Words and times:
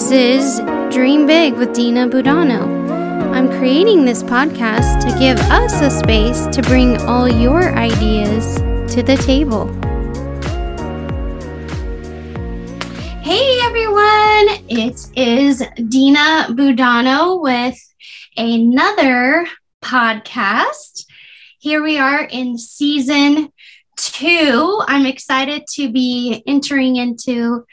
This 0.00 0.12
is 0.12 0.60
Dream 0.94 1.26
Big 1.26 1.56
with 1.56 1.74
Dina 1.74 2.08
Budano. 2.08 2.90
I'm 3.34 3.50
creating 3.50 4.06
this 4.06 4.22
podcast 4.22 5.02
to 5.02 5.18
give 5.18 5.38
us 5.50 5.78
a 5.82 5.90
space 5.90 6.46
to 6.56 6.62
bring 6.62 6.96
all 7.02 7.28
your 7.28 7.74
ideas 7.74 8.56
to 8.94 9.02
the 9.02 9.18
table. 9.18 9.66
Hey 13.20 13.60
everyone, 13.60 14.64
it 14.70 15.06
is 15.16 15.62
Dina 15.90 16.46
Budano 16.48 17.42
with 17.42 17.78
another 18.38 19.46
podcast. 19.82 21.04
Here 21.58 21.82
we 21.82 21.98
are 21.98 22.22
in 22.22 22.56
season 22.56 23.52
two. 24.20 24.82
I'm 24.86 25.06
excited 25.06 25.62
to 25.76 25.90
be 25.90 26.42
entering 26.46 26.96
into 26.96 27.64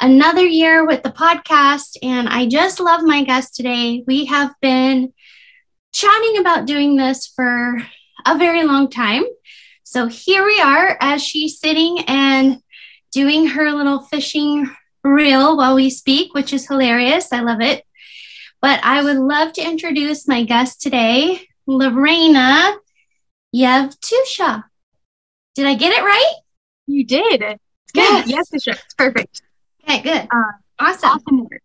another 0.00 0.44
year 0.44 0.84
with 0.84 1.04
the 1.04 1.10
podcast. 1.10 1.96
And 2.02 2.28
I 2.28 2.46
just 2.46 2.80
love 2.80 3.04
my 3.04 3.22
guest 3.22 3.54
today. 3.54 4.02
We 4.04 4.24
have 4.24 4.52
been 4.60 5.12
chatting 5.92 6.38
about 6.38 6.66
doing 6.66 6.96
this 6.96 7.28
for 7.28 7.76
a 8.26 8.36
very 8.36 8.64
long 8.64 8.90
time. 8.90 9.22
So 9.84 10.08
here 10.08 10.44
we 10.44 10.60
are 10.60 10.98
as 11.00 11.22
she's 11.22 11.60
sitting 11.60 12.00
and 12.08 12.60
doing 13.12 13.46
her 13.46 13.70
little 13.70 14.00
fishing 14.00 14.68
reel 15.04 15.56
while 15.56 15.76
we 15.76 15.88
speak, 15.88 16.34
which 16.34 16.52
is 16.52 16.66
hilarious. 16.66 17.32
I 17.32 17.42
love 17.42 17.60
it. 17.60 17.84
But 18.60 18.80
I 18.82 19.04
would 19.04 19.18
love 19.18 19.52
to 19.52 19.62
introduce 19.62 20.26
my 20.26 20.42
guest 20.42 20.80
today, 20.80 21.42
Lorena 21.68 22.74
Yevtusha. 23.54 24.64
Did 25.54 25.66
I 25.66 25.74
get 25.74 25.92
it 25.92 26.02
right? 26.02 26.34
You 26.86 27.04
did. 27.04 27.42
It's 27.42 27.92
good. 27.92 28.28
Yes, 28.28 28.48
yes 28.52 28.66
it's 28.66 28.94
perfect. 28.94 29.42
Okay, 29.84 30.02
good. 30.02 30.28
Uh, 30.30 30.52
awesome. 30.78 31.10
awesome 31.10 31.40
work. 31.40 31.62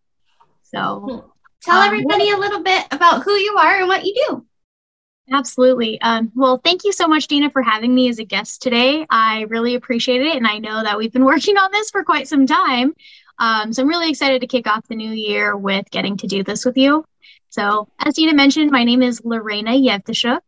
So 0.64 1.32
tell 1.62 1.78
um, 1.78 1.88
everybody 1.88 2.32
a 2.32 2.38
little 2.38 2.62
bit 2.62 2.86
about 2.92 3.24
who 3.24 3.32
you 3.32 3.56
are 3.58 3.80
and 3.80 3.88
what 3.88 4.06
you 4.06 4.14
do. 4.28 4.46
Absolutely. 5.32 6.00
Um, 6.02 6.32
well, 6.36 6.60
thank 6.64 6.84
you 6.86 6.92
so 6.92 7.08
much, 7.08 7.28
Dina, 7.28 7.50
for 7.50 7.62
having 7.62 7.94
me 7.94 8.08
as 8.08 8.20
a 8.20 8.24
guest 8.24 8.62
today. 8.62 9.06
I 9.10 9.42
really 9.50 9.76
appreciate 9.76 10.22
it. 10.22 10.38
And 10.38 10.48
I 10.48 10.58
know 10.60 10.84
that 10.84 10.98
we've 10.98 11.12
been 11.12 11.26
working 11.34 11.58
on 11.58 11.72
this 11.72 11.90
for 11.90 12.04
quite 12.04 12.28
some 12.28 12.46
time. 12.46 12.94
Um, 13.40 13.72
so 13.74 13.82
I'm 13.82 13.90
really 13.90 14.10
excited 14.10 14.42
to 14.42 14.48
kick 14.48 14.68
off 14.68 14.88
the 14.88 14.96
new 14.96 15.12
year 15.12 15.56
with 15.56 15.90
getting 15.92 16.18
to 16.18 16.28
do 16.28 16.44
this 16.44 16.66
with 16.66 16.78
you. 16.78 17.06
So, 17.50 17.88
as 18.00 18.16
Dina 18.16 18.34
mentioned, 18.34 18.72
my 18.72 18.84
name 18.84 19.02
is 19.02 19.22
Lorena 19.24 19.72
Yevtushuk. 19.72 20.42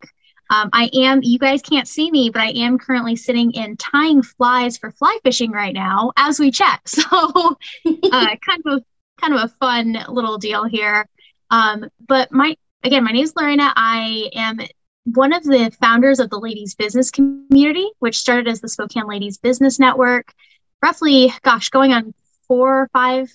Um, 0.49 0.69
I 0.73 0.89
am, 0.93 1.21
you 1.21 1.37
guys 1.37 1.61
can't 1.61 1.87
see 1.87 2.09
me, 2.09 2.29
but 2.31 2.41
I 2.41 2.49
am 2.49 2.79
currently 2.79 3.15
sitting 3.15 3.51
in 3.51 3.77
tying 3.77 4.23
flies 4.23 4.77
for 4.77 4.91
fly 4.91 5.17
fishing 5.23 5.51
right 5.51 5.73
now 5.73 6.11
as 6.17 6.39
we 6.39 6.51
chat. 6.51 6.81
So, 6.87 7.03
uh, 7.11 7.55
kind 8.11 8.61
of 8.65 8.73
a, 8.73 8.81
kind 9.21 9.33
of 9.33 9.41
a 9.43 9.47
fun 9.59 9.97
little 10.09 10.37
deal 10.37 10.63
here. 10.63 11.07
Um, 11.51 11.85
but 12.07 12.31
my, 12.31 12.55
again, 12.83 13.03
my 13.03 13.11
name 13.11 13.23
is 13.23 13.33
Lorena. 13.35 13.71
I 13.75 14.29
am 14.33 14.59
one 15.05 15.33
of 15.33 15.43
the 15.43 15.71
founders 15.79 16.19
of 16.19 16.29
the 16.29 16.39
Ladies 16.39 16.75
Business 16.75 17.11
Community, 17.11 17.89
which 17.99 18.17
started 18.17 18.47
as 18.47 18.61
the 18.61 18.69
Spokane 18.69 19.07
Ladies 19.07 19.37
Business 19.37 19.79
Network, 19.79 20.33
roughly, 20.81 21.33
gosh, 21.43 21.69
going 21.69 21.93
on 21.93 22.13
four 22.47 22.81
or 22.81 22.89
five, 22.93 23.31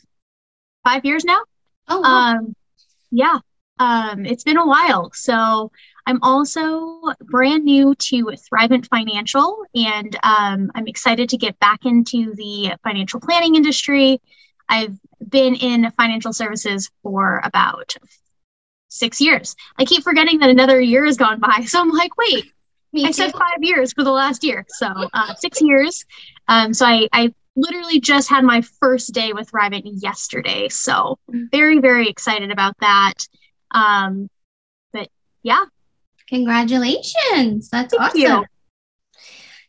five 0.85 1.05
years 1.05 1.25
now. 1.25 1.41
Oh, 1.89 2.01
wow. 2.01 2.09
um, 2.09 2.57
yeah. 3.11 3.39
Um, 3.79 4.25
it's 4.25 4.45
been 4.45 4.57
a 4.57 4.67
while. 4.67 5.11
So 5.15 5.71
I'm 6.07 6.23
also 6.23 7.01
brand 7.21 7.65
new 7.65 7.95
to 7.95 8.25
Thrivent 8.25 8.87
Financial, 8.89 9.65
and 9.75 10.17
um, 10.23 10.71
I'm 10.75 10.87
excited 10.87 11.29
to 11.31 11.37
get 11.37 11.59
back 11.59 11.85
into 11.85 12.35
the 12.35 12.75
financial 12.83 13.21
planning 13.21 13.57
industry. 13.57 14.21
I've 14.69 14.97
been 15.29 15.55
in 15.55 15.91
financial 15.93 16.33
services 16.33 16.91
for 17.03 17.41
about 17.45 17.97
six 18.89 19.21
years. 19.21 19.57
I 19.79 19.85
keep 19.85 20.05
forgetting 20.05 20.39
that 20.39 20.51
another 20.51 20.81
year 20.81 21.05
has 21.05 21.17
gone 21.17 21.41
by. 21.41 21.65
So 21.67 21.81
I'm 21.81 21.91
like, 21.91 22.17
wait, 22.17 22.45
I 22.97 23.11
said 23.11 23.33
five 23.33 23.63
years 23.63 23.93
for 23.93 24.05
the 24.05 24.13
last 24.13 24.45
year. 24.45 24.65
So 24.69 24.87
uh, 25.13 25.35
six 25.35 25.61
years. 25.61 26.05
Um, 26.49 26.73
so 26.73 26.87
I, 26.87 27.09
I 27.13 27.35
literally 27.57 28.01
just 28.01 28.29
had 28.29 28.45
my 28.45 28.61
first 28.61 29.13
day 29.13 29.33
with 29.33 29.51
Thrivent 29.51 29.83
yesterday. 29.85 30.69
So 30.69 31.19
very, 31.29 31.81
very 31.81 32.09
excited 32.09 32.51
about 32.51 32.77
that. 32.81 33.15
Um, 33.75 34.31
but 34.93 35.09
yeah, 35.43 35.65
Congratulations. 36.29 37.69
That's 37.69 37.95
Thank 37.95 38.03
awesome. 38.03 38.21
You. 38.21 38.45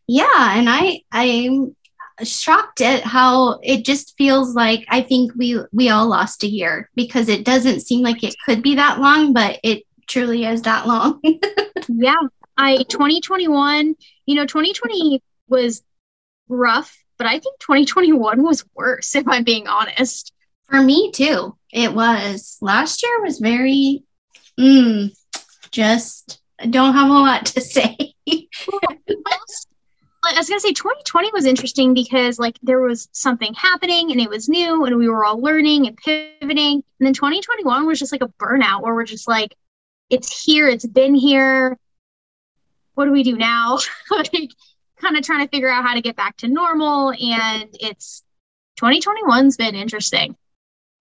Yeah, 0.07 0.57
and 0.57 0.69
I 0.69 1.01
I'm 1.11 1.75
shocked 2.23 2.81
at 2.81 3.03
how 3.03 3.59
it 3.61 3.83
just 3.83 4.15
feels 4.17 4.55
like 4.55 4.85
I 4.89 5.01
think 5.01 5.33
we 5.35 5.59
we 5.73 5.89
all 5.89 6.07
lost 6.07 6.43
a 6.43 6.47
year 6.47 6.89
because 6.95 7.27
it 7.27 7.43
doesn't 7.43 7.81
seem 7.81 8.01
like 8.01 8.23
it 8.23 8.35
could 8.45 8.61
be 8.61 8.75
that 8.75 8.99
long, 8.99 9.33
but 9.33 9.59
it 9.63 9.83
truly 10.07 10.45
is 10.45 10.61
that 10.63 10.87
long. 10.87 11.19
yeah. 11.89 12.15
I 12.57 12.77
2021, 12.87 13.95
you 14.25 14.35
know, 14.35 14.45
2020 14.45 15.21
was 15.49 15.83
rough, 16.47 16.97
but 17.17 17.27
I 17.27 17.39
think 17.39 17.59
2021 17.59 18.41
was 18.41 18.63
worse 18.73 19.13
if 19.15 19.27
I'm 19.27 19.43
being 19.43 19.67
honest. 19.67 20.31
For 20.69 20.81
me 20.81 21.11
too. 21.11 21.57
It 21.75 21.93
was. 21.93 22.57
Last 22.61 23.03
year 23.03 23.21
was 23.21 23.39
very 23.39 24.03
mm, 24.57 25.13
just 25.71 26.39
don't 26.69 26.93
have 26.93 27.09
a 27.09 27.13
lot 27.13 27.45
to 27.47 27.59
say. 27.61 28.13
I 28.27 28.47
was 30.37 30.47
gonna 30.47 30.61
say 30.61 30.71
2020 30.71 31.31
was 31.33 31.45
interesting 31.45 31.93
because 31.93 32.39
like 32.39 32.57
there 32.63 32.79
was 32.79 33.09
something 33.11 33.53
happening 33.55 34.11
and 34.11 34.21
it 34.21 34.29
was 34.29 34.47
new 34.47 34.85
and 34.85 34.97
we 34.97 35.09
were 35.09 35.25
all 35.25 35.41
learning 35.41 35.85
and 35.85 35.97
pivoting. 35.97 36.81
And 36.99 37.05
then 37.05 37.13
2021 37.13 37.85
was 37.85 37.99
just 37.99 38.13
like 38.13 38.23
a 38.23 38.29
burnout 38.39 38.81
where 38.81 38.95
we're 38.95 39.03
just 39.03 39.27
like, 39.27 39.53
it's 40.09 40.45
here, 40.45 40.69
it's 40.69 40.85
been 40.85 41.13
here. 41.13 41.77
What 42.93 43.03
do 43.03 43.11
we 43.11 43.23
do 43.23 43.35
now? 43.35 43.79
like 44.11 44.51
kind 45.01 45.17
of 45.17 45.23
trying 45.23 45.45
to 45.45 45.51
figure 45.51 45.69
out 45.69 45.83
how 45.83 45.93
to 45.93 46.01
get 46.01 46.15
back 46.15 46.37
to 46.37 46.47
normal. 46.47 47.11
And 47.11 47.67
it's 47.73 48.23
2021's 48.79 49.57
been 49.57 49.75
interesting. 49.75 50.37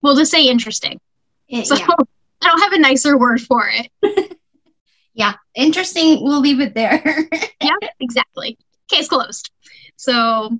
We'll 0.05 0.15
just 0.15 0.29
say 0.29 0.47
interesting. 0.47 0.99
It, 1.47 1.65
so 1.65 1.73
yeah. 1.75 1.87
I 2.43 2.47
don't 2.47 2.59
have 2.59 2.73
a 2.73 2.77
nicer 2.77 3.17
word 3.17 3.41
for 3.41 3.67
it. 3.67 4.37
yeah, 5.15 5.33
interesting. 5.55 6.23
We'll 6.23 6.41
leave 6.41 6.61
it 6.61 6.75
there. 6.75 7.01
yeah, 7.59 7.71
exactly. 7.99 8.55
Case 8.87 9.09
closed. 9.09 9.49
So, 9.95 10.59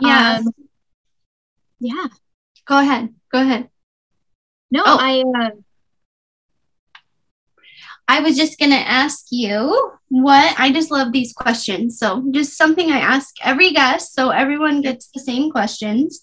yeah. 0.00 0.38
Um, 0.38 0.48
yeah. 1.80 2.06
Go 2.64 2.78
ahead. 2.78 3.14
Go 3.30 3.42
ahead. 3.42 3.68
No, 4.70 4.82
oh. 4.86 4.96
I. 4.98 5.20
Uh, 5.20 5.50
I 8.08 8.20
was 8.20 8.38
just 8.38 8.58
going 8.58 8.70
to 8.70 8.76
ask 8.76 9.26
you 9.30 9.92
what 10.08 10.58
I 10.58 10.72
just 10.72 10.90
love 10.90 11.12
these 11.12 11.34
questions. 11.34 11.98
So, 11.98 12.24
just 12.30 12.56
something 12.56 12.90
I 12.90 13.00
ask 13.00 13.34
every 13.42 13.72
guest 13.72 14.14
so 14.14 14.30
everyone 14.30 14.80
gets 14.80 15.10
the 15.10 15.20
same 15.20 15.50
questions. 15.50 16.22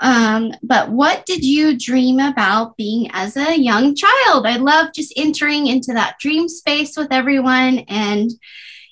Um, 0.00 0.52
but 0.62 0.90
what 0.90 1.26
did 1.26 1.44
you 1.44 1.76
dream 1.76 2.20
about 2.20 2.76
being 2.76 3.10
as 3.12 3.36
a 3.36 3.58
young 3.58 3.94
child? 3.96 4.46
I 4.46 4.56
love 4.56 4.92
just 4.94 5.12
entering 5.16 5.66
into 5.66 5.92
that 5.92 6.18
dream 6.20 6.48
space 6.48 6.96
with 6.96 7.08
everyone. 7.10 7.80
And, 7.88 8.30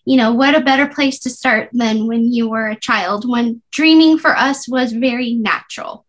you 0.04 0.16
know, 0.16 0.32
what 0.32 0.54
a 0.54 0.60
better 0.60 0.88
place 0.88 1.20
to 1.20 1.30
start 1.30 1.70
than 1.72 2.06
when 2.06 2.32
you 2.32 2.48
were 2.48 2.68
a 2.68 2.80
child, 2.80 3.28
when 3.28 3.62
dreaming 3.70 4.18
for 4.18 4.36
us 4.36 4.68
was 4.68 4.92
very 4.92 5.34
natural. 5.34 6.04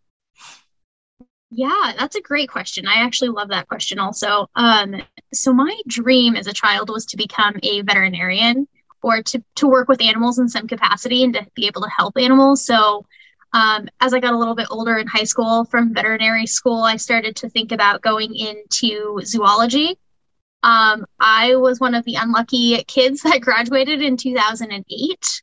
Yeah, 1.50 1.94
that's 1.98 2.16
a 2.16 2.22
great 2.22 2.50
question. 2.50 2.88
I 2.88 3.04
actually 3.04 3.30
love 3.30 3.50
that 3.50 3.68
question 3.68 4.00
also. 4.00 4.50
Um, 4.56 5.02
so 5.34 5.54
my 5.54 5.80
dream 5.88 6.36
as 6.36 6.48
a 6.48 6.54
child 6.54 6.90
was 6.90 7.06
to 7.08 7.18
become 7.18 7.56
a 7.64 7.82
veterinarian 7.82 8.68
or 9.02 9.22
to, 9.22 9.42
to 9.56 9.68
work 9.68 9.88
with 9.88 10.02
animals 10.02 10.40
in 10.40 10.50
some 10.50 10.68
capacity 10.68 11.24
and 11.24 11.34
to 11.36 11.48
be 11.56 11.68
able 11.68 11.82
to 11.82 11.90
help 11.96 12.18
animals. 12.18 12.66
So 12.66 13.06
um, 13.54 13.88
as 14.02 14.14
I 14.14 14.20
got 14.20 14.34
a 14.34 14.38
little 14.38 14.56
bit 14.56 14.68
older 14.70 14.98
in 14.98 15.08
high 15.08 15.24
school 15.24 15.66
from 15.66 15.94
veterinary 15.94 16.46
school, 16.46 16.84
I 16.84 16.98
started 16.98 17.36
to 17.38 17.50
think 17.50 17.72
about 17.72 18.02
going 18.02 18.36
into 18.36 19.20
zoology. 19.24 19.98
Um, 20.64 21.06
I 21.20 21.56
was 21.56 21.80
one 21.80 21.96
of 21.96 22.04
the 22.06 22.16
unlucky 22.16 22.84
kids 22.84 23.22
that 23.24 23.42
graduated 23.42 24.02
in 24.02 24.18
2008. 24.18 25.42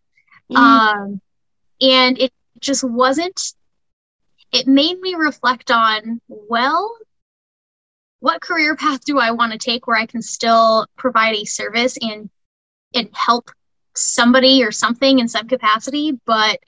Mm. 0.52 0.56
Um, 0.56 1.20
and 1.80 2.18
it 2.18 2.32
just 2.60 2.84
wasn't, 2.84 3.40
it 4.52 4.66
made 4.66 5.00
me 5.00 5.14
reflect 5.14 5.70
on, 5.70 6.20
well, 6.28 6.94
what 8.20 8.40
career 8.40 8.76
path 8.76 9.04
do 9.04 9.18
I 9.18 9.32
want 9.32 9.52
to 9.52 9.58
take 9.58 9.86
where 9.86 9.98
I 9.98 10.06
can 10.06 10.22
still 10.22 10.86
provide 10.96 11.34
a 11.34 11.44
service 11.44 11.98
and 12.00 12.30
and 12.94 13.08
help 13.12 13.50
somebody 13.96 14.62
or 14.62 14.72
something 14.72 15.18
in 15.18 15.28
some 15.28 15.48
capacity, 15.48 16.18
but 16.24 16.58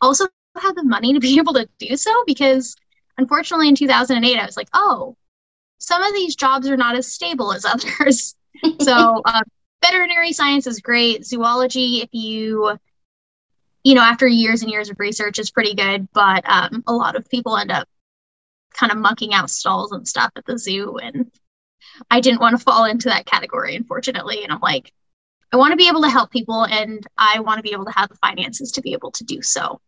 also 0.00 0.26
have 0.60 0.74
the 0.74 0.84
money 0.84 1.12
to 1.12 1.20
be 1.20 1.36
able 1.38 1.54
to 1.54 1.68
do 1.78 1.96
so 1.96 2.24
because 2.26 2.76
unfortunately 3.18 3.68
in 3.68 3.74
2008 3.74 4.38
i 4.38 4.46
was 4.46 4.56
like 4.56 4.68
oh 4.74 5.16
some 5.78 6.02
of 6.02 6.14
these 6.14 6.36
jobs 6.36 6.68
are 6.68 6.76
not 6.76 6.96
as 6.96 7.10
stable 7.10 7.52
as 7.52 7.64
others 7.64 8.34
so 8.80 9.22
um, 9.24 9.42
veterinary 9.82 10.32
science 10.32 10.66
is 10.66 10.80
great 10.80 11.24
zoology 11.24 11.98
if 11.98 12.08
you 12.12 12.78
you 13.82 13.94
know 13.94 14.02
after 14.02 14.26
years 14.26 14.62
and 14.62 14.70
years 14.70 14.88
of 14.88 14.98
research 14.98 15.38
is 15.38 15.50
pretty 15.50 15.74
good 15.74 16.08
but 16.12 16.48
um, 16.48 16.82
a 16.86 16.92
lot 16.92 17.16
of 17.16 17.28
people 17.28 17.56
end 17.56 17.70
up 17.70 17.88
kind 18.74 18.92
of 18.92 18.98
mucking 18.98 19.32
out 19.32 19.48
stalls 19.48 19.92
and 19.92 20.06
stuff 20.06 20.30
at 20.36 20.44
the 20.44 20.58
zoo. 20.58 20.98
And 20.98 21.30
I 22.10 22.20
didn't 22.20 22.40
want 22.40 22.58
to 22.58 22.62
fall 22.62 22.84
into 22.84 23.08
that 23.08 23.26
category, 23.26 23.74
unfortunately. 23.76 24.42
And 24.42 24.52
I'm 24.52 24.60
like, 24.60 24.92
I 25.52 25.56
want 25.56 25.70
to 25.70 25.76
be 25.76 25.88
able 25.88 26.02
to 26.02 26.10
help 26.10 26.30
people 26.30 26.64
and 26.64 27.06
I 27.16 27.40
want 27.40 27.58
to 27.58 27.62
be 27.62 27.72
able 27.72 27.84
to 27.86 27.92
have 27.92 28.08
the 28.08 28.16
finances 28.16 28.72
to 28.72 28.82
be 28.82 28.92
able 28.92 29.12
to 29.12 29.24
do 29.24 29.40
so. 29.40 29.80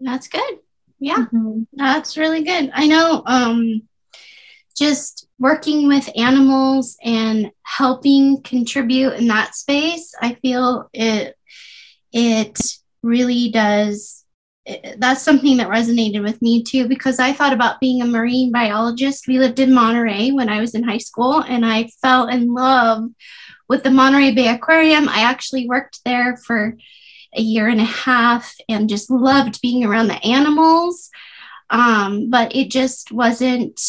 That's 0.00 0.28
good. 0.28 0.58
Yeah, 0.98 1.26
mm-hmm. 1.32 1.62
that's 1.72 2.16
really 2.16 2.44
good. 2.44 2.70
I 2.72 2.86
know 2.86 3.22
um, 3.26 3.82
just 4.76 5.26
working 5.38 5.88
with 5.88 6.08
animals 6.16 6.96
and 7.02 7.50
helping 7.62 8.42
contribute 8.42 9.14
in 9.14 9.26
that 9.28 9.54
space, 9.54 10.14
I 10.20 10.34
feel 10.34 10.88
it 10.92 11.36
it 12.12 12.58
really 13.02 13.50
does 13.50 14.24
that's 14.96 15.20
something 15.20 15.58
that 15.58 15.68
resonated 15.68 16.22
with 16.22 16.40
me 16.40 16.62
too 16.62 16.88
because 16.88 17.18
I 17.18 17.34
thought 17.34 17.52
about 17.52 17.80
being 17.80 18.00
a 18.00 18.06
marine 18.06 18.50
biologist. 18.50 19.28
We 19.28 19.38
lived 19.38 19.58
in 19.58 19.74
Monterey 19.74 20.30
when 20.30 20.48
I 20.48 20.60
was 20.60 20.74
in 20.74 20.82
high 20.82 20.98
school 20.98 21.40
and 21.42 21.66
I 21.66 21.88
fell 22.00 22.28
in 22.28 22.54
love 22.54 23.10
with 23.68 23.82
the 23.82 23.90
Monterey 23.90 24.32
Bay 24.32 24.48
Aquarium. 24.48 25.08
I 25.08 25.20
actually 25.20 25.68
worked 25.68 26.00
there 26.06 26.38
for 26.38 26.78
a 27.36 27.40
year 27.40 27.68
and 27.68 27.80
a 27.80 27.84
half 27.84 28.54
and 28.68 28.88
just 28.88 29.10
loved 29.10 29.60
being 29.60 29.84
around 29.84 30.08
the 30.08 30.24
animals. 30.24 31.10
Um, 31.70 32.30
but 32.30 32.54
it 32.54 32.70
just 32.70 33.10
wasn't 33.10 33.80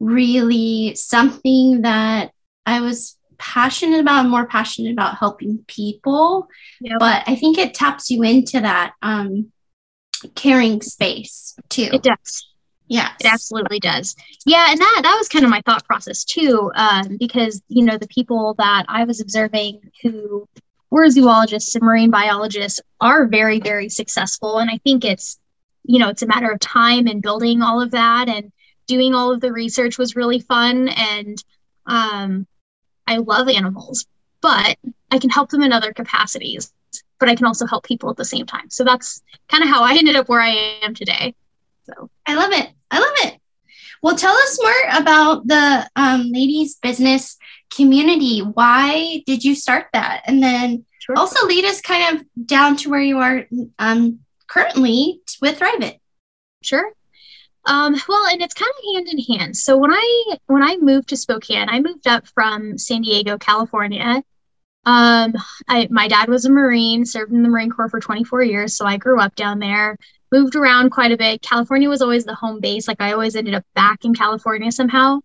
really 0.00 0.94
something 0.94 1.82
that 1.82 2.32
I 2.66 2.80
was 2.80 3.16
passionate 3.38 4.00
about. 4.00 4.24
I'm 4.24 4.30
more 4.30 4.46
passionate 4.46 4.92
about 4.92 5.16
helping 5.16 5.64
people. 5.66 6.48
Yep. 6.80 6.98
But 6.98 7.22
I 7.26 7.34
think 7.34 7.58
it 7.58 7.74
taps 7.74 8.10
you 8.10 8.22
into 8.22 8.60
that 8.60 8.94
um, 9.02 9.52
caring 10.34 10.82
space 10.82 11.56
too. 11.68 11.88
It 11.92 12.02
does. 12.02 12.46
Yeah, 12.88 13.10
it 13.20 13.26
absolutely 13.30 13.80
does. 13.80 14.16
Yeah, 14.46 14.70
and 14.70 14.80
that 14.80 15.00
that 15.02 15.16
was 15.18 15.28
kind 15.28 15.44
of 15.44 15.50
my 15.50 15.60
thought 15.66 15.84
process 15.84 16.24
too, 16.24 16.70
um, 16.74 17.18
because 17.18 17.62
you 17.68 17.84
know 17.84 17.98
the 17.98 18.08
people 18.08 18.54
that 18.58 18.86
I 18.88 19.04
was 19.04 19.20
observing 19.20 19.80
who 20.02 20.48
were 20.90 21.08
zoologists 21.10 21.74
and 21.74 21.84
marine 21.84 22.10
biologists 22.10 22.80
are 23.00 23.26
very 23.26 23.60
very 23.60 23.88
successful, 23.88 24.58
and 24.58 24.70
I 24.70 24.78
think 24.78 25.04
it's 25.04 25.38
you 25.84 25.98
know 25.98 26.08
it's 26.08 26.22
a 26.22 26.26
matter 26.26 26.50
of 26.50 26.60
time 26.60 27.06
and 27.06 27.22
building 27.22 27.62
all 27.62 27.80
of 27.80 27.92
that 27.92 28.28
and 28.28 28.52
doing 28.86 29.14
all 29.14 29.32
of 29.32 29.40
the 29.40 29.52
research 29.52 29.98
was 29.98 30.16
really 30.16 30.40
fun 30.40 30.88
and 30.88 31.44
um, 31.86 32.46
I 33.06 33.18
love 33.18 33.48
animals, 33.48 34.06
but 34.40 34.78
I 35.10 35.18
can 35.18 35.30
help 35.30 35.50
them 35.50 35.62
in 35.62 35.72
other 35.72 35.92
capacities 35.92 36.72
but 37.18 37.28
I 37.28 37.34
can 37.34 37.46
also 37.46 37.66
help 37.66 37.84
people 37.84 38.10
at 38.10 38.16
the 38.16 38.24
same 38.24 38.46
time. 38.46 38.70
So 38.70 38.84
that's 38.84 39.22
kind 39.48 39.62
of 39.62 39.68
how 39.68 39.82
I 39.82 39.96
ended 39.96 40.16
up 40.16 40.28
where 40.28 40.40
I 40.40 40.78
am 40.82 40.94
today. 40.94 41.34
So 41.84 42.10
I 42.26 42.34
love 42.34 42.52
it. 42.52 42.70
I 42.90 42.98
love 42.98 43.32
it. 43.32 43.40
Well, 44.02 44.16
tell 44.16 44.34
us 44.34 44.58
more 44.62 45.00
about 45.00 45.46
the 45.46 45.88
um, 45.96 46.30
ladies' 46.30 46.76
business 46.76 47.36
community. 47.74 48.40
Why 48.40 49.22
did 49.26 49.44
you 49.44 49.54
start 49.54 49.86
that? 49.92 50.22
And 50.26 50.42
then 50.42 50.84
sure. 51.00 51.16
also 51.16 51.46
lead 51.46 51.64
us 51.64 51.80
kind 51.80 52.16
of 52.16 52.46
down 52.46 52.76
to 52.78 52.90
where 52.90 53.00
you 53.00 53.18
are 53.18 53.46
um, 53.78 54.20
currently 54.46 55.20
with 55.40 55.58
Thrivent. 55.58 55.98
Sure. 56.62 56.92
Um, 57.64 57.96
well, 58.08 58.26
and 58.32 58.40
it's 58.40 58.54
kind 58.54 58.70
of 58.70 58.94
hand 58.94 59.08
in 59.08 59.36
hand. 59.36 59.56
So 59.56 59.76
when 59.76 59.92
I 59.92 60.36
when 60.46 60.62
I 60.62 60.76
moved 60.78 61.10
to 61.10 61.16
Spokane, 61.16 61.68
I 61.68 61.80
moved 61.80 62.06
up 62.06 62.26
from 62.28 62.78
San 62.78 63.02
Diego, 63.02 63.36
California, 63.36 64.22
um, 64.88 65.34
I, 65.68 65.86
my 65.90 66.08
dad 66.08 66.30
was 66.30 66.46
a 66.46 66.50
Marine, 66.50 67.04
served 67.04 67.30
in 67.30 67.42
the 67.42 67.48
Marine 67.50 67.70
Corps 67.70 67.90
for 67.90 68.00
24 68.00 68.42
years, 68.44 68.74
so 68.74 68.86
I 68.86 68.96
grew 68.96 69.20
up 69.20 69.34
down 69.34 69.58
there, 69.58 69.98
moved 70.32 70.56
around 70.56 70.90
quite 70.90 71.12
a 71.12 71.16
bit. 71.16 71.42
California 71.42 71.88
was 71.88 72.02
always 72.02 72.24
the 72.24 72.34
home 72.34 72.60
base. 72.60 72.88
Like 72.88 73.00
I 73.00 73.12
always 73.12 73.36
ended 73.36 73.54
up 73.54 73.64
back 73.74 74.04
in 74.04 74.14
California 74.14 74.70
somehow. 74.72 75.20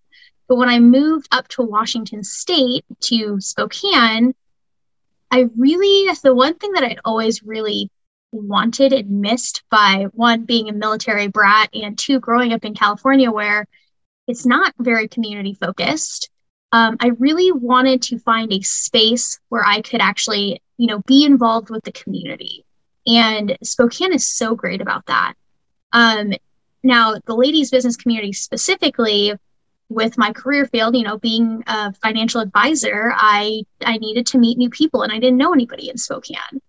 But 0.48 0.58
when 0.58 0.70
I 0.70 0.80
moved 0.80 1.28
up 1.32 1.48
to 1.50 1.64
Washington 1.64 2.24
State 2.24 2.86
to 3.02 3.40
Spokane, 3.40 4.34
I 5.32 5.48
really, 5.58 6.12
the 6.22 6.36
one 6.36 6.56
thing 6.56 6.74
that 6.74 6.84
I'd 6.84 7.00
always 7.06 7.44
really 7.44 7.90
wanted 8.32 8.94
and 8.94 9.22
missed 9.22 9.64
by 9.70 10.08
one, 10.14 10.46
being 10.46 10.70
a 10.70 10.74
military 10.74 11.28
brat, 11.28 11.70
and 11.74 11.98
two, 11.98 12.20
growing 12.20 12.54
up 12.54 12.66
in 12.66 12.74
California 12.74 13.32
where 13.32 13.66
it's 14.28 14.46
not 14.46 14.74
very 14.80 15.08
community 15.08 15.54
focused 15.54 16.30
um, 16.74 16.98
I 17.00 17.10
really 17.20 17.52
wanted 17.52 18.02
to 18.04 18.18
find 18.18 18.52
a 18.52 18.62
space 18.62 19.40
where 19.50 19.64
I 19.64 19.82
could 19.82 20.02
actually, 20.02 20.60
you 20.78 20.88
know, 20.88 21.04
be 21.06 21.24
involved 21.24 21.70
with 21.70 21.84
the 21.84 21.92
community. 21.92 22.66
And 23.06 23.58
Spokane 23.64 24.14
is 24.14 24.28
so 24.28 24.56
great 24.56 24.82
about 24.82 25.06
that. 25.08 25.34
Um, 25.92 26.34
now, 26.84 27.16
the 27.26 27.36
ladies' 27.36 27.72
business 27.72 27.96
community 27.96 28.34
specifically, 28.34 29.34
with 29.90 30.18
my 30.18 30.32
career 30.34 30.66
field, 30.66 30.96
you 30.96 31.04
know, 31.04 31.18
being 31.18 31.64
a 31.68 31.94
financial 31.94 32.42
advisor, 32.42 33.14
I 33.16 33.64
I 33.82 33.98
needed 33.98 34.26
to 34.28 34.38
meet 34.38 34.58
new 34.58 34.70
people, 34.70 35.04
and 35.04 35.12
I 35.12 35.20
didn't 35.20 35.38
know 35.38 35.54
anybody 35.54 35.90
in 35.90 35.98
Spokane. 35.98 36.62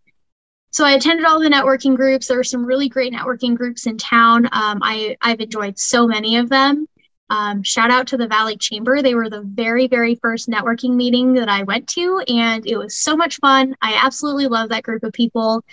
So 0.71 0.85
I 0.85 0.93
attended 0.93 1.25
all 1.25 1.41
the 1.41 1.49
networking 1.49 1.97
groups. 1.97 2.27
There 2.27 2.37
were 2.37 2.45
some 2.45 2.65
really 2.65 2.89
great 2.89 3.13
networking 3.13 3.57
groups 3.57 3.87
in 3.87 3.97
town. 3.97 4.47
Um, 4.47 4.81
I 4.83 5.17
I've 5.23 5.41
enjoyed 5.41 5.79
so 5.79 6.07
many 6.07 6.37
of 6.37 6.49
them. 6.49 6.87
Um, 7.31 7.63
shout 7.63 7.91
out 7.91 8.07
to 8.09 8.17
the 8.17 8.29
Valley 8.29 8.57
Chamber. 8.57 9.01
They 9.01 9.15
were 9.15 9.31
the 9.31 9.43
very, 9.43 9.87
very 9.87 10.15
first 10.17 10.49
networking 10.49 10.95
meeting 10.95 11.33
that 11.35 11.49
I 11.49 11.63
went 11.63 11.89
to, 11.91 12.23
and 12.29 12.67
it 12.67 12.77
was 12.77 12.99
so 12.99 13.17
much 13.17 13.37
fun. 13.37 13.75
I 13.81 13.99
absolutely 14.03 14.47
love 14.47 14.69
that 14.69 14.83
group 14.83 15.05
of 15.05 15.13
people. 15.13 15.65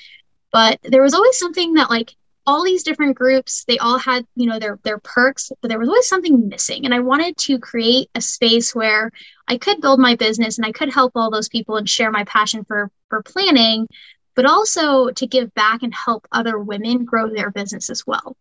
But 0.52 0.80
there 0.84 1.02
was 1.02 1.14
always 1.14 1.38
something 1.38 1.74
that, 1.74 1.90
like, 1.90 2.16
all 2.46 2.64
these 2.64 2.84
different 2.84 3.16
groups, 3.16 3.64
they 3.66 3.78
all 3.78 3.98
had, 4.00 4.26
you 4.36 4.48
know, 4.48 4.60
their 4.60 4.80
their 4.84 4.98
perks, 4.98 5.52
but 5.62 5.68
there 5.70 5.80
was 5.80 5.88
always 5.88 6.08
something 6.08 6.50
missing. 6.50 6.86
And 6.86 6.94
I 6.94 7.00
wanted 7.00 7.38
to 7.38 7.60
create 7.60 8.10
a 8.16 8.22
space 8.22 8.74
where 8.74 9.12
I 9.48 9.58
could 9.58 9.82
build 9.82 10.00
my 10.00 10.16
business 10.16 10.58
and 10.58 10.66
I 10.66 10.72
could 10.72 10.92
help 10.92 11.14
all 11.16 11.30
those 11.32 11.50
people 11.50 11.78
and 11.78 11.88
share 11.90 12.12
my 12.12 12.24
passion 12.26 12.66
for 12.66 12.90
for 13.10 13.22
planning, 13.22 13.88
but 14.36 14.46
also 14.46 15.10
to 15.12 15.28
give 15.28 15.54
back 15.54 15.84
and 15.84 15.94
help 15.94 16.28
other 16.32 16.58
women 16.58 17.06
grow 17.06 17.30
their 17.30 17.52
business 17.52 17.90
as 17.90 18.06
well. 18.08 18.36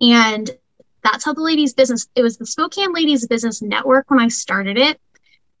And 0.00 0.50
that's 1.02 1.24
how 1.24 1.32
the 1.32 1.42
ladies 1.42 1.74
business 1.74 2.08
it 2.14 2.22
was 2.22 2.36
the 2.36 2.46
spokane 2.46 2.92
ladies 2.92 3.26
business 3.26 3.62
network 3.62 4.10
when 4.10 4.20
i 4.20 4.28
started 4.28 4.78
it 4.78 5.00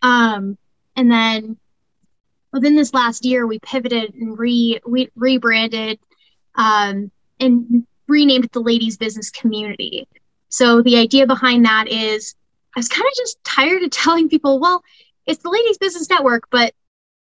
um, 0.02 0.56
and 0.96 1.10
then 1.10 1.56
within 2.52 2.74
this 2.74 2.94
last 2.94 3.24
year 3.24 3.46
we 3.46 3.58
pivoted 3.60 4.14
and 4.14 4.38
re 4.38 4.80
we 4.86 5.10
rebranded 5.16 5.98
um, 6.56 7.10
and 7.38 7.86
renamed 8.08 8.44
it 8.44 8.52
the 8.52 8.60
ladies 8.60 8.96
business 8.96 9.30
community 9.30 10.06
so 10.48 10.82
the 10.82 10.96
idea 10.96 11.26
behind 11.26 11.64
that 11.64 11.88
is 11.88 12.34
i 12.76 12.78
was 12.78 12.88
kind 12.88 13.06
of 13.06 13.16
just 13.16 13.42
tired 13.44 13.82
of 13.82 13.90
telling 13.90 14.28
people 14.28 14.58
well 14.58 14.82
it's 15.26 15.42
the 15.42 15.50
ladies 15.50 15.78
business 15.78 16.10
network 16.10 16.44
but 16.50 16.74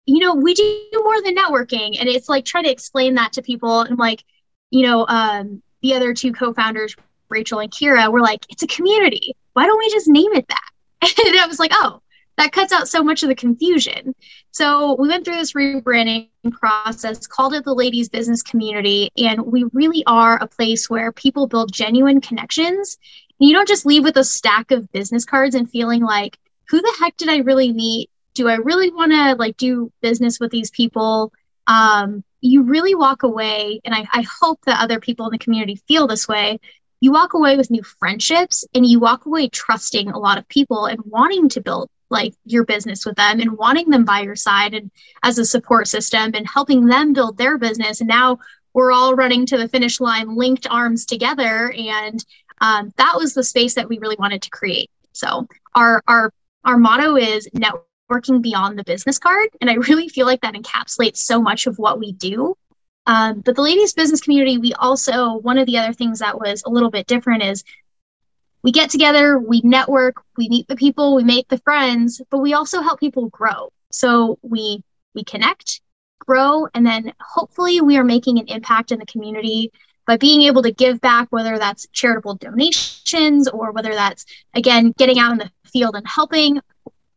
you 0.06 0.20
know 0.20 0.34
we 0.34 0.54
do 0.54 0.90
more 1.04 1.22
than 1.22 1.36
networking 1.36 2.00
and 2.00 2.08
it's 2.08 2.30
like 2.30 2.46
trying 2.46 2.64
to 2.64 2.72
explain 2.72 3.16
that 3.16 3.34
to 3.34 3.42
people 3.42 3.82
and 3.82 4.00
like 4.00 4.24
you 4.72 4.86
know 4.86 5.06
um, 5.08 5.62
the 5.82 5.94
other 5.94 6.14
two 6.14 6.32
co-founders 6.32 6.96
Rachel 7.30 7.60
and 7.60 7.72
Kira 7.72 8.12
were 8.12 8.22
like, 8.22 8.46
it's 8.50 8.64
a 8.64 8.68
community. 8.68 9.36
Why 9.54 9.66
don't 9.66 9.78
we 9.78 9.90
just 9.92 10.08
name 10.08 10.34
it 10.34 10.48
that? 10.48 10.70
And 11.26 11.40
I 11.40 11.48
was 11.48 11.60
like, 11.60 11.72
oh, 11.74 12.02
that 12.40 12.54
cuts 12.54 12.72
out 12.72 12.88
so 12.88 13.04
much 13.04 13.22
of 13.22 13.28
the 13.28 13.36
confusion. 13.36 14.16
So 14.52 14.96
we 14.98 15.10
went 15.10 15.26
through 15.26 15.36
this 15.36 15.52
rebranding 15.52 16.30
process, 16.54 17.28
called 17.28 17.54
it 17.54 17.66
the 17.66 17.74
Ladies 17.76 18.08
Business 18.08 18.42
Community, 18.42 19.12
and 19.18 19.46
we 19.46 19.66
really 19.74 20.06
are 20.08 20.42
a 20.42 20.48
place 20.48 20.90
where 20.90 21.12
people 21.12 21.48
build 21.48 21.74
genuine 21.74 22.22
connections. 22.22 22.98
And 23.40 23.50
you 23.50 23.54
don't 23.54 23.68
just 23.68 23.86
leave 23.86 24.06
with 24.06 24.16
a 24.16 24.24
stack 24.24 24.72
of 24.72 24.90
business 24.94 25.26
cards 25.26 25.54
and 25.54 25.70
feeling 25.70 26.02
like, 26.02 26.38
who 26.70 26.80
the 26.82 26.96
heck 27.02 27.18
did 27.18 27.28
I 27.28 27.40
really 27.40 27.74
meet? 27.74 28.10
Do 28.36 28.48
I 28.48 28.56
really 28.56 28.90
want 28.90 29.12
to 29.12 29.36
like 29.36 29.58
do 29.58 29.92
business 30.02 30.40
with 30.40 30.50
these 30.50 30.72
people? 30.72 31.34
Um, 31.68 32.24
you 32.40 32.64
really 32.64 32.96
walk 32.96 33.24
away, 33.24 33.82
and 33.84 33.94
I, 33.94 34.08
I 34.14 34.26
hope 34.40 34.62
that 34.66 34.82
other 34.82 35.02
people 35.02 35.26
in 35.26 35.34
the 35.34 35.40
community 35.40 35.76
feel 35.90 36.08
this 36.08 36.26
way 36.26 36.62
you 37.02 37.14
walk 37.14 37.34
away 37.34 37.56
with 37.56 37.72
new 37.72 37.82
friendships 37.82 38.66
and 38.74 38.86
you 38.86 39.00
walk 39.00 39.26
away 39.26 39.48
trusting 39.48 40.10
a 40.10 40.20
lot 40.20 40.38
of 40.38 40.46
people 40.50 40.86
and 40.86 41.00
wanting 41.06 41.48
to 41.48 41.62
build 41.62 41.90
like 42.10 42.34
your 42.46 42.66
business 42.66 43.06
with 43.06 43.16
them 43.16 43.40
and 43.40 43.58
wanting 43.58 43.90
them 43.90 44.06
by 44.06 44.22
your 44.22 44.36
side 44.36 44.74
and 44.74 44.92
as 45.24 45.38
a 45.38 45.46
support 45.46 45.88
system 45.88 46.32
and 46.34 46.48
helping 46.48 46.86
them 46.86 47.14
build 47.14 47.38
their 47.38 47.58
business. 47.58 48.02
And 48.02 48.08
now 48.08 48.40
we're 48.74 48.92
all 48.92 49.16
running 49.16 49.46
to 49.48 49.58
the 49.58 49.68
finish 49.68 50.00
line 50.00 50.36
linked 50.36 50.68
arms 50.70 51.06
together 51.06 51.72
and 51.72 52.24
um, 52.62 52.92
that 52.98 53.16
was 53.16 53.34
the 53.34 53.44
space 53.44 53.74
that 53.76 53.88
we 53.88 54.00
really 54.00 54.18
wanted 54.20 54.42
to 54.42 54.50
create. 54.50 54.90
So 55.14 55.48
our 55.76 56.04
our 56.08 56.32
our 56.66 56.78
motto 56.78 57.16
is 57.16 57.48
networking 57.56 58.42
beyond 58.42 58.78
the 58.78 58.84
business 58.84 59.18
card. 59.18 59.50
And 59.62 59.70
i 59.70 59.76
really 59.76 60.10
feel 60.10 60.26
like 60.26 60.42
that 60.42 60.56
encapsulates 60.56 61.18
so 61.18 61.42
much 61.42 61.68
of 61.68 61.78
what 61.78 62.00
we 62.00 62.12
do. 62.14 62.56
Um, 63.06 63.42
but 63.42 63.56
the 63.56 63.62
ladies 63.62 63.94
business 63.94 64.22
community, 64.22 64.58
we 64.58 64.74
also, 64.74 65.36
one 65.38 65.58
of 65.58 65.66
the 65.66 65.78
other 65.78 65.94
things 65.94 66.20
that 66.20 66.40
was 66.40 66.62
a 66.66 66.70
little 66.70 66.92
bit 66.92 67.08
different 67.08 67.44
is 67.44 67.64
we 68.64 68.72
get 68.72 68.90
together, 68.90 69.40
we 69.40 69.62
network, 69.64 70.16
we 70.38 70.50
meet 70.50 70.68
the 70.68 70.76
people, 70.76 71.16
we 71.16 71.24
make 71.24 71.48
the 71.48 71.60
friends, 71.60 72.22
but 72.30 72.40
we 72.40 72.54
also 72.54 72.82
help 72.82 73.00
people 73.00 73.30
grow. 73.30 73.72
So 73.92 74.38
we 74.42 74.84
we 75.16 75.24
connect, 75.24 75.82
grow, 76.20 76.68
and 76.74 76.86
then 76.86 77.14
hopefully 77.20 77.82
we 77.82 77.98
are 77.98 78.04
making 78.04 78.40
an 78.40 78.48
impact 78.48 78.92
in 78.92 79.00
the 79.00 79.06
community 79.06 79.72
by 80.10 80.18
being 80.18 80.42
able 80.42 80.64
to 80.64 80.72
give 80.72 81.00
back, 81.00 81.28
whether 81.30 81.60
that's 81.60 81.88
charitable 81.92 82.34
donations 82.34 83.48
or 83.48 83.72
whether 83.72 83.94
that's, 83.94 84.26
again, 84.56 84.92
getting 84.98 85.20
out 85.20 85.32
in 85.32 85.38
the 85.38 85.52
field 85.66 85.96
and 85.96 86.08
helping. 86.08 86.60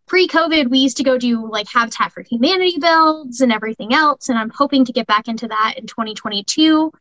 Pre 0.07 0.29
COVID, 0.29 0.69
we 0.69 0.81
used 0.81 0.99
to 0.99 1.03
go 1.03 1.17
do 1.17 1.51
like 1.51 1.67
Habitat 1.69 2.13
for 2.13 2.23
Humanity 2.23 2.77
builds 2.79 3.41
and 3.41 3.51
everything 3.51 3.95
else. 3.95 4.29
And 4.29 4.39
I'm 4.39 4.51
hoping 4.51 4.85
to 4.85 4.93
get 4.93 5.07
back 5.07 5.27
into 5.27 5.49
that 5.49 5.77
in 5.79 5.87
2022. 5.87 6.93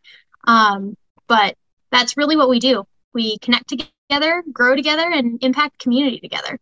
Um, 0.48 0.96
but 1.28 1.58
that's 1.92 2.16
really 2.16 2.38
what 2.38 2.48
we 2.48 2.60
do. 2.60 2.86
We 3.14 3.38
connect 3.40 3.68
together, 3.68 3.90
grow 4.52 4.76
together, 4.76 5.10
and 5.12 5.38
impact 5.42 5.80
community 5.80 6.20
together 6.20 6.60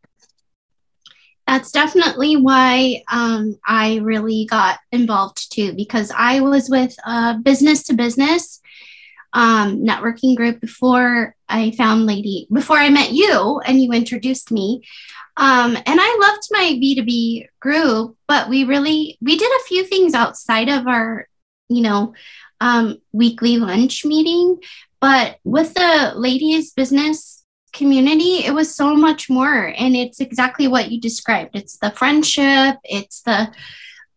that's 1.50 1.72
definitely 1.72 2.36
why 2.36 3.02
um, 3.12 3.58
I 3.66 3.98
really 4.04 4.46
got 4.46 4.78
involved 4.92 5.52
too, 5.52 5.74
because 5.74 6.12
I 6.16 6.42
was 6.42 6.70
with 6.70 6.96
a 7.04 7.40
business 7.40 7.82
to 7.84 7.94
business 7.94 8.62
um, 9.34 9.84
networking 9.84 10.36
group 10.36 10.62
before 10.62 11.36
I 11.48 11.72
found 11.72 12.06
Lady, 12.06 12.48
before 12.54 12.78
I 12.78 12.90
met 12.90 13.14
you 13.14 13.60
and 13.66 13.82
you 13.82 13.92
introduced 13.94 14.52
me. 14.52 14.84
Um, 15.38 15.76
and 15.76 16.00
I 16.00 16.18
loved 16.22 16.48
my 16.52 16.80
B2B 16.80 17.48
group, 17.60 18.16
but 18.28 18.48
we 18.48 18.66
really, 18.66 19.18
we 19.20 19.36
did 19.36 19.52
a 19.52 19.64
few 19.68 19.84
things 19.86 20.14
outside 20.14 20.70
of 20.70 20.86
our, 20.86 21.28
you 21.68 21.82
know, 21.82 22.14
um, 22.62 23.00
weekly 23.12 23.58
lunch 23.58 24.06
meeting. 24.06 24.60
But 25.02 25.40
with 25.44 25.74
the 25.74 26.14
ladies 26.16 26.74
business 26.74 27.39
community, 27.74 28.46
it 28.46 28.54
was 28.54 28.76
so 28.76 28.96
much 28.96 29.30
more. 29.30 29.74
And 29.78 29.96
it's 29.96 30.20
exactly 30.20 30.68
what 30.68 30.92
you 30.92 31.00
described. 31.00 31.56
It's 31.56 31.78
the 31.78 31.92
friendship, 31.92 32.78
it's 32.84 33.22
the 33.22 33.52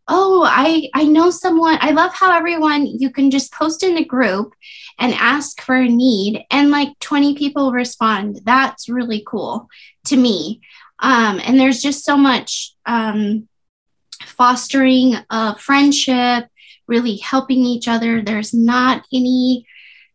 oh, 0.09 0.44
I 0.47 0.88
I 0.94 1.04
know 1.04 1.30
someone. 1.30 1.78
I 1.80 1.92
love 1.92 2.12
how 2.14 2.37
everyone 2.37 2.87
you 2.87 3.11
can 3.11 3.30
just 3.30 3.52
post 3.52 3.82
in 3.82 3.97
a 3.97 4.04
group 4.04 4.52
and 4.99 5.14
ask 5.14 5.61
for 5.61 5.76
a 5.76 5.88
need 5.88 6.44
and 6.50 6.71
like 6.71 6.99
20 7.00 7.35
people 7.35 7.73
respond. 7.73 8.40
That's 8.44 8.88
really 8.88 9.25
cool 9.26 9.68
to 10.06 10.16
me. 10.16 10.61
Um, 10.99 11.40
and 11.42 11.59
there's 11.59 11.82
just 11.82 12.04
so 12.04 12.16
much 12.16 12.75
um, 12.87 13.49
fostering 14.25 15.16
of 15.30 15.61
friendship, 15.61 16.47
really 16.87 17.16
helping 17.16 17.64
each 17.64 17.88
other. 17.88 18.23
There's 18.23 18.54
not 18.54 19.04
any 19.12 19.66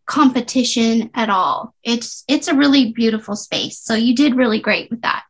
competition 0.07 1.11
at 1.13 1.29
all. 1.29 1.75
It's 1.83 2.23
it's 2.27 2.47
a 2.47 2.55
really 2.55 2.91
beautiful 2.93 3.35
space. 3.35 3.79
So 3.79 3.93
you 3.93 4.15
did 4.15 4.35
really 4.35 4.59
great 4.59 4.89
with 4.89 5.01
that. 5.01 5.23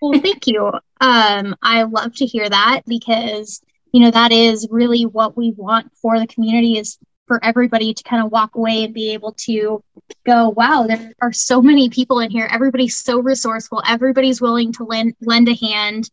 Well, 0.00 0.20
thank 0.20 0.46
you. 0.46 0.72
Um, 1.00 1.54
I 1.62 1.84
love 1.84 2.14
to 2.16 2.26
hear 2.26 2.48
that 2.48 2.82
because 2.86 3.60
you 3.92 4.00
know 4.00 4.10
that 4.10 4.32
is 4.32 4.66
really 4.70 5.04
what 5.04 5.36
we 5.36 5.52
want 5.56 5.92
for 6.00 6.18
the 6.18 6.26
community 6.26 6.78
is 6.78 6.98
for 7.26 7.44
everybody 7.44 7.92
to 7.92 8.02
kind 8.04 8.24
of 8.24 8.30
walk 8.30 8.54
away 8.54 8.84
and 8.84 8.94
be 8.94 9.12
able 9.12 9.32
to 9.32 9.82
go, 10.24 10.50
wow, 10.50 10.86
there 10.86 11.12
are 11.20 11.32
so 11.32 11.60
many 11.60 11.88
people 11.88 12.20
in 12.20 12.30
here. 12.30 12.48
Everybody's 12.50 12.96
so 12.96 13.20
resourceful. 13.20 13.82
Everybody's 13.86 14.40
willing 14.40 14.72
to 14.74 14.84
lend 14.84 15.14
lend 15.20 15.48
a 15.48 15.54
hand. 15.54 16.10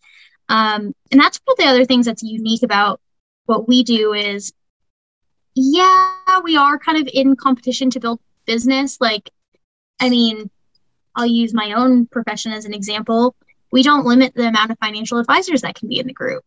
Um, 0.50 0.94
and 1.12 1.20
that's 1.20 1.40
one 1.46 1.54
of 1.54 1.58
the 1.58 1.72
other 1.72 1.86
things 1.86 2.06
that's 2.06 2.24
unique 2.24 2.64
about 2.64 3.00
what 3.46 3.68
we 3.68 3.84
do 3.84 4.14
is 4.14 4.52
yeah, 5.56 6.40
we 6.44 6.58
are 6.58 6.80
kind 6.80 6.98
of 6.98 7.10
in 7.14 7.36
competition 7.36 7.90
to 7.92 8.00
build 8.00 8.20
business. 8.46 9.00
Like, 9.00 9.30
I 10.00 10.10
mean, 10.10 10.50
I'll 11.16 11.26
use 11.26 11.54
my 11.54 11.74
own 11.74 12.08
profession 12.08 12.52
as 12.52 12.66
an 12.66 12.74
example. 12.74 13.36
We 13.72 13.84
don't 13.84 14.06
limit 14.06 14.34
the 14.34 14.48
amount 14.48 14.72
of 14.72 14.80
financial 14.80 15.20
advisors 15.20 15.62
that 15.62 15.76
can 15.76 15.90
be 15.90 16.00
in 16.00 16.08
the 16.08 16.14
group, 16.14 16.44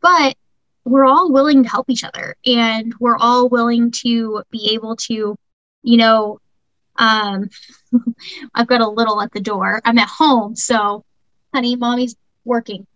but 0.00 0.36
we're 0.84 1.06
all 1.06 1.32
willing 1.32 1.62
to 1.62 1.68
help 1.68 1.90
each 1.90 2.04
other 2.04 2.34
and 2.46 2.94
we're 2.98 3.18
all 3.18 3.48
willing 3.48 3.90
to 3.90 4.42
be 4.50 4.70
able 4.72 4.96
to, 4.96 5.36
you 5.82 5.96
know, 5.96 6.40
um, 6.96 7.50
I've 8.54 8.66
got 8.66 8.80
a 8.80 8.88
little 8.88 9.20
at 9.20 9.32
the 9.32 9.40
door. 9.40 9.80
I'm 9.84 9.98
at 9.98 10.08
home, 10.08 10.56
so 10.56 11.04
honey, 11.52 11.76
mommy's 11.76 12.16
working. 12.44 12.86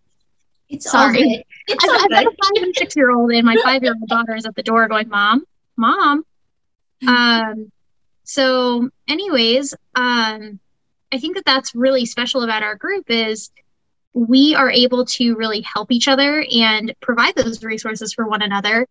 It's 0.72 0.90
sorry. 0.90 1.44
It's 1.68 1.84
I've, 1.84 2.00
I've 2.00 2.10
got 2.10 2.24
a 2.24 2.30
five 2.30 2.62
and 2.62 2.74
six 2.74 2.96
year 2.96 3.10
old, 3.10 3.30
and 3.30 3.44
my 3.44 3.56
five 3.62 3.82
year 3.82 3.94
old 3.94 4.08
daughter 4.08 4.34
is 4.34 4.46
at 4.46 4.56
the 4.56 4.62
door 4.62 4.88
going, 4.88 5.08
"Mom, 5.08 5.44
mom." 5.76 6.24
Um. 7.06 7.72
So, 8.22 8.88
anyways, 9.08 9.74
um, 9.96 10.60
I 11.12 11.18
think 11.18 11.34
that 11.34 11.44
that's 11.44 11.74
really 11.74 12.06
special 12.06 12.44
about 12.44 12.62
our 12.62 12.76
group 12.76 13.10
is 13.10 13.50
we 14.14 14.54
are 14.54 14.70
able 14.70 15.04
to 15.06 15.34
really 15.34 15.62
help 15.62 15.90
each 15.90 16.06
other 16.06 16.46
and 16.54 16.94
provide 17.00 17.34
those 17.34 17.64
resources 17.64 18.14
for 18.14 18.28
one 18.28 18.40
another, 18.40 18.86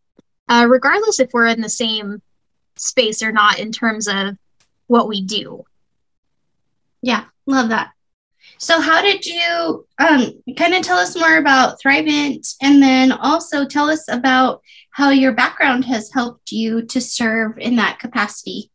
uh, 0.49 0.67
regardless 0.69 1.21
if 1.21 1.31
we're 1.31 1.47
in 1.47 1.61
the 1.61 1.69
same 1.69 2.21
space 2.75 3.23
or 3.23 3.31
not 3.31 3.59
in 3.59 3.71
terms 3.71 4.09
of 4.09 4.37
what 4.87 5.07
we 5.07 5.21
do. 5.21 5.63
Yeah, 7.01 7.23
love 7.45 7.69
that. 7.69 7.91
So, 8.61 8.79
how 8.79 9.01
did 9.01 9.25
you 9.25 9.87
um, 9.97 10.33
kind 10.55 10.75
of 10.75 10.83
tell 10.83 10.99
us 10.99 11.17
more 11.17 11.37
about 11.37 11.79
Thrivent 11.81 12.47
and 12.61 12.81
then 12.81 13.11
also 13.11 13.65
tell 13.65 13.89
us 13.89 14.07
about 14.07 14.61
how 14.91 15.09
your 15.09 15.31
background 15.31 15.83
has 15.85 16.13
helped 16.13 16.51
you 16.51 16.83
to 16.85 17.01
serve 17.01 17.57
in 17.57 17.77
that 17.77 17.97
capacity? 17.97 18.69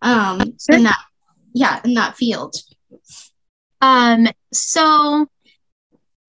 Um, 0.00 0.38
sure. 0.60 0.76
In 0.76 0.84
that, 0.84 1.00
yeah, 1.54 1.80
in 1.84 1.94
that 1.94 2.16
field. 2.16 2.54
Um, 3.80 4.28
so, 4.52 5.26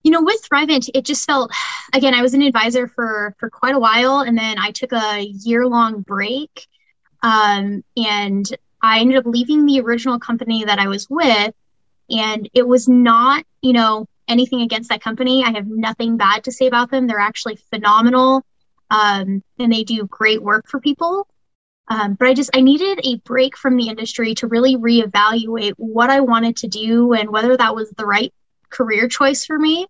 you 0.02 0.10
know, 0.10 0.22
with 0.24 0.42
Thrivent, 0.50 0.90
it 0.92 1.04
just 1.04 1.24
felt, 1.24 1.52
again, 1.94 2.14
I 2.14 2.22
was 2.22 2.34
an 2.34 2.42
advisor 2.42 2.88
for 2.88 3.36
for 3.38 3.48
quite 3.48 3.76
a 3.76 3.78
while, 3.80 4.20
and 4.22 4.36
then 4.36 4.58
I 4.58 4.72
took 4.72 4.92
a 4.92 5.20
year 5.20 5.68
long 5.68 6.00
break, 6.00 6.66
um, 7.22 7.84
and 7.96 8.44
I 8.82 8.98
ended 8.98 9.18
up 9.18 9.24
leaving 9.24 9.66
the 9.66 9.80
original 9.82 10.18
company 10.18 10.64
that 10.64 10.80
I 10.80 10.88
was 10.88 11.08
with 11.08 11.54
and 12.10 12.48
it 12.54 12.66
was 12.66 12.88
not, 12.88 13.44
you 13.62 13.72
know, 13.72 14.06
anything 14.28 14.62
against 14.62 14.88
that 14.90 15.02
company. 15.02 15.44
I 15.44 15.52
have 15.52 15.66
nothing 15.66 16.16
bad 16.16 16.44
to 16.44 16.52
say 16.52 16.66
about 16.66 16.90
them. 16.90 17.06
They're 17.06 17.18
actually 17.18 17.56
phenomenal 17.56 18.44
um, 18.90 19.42
and 19.58 19.72
they 19.72 19.84
do 19.84 20.06
great 20.06 20.42
work 20.42 20.68
for 20.68 20.80
people. 20.80 21.26
Um, 21.88 22.14
but 22.14 22.28
I 22.28 22.34
just 22.34 22.50
I 22.56 22.60
needed 22.60 23.00
a 23.04 23.16
break 23.18 23.56
from 23.58 23.76
the 23.76 23.88
industry 23.88 24.34
to 24.36 24.46
really 24.46 24.76
reevaluate 24.76 25.74
what 25.76 26.08
I 26.08 26.20
wanted 26.20 26.56
to 26.58 26.68
do 26.68 27.12
and 27.12 27.28
whether 27.30 27.56
that 27.56 27.74
was 27.74 27.90
the 27.90 28.06
right 28.06 28.32
career 28.70 29.06
choice 29.06 29.44
for 29.44 29.58
me. 29.58 29.86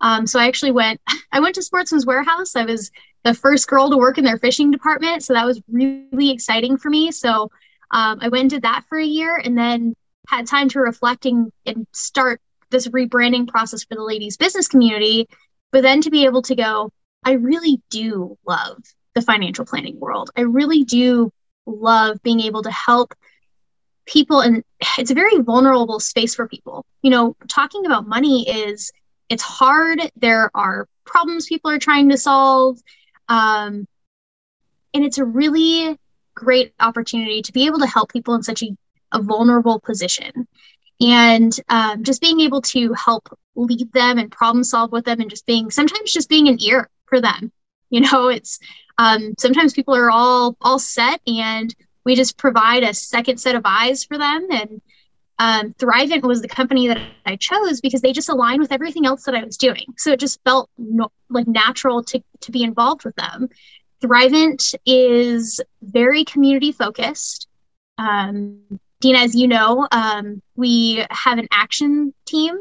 Um, 0.00 0.26
so 0.26 0.38
I 0.38 0.46
actually 0.46 0.72
went 0.72 1.00
I 1.32 1.40
went 1.40 1.56
to 1.56 1.62
Sportsman's 1.62 2.06
Warehouse. 2.06 2.54
I 2.54 2.64
was 2.64 2.92
the 3.24 3.34
first 3.34 3.66
girl 3.68 3.90
to 3.90 3.96
work 3.96 4.18
in 4.18 4.24
their 4.24 4.38
fishing 4.38 4.70
department, 4.70 5.24
so 5.24 5.32
that 5.32 5.46
was 5.46 5.60
really 5.68 6.30
exciting 6.30 6.76
for 6.76 6.90
me. 6.90 7.10
So 7.10 7.50
um, 7.90 8.18
I 8.20 8.28
went 8.28 8.42
and 8.42 8.50
did 8.50 8.62
that 8.62 8.84
for 8.88 8.98
a 8.98 9.04
year, 9.04 9.36
and 9.36 9.58
then 9.58 9.94
had 10.32 10.46
time 10.46 10.68
to 10.68 10.80
reflecting 10.80 11.52
and 11.66 11.86
start 11.92 12.40
this 12.70 12.88
rebranding 12.88 13.46
process 13.46 13.84
for 13.84 13.94
the 13.94 14.02
ladies 14.02 14.36
business 14.36 14.68
community 14.68 15.28
but 15.70 15.82
then 15.82 16.00
to 16.00 16.10
be 16.10 16.24
able 16.24 16.42
to 16.42 16.54
go 16.54 16.90
i 17.24 17.32
really 17.32 17.80
do 17.90 18.36
love 18.46 18.82
the 19.14 19.22
financial 19.22 19.64
planning 19.64 19.98
world. 19.98 20.30
I 20.36 20.42
really 20.42 20.84
do 20.84 21.32
love 21.66 22.22
being 22.22 22.40
able 22.40 22.62
to 22.62 22.70
help 22.70 23.14
people 24.04 24.40
and 24.40 24.64
it's 24.98 25.12
a 25.12 25.14
very 25.14 25.38
vulnerable 25.38 26.00
space 26.00 26.34
for 26.34 26.48
people. 26.48 26.84
You 27.02 27.10
know 27.10 27.36
talking 27.48 27.86
about 27.86 28.08
money 28.08 28.48
is 28.48 28.90
it's 29.28 29.42
hard. 29.42 30.00
There 30.16 30.50
are 30.54 30.88
problems 31.04 31.46
people 31.46 31.70
are 31.70 31.78
trying 31.78 32.08
to 32.10 32.18
solve 32.18 32.78
um, 33.28 33.86
and 34.94 35.04
it's 35.04 35.18
a 35.18 35.24
really 35.24 35.96
great 36.34 36.72
opportunity 36.80 37.42
to 37.42 37.52
be 37.52 37.66
able 37.66 37.78
to 37.78 37.86
help 37.86 38.12
people 38.12 38.34
in 38.34 38.42
such 38.42 38.62
a 38.62 38.76
a 39.12 39.20
vulnerable 39.20 39.80
position 39.80 40.46
and 41.00 41.58
um, 41.68 42.04
just 42.04 42.20
being 42.20 42.40
able 42.40 42.62
to 42.62 42.92
help 42.92 43.28
lead 43.54 43.92
them 43.92 44.18
and 44.18 44.30
problem 44.30 44.64
solve 44.64 44.92
with 44.92 45.04
them 45.04 45.20
and 45.20 45.30
just 45.30 45.46
being 45.46 45.70
sometimes 45.70 46.12
just 46.12 46.28
being 46.28 46.48
an 46.48 46.60
ear 46.60 46.88
for 47.06 47.20
them 47.20 47.52
you 47.90 48.00
know 48.00 48.28
it's 48.28 48.58
um, 48.98 49.34
sometimes 49.38 49.72
people 49.72 49.94
are 49.94 50.10
all 50.10 50.56
all 50.60 50.78
set 50.78 51.20
and 51.26 51.74
we 52.04 52.14
just 52.14 52.36
provide 52.36 52.82
a 52.82 52.94
second 52.94 53.38
set 53.38 53.54
of 53.54 53.62
eyes 53.64 54.04
for 54.04 54.18
them 54.18 54.46
and 54.50 54.80
um, 55.38 55.74
Thrivent 55.74 56.22
was 56.22 56.40
the 56.40 56.48
company 56.48 56.86
that 56.86 57.00
I 57.26 57.34
chose 57.34 57.80
because 57.80 58.00
they 58.00 58.12
just 58.12 58.28
align 58.28 58.60
with 58.60 58.70
everything 58.70 59.06
else 59.06 59.24
that 59.24 59.34
I 59.34 59.42
was 59.42 59.56
doing. 59.56 59.86
So 59.96 60.12
it 60.12 60.20
just 60.20 60.40
felt 60.44 60.70
no, 60.78 61.10
like 61.30 61.48
natural 61.48 62.04
to, 62.04 62.22
to 62.42 62.52
be 62.52 62.62
involved 62.62 63.04
with 63.04 63.16
them. 63.16 63.48
Thrivent 64.00 64.74
is 64.86 65.60
very 65.80 66.24
community 66.24 66.70
focused. 66.70 67.48
Um, 67.98 68.60
Dina, 69.02 69.18
as 69.18 69.34
you 69.34 69.48
know, 69.48 69.86
um, 69.90 70.40
we 70.54 71.04
have 71.10 71.38
an 71.38 71.48
action 71.50 72.14
team. 72.24 72.56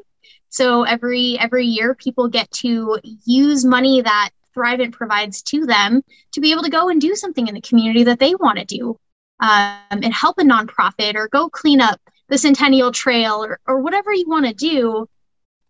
So 0.50 0.84
every 0.84 1.38
every 1.40 1.66
year, 1.66 1.94
people 1.96 2.28
get 2.28 2.50
to 2.52 3.00
use 3.26 3.64
money 3.64 4.02
that 4.02 4.32
Thrivent 4.56 4.92
provides 4.92 5.44
to 5.44 5.66
them 5.66 6.02
to 6.34 6.42
be 6.42 6.52
able 6.52 6.64
to 6.64 6.70
go 6.70 6.90
and 6.90 7.00
do 7.00 7.16
something 7.16 7.48
in 7.48 7.54
the 7.54 7.62
community 7.62 8.04
that 8.04 8.20
they 8.20 8.34
want 8.36 8.58
to 8.58 8.66
do, 8.66 9.00
um, 9.40 9.78
and 9.92 10.14
help 10.14 10.40
a 10.40 10.44
nonprofit 10.44 11.16
or 11.16 11.30
go 11.30 11.48
clean 11.48 11.80
up 11.80 12.02
the 12.28 12.38
Centennial 12.38 12.92
Trail 12.92 13.46
or 13.46 13.60
or 13.68 13.80
whatever 13.80 14.12
you 14.12 14.28
want 14.28 14.48
to 14.48 14.54
do. 14.54 15.08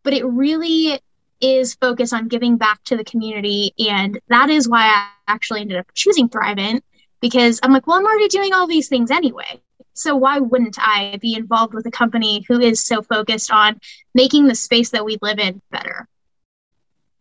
But 0.04 0.14
it 0.14 0.26
really 0.26 1.00
is 1.42 1.76
focused 1.76 2.14
on 2.14 2.30
giving 2.30 2.56
back 2.56 2.82
to 2.86 2.96
the 2.96 3.04
community, 3.04 3.74
and 3.78 4.20
that 4.30 4.50
is 4.50 4.70
why 4.70 4.86
I 4.86 5.10
actually 5.28 5.62
ended 5.62 5.78
up 5.78 5.88
choosing 5.94 6.30
Thrivent 6.30 6.82
because 7.20 7.60
I'm 7.62 7.74
like, 7.74 7.86
well, 7.86 7.98
I'm 7.98 8.06
already 8.06 8.30
doing 8.30 8.54
all 8.54 8.68
these 8.68 8.88
things 8.88 9.12
anyway. 9.12 9.62
So 10.02 10.16
why 10.16 10.40
wouldn't 10.40 10.78
I 10.80 11.18
be 11.22 11.36
involved 11.36 11.74
with 11.74 11.86
a 11.86 11.92
company 11.92 12.44
who 12.48 12.60
is 12.60 12.84
so 12.84 13.04
focused 13.04 13.52
on 13.52 13.80
making 14.16 14.48
the 14.48 14.56
space 14.56 14.90
that 14.90 15.06
we 15.06 15.18
live 15.22 15.38
in 15.38 15.62
better? 15.70 16.08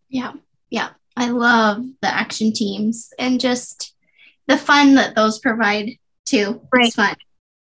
Yeah. 0.08 0.32
Yeah. 0.70 0.90
I 1.16 1.28
love 1.28 1.84
the 2.00 2.08
action 2.08 2.52
teams 2.52 3.12
and 3.18 3.38
just 3.38 3.94
the 4.46 4.56
fun 4.56 4.94
that 4.94 5.14
those 5.14 5.38
provide 5.38 5.90
too. 6.24 6.62
Right. 6.72 6.86
It's 6.86 6.94
fun. 6.94 7.16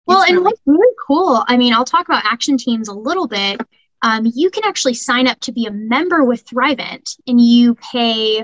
Well, 0.05 0.21
it's 0.21 0.29
and 0.29 0.37
really- 0.37 0.45
what's 0.45 0.61
really 0.65 0.95
cool, 1.07 1.43
I 1.47 1.57
mean, 1.57 1.73
I'll 1.73 1.85
talk 1.85 2.07
about 2.07 2.23
action 2.25 2.57
teams 2.57 2.87
a 2.87 2.93
little 2.93 3.27
bit. 3.27 3.59
Um, 4.01 4.31
you 4.33 4.49
can 4.49 4.63
actually 4.65 4.93
sign 4.95 5.27
up 5.27 5.39
to 5.41 5.51
be 5.51 5.65
a 5.65 5.71
member 5.71 6.23
with 6.23 6.45
Thrivent 6.45 7.17
and 7.27 7.39
you 7.39 7.75
pay, 7.75 8.43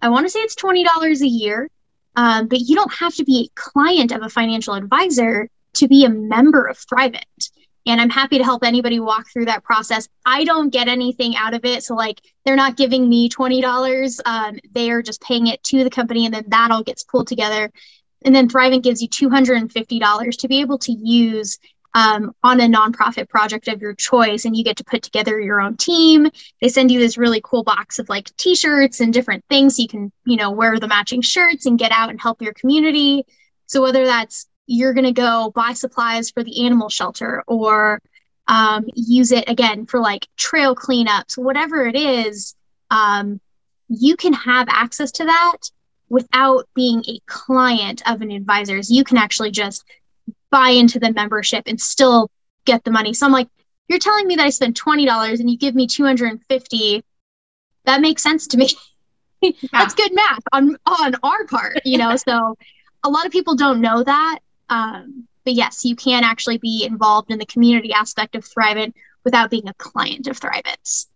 I 0.00 0.10
want 0.10 0.26
to 0.26 0.30
say 0.30 0.40
it's 0.40 0.54
$20 0.54 1.20
a 1.22 1.26
year, 1.26 1.68
um, 2.14 2.48
but 2.48 2.60
you 2.60 2.76
don't 2.76 2.92
have 2.92 3.14
to 3.16 3.24
be 3.24 3.50
a 3.50 3.60
client 3.60 4.12
of 4.12 4.22
a 4.22 4.28
financial 4.28 4.74
advisor 4.74 5.48
to 5.76 5.88
be 5.88 6.04
a 6.04 6.10
member 6.10 6.66
of 6.66 6.78
Thrivent. 6.78 7.50
And 7.86 8.00
I'm 8.00 8.10
happy 8.10 8.38
to 8.38 8.44
help 8.44 8.64
anybody 8.64 8.98
walk 8.98 9.26
through 9.32 9.44
that 9.44 9.62
process. 9.62 10.08
I 10.24 10.42
don't 10.42 10.70
get 10.70 10.88
anything 10.88 11.36
out 11.36 11.54
of 11.54 11.64
it. 11.64 11.84
So, 11.84 11.94
like, 11.94 12.20
they're 12.44 12.56
not 12.56 12.76
giving 12.76 13.08
me 13.08 13.28
$20. 13.28 14.20
Um, 14.24 14.58
they 14.72 14.90
are 14.90 15.02
just 15.02 15.20
paying 15.20 15.46
it 15.46 15.62
to 15.64 15.84
the 15.84 15.90
company, 15.90 16.24
and 16.24 16.34
then 16.34 16.44
that 16.48 16.72
all 16.72 16.82
gets 16.82 17.04
pulled 17.04 17.28
together. 17.28 17.70
And 18.24 18.34
then 18.34 18.48
Thrivent 18.48 18.82
gives 18.82 19.00
you 19.00 19.08
$250 19.08 20.38
to 20.38 20.48
be 20.48 20.60
able 20.60 20.78
to 20.78 20.92
use 20.92 21.58
um, 21.96 22.34
on 22.42 22.60
a 22.60 22.64
nonprofit 22.64 23.28
project 23.28 23.68
of 23.68 23.80
your 23.80 23.94
choice 23.94 24.44
and 24.44 24.54
you 24.54 24.62
get 24.62 24.76
to 24.76 24.84
put 24.84 25.02
together 25.02 25.40
your 25.40 25.62
own 25.62 25.78
team 25.78 26.28
they 26.60 26.68
send 26.68 26.90
you 26.90 27.00
this 27.00 27.16
really 27.16 27.40
cool 27.42 27.64
box 27.64 27.98
of 27.98 28.06
like 28.10 28.36
t-shirts 28.36 29.00
and 29.00 29.14
different 29.14 29.42
things 29.48 29.76
so 29.76 29.82
you 29.82 29.88
can 29.88 30.12
you 30.26 30.36
know 30.36 30.50
wear 30.50 30.78
the 30.78 30.86
matching 30.86 31.22
shirts 31.22 31.64
and 31.64 31.78
get 31.78 31.92
out 31.92 32.10
and 32.10 32.20
help 32.20 32.42
your 32.42 32.52
community 32.52 33.24
so 33.64 33.80
whether 33.80 34.04
that's 34.04 34.46
you're 34.66 34.94
going 34.94 35.04
to 35.04 35.12
go 35.12 35.52
buy 35.54 35.72
supplies 35.72 36.30
for 36.30 36.42
the 36.42 36.66
animal 36.66 36.88
shelter 36.88 37.42
or 37.46 38.00
um, 38.48 38.86
use 38.94 39.32
it 39.32 39.48
again 39.48 39.86
for 39.86 40.00
like 40.00 40.26
trail 40.36 40.74
cleanups, 40.74 41.36
whatever 41.36 41.86
it 41.86 41.96
is, 41.96 42.54
um, 42.90 43.40
you 43.88 44.16
can 44.16 44.32
have 44.32 44.68
access 44.68 45.12
to 45.12 45.24
that 45.24 45.56
without 46.08 46.68
being 46.74 47.02
a 47.08 47.18
client 47.26 48.02
of 48.08 48.22
an 48.22 48.30
advisor's. 48.30 48.90
You 48.90 49.04
can 49.04 49.16
actually 49.16 49.50
just 49.50 49.84
buy 50.50 50.70
into 50.70 50.98
the 50.98 51.12
membership 51.12 51.64
and 51.66 51.80
still 51.80 52.30
get 52.64 52.84
the 52.84 52.90
money. 52.90 53.14
So 53.14 53.26
I'm 53.26 53.32
like, 53.32 53.48
you're 53.88 53.98
telling 53.98 54.26
me 54.26 54.36
that 54.36 54.46
I 54.46 54.50
spend 54.50 54.80
$20 54.80 55.40
and 55.40 55.50
you 55.50 55.56
give 55.56 55.74
me 55.74 55.86
250. 55.86 57.04
That 57.84 58.00
makes 58.00 58.22
sense 58.22 58.48
to 58.48 58.56
me. 58.56 58.68
That's 59.72 59.94
good 59.94 60.14
math 60.14 60.42
on 60.52 60.76
on 60.86 61.14
our 61.22 61.46
part, 61.46 61.82
you 61.84 61.98
know. 61.98 62.16
so 62.16 62.56
a 63.04 63.10
lot 63.10 63.26
of 63.26 63.32
people 63.32 63.54
don't 63.54 63.80
know 63.80 64.02
that 64.02 64.38
um, 64.68 65.26
but 65.44 65.54
yes, 65.54 65.84
you 65.84 65.96
can 65.96 66.24
actually 66.24 66.58
be 66.58 66.84
involved 66.84 67.30
in 67.30 67.38
the 67.38 67.46
community 67.46 67.92
aspect 67.92 68.34
of 68.34 68.44
Thrivent 68.44 68.94
without 69.24 69.50
being 69.50 69.68
a 69.68 69.74
client 69.74 70.26
of 70.26 70.38
Thrivent. 70.38 71.06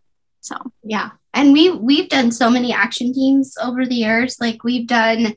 So 0.41 0.57
yeah, 0.83 1.11
and 1.35 1.53
we 1.53 1.71
we've 1.71 2.09
done 2.09 2.33
so 2.33 2.51
many 2.51 2.73
action 2.73 3.13
teams 3.13 3.57
over 3.61 3.85
the 3.85 3.95
years. 3.95 4.41
Like 4.41 4.65
we've 4.65 4.87
done 4.87 5.35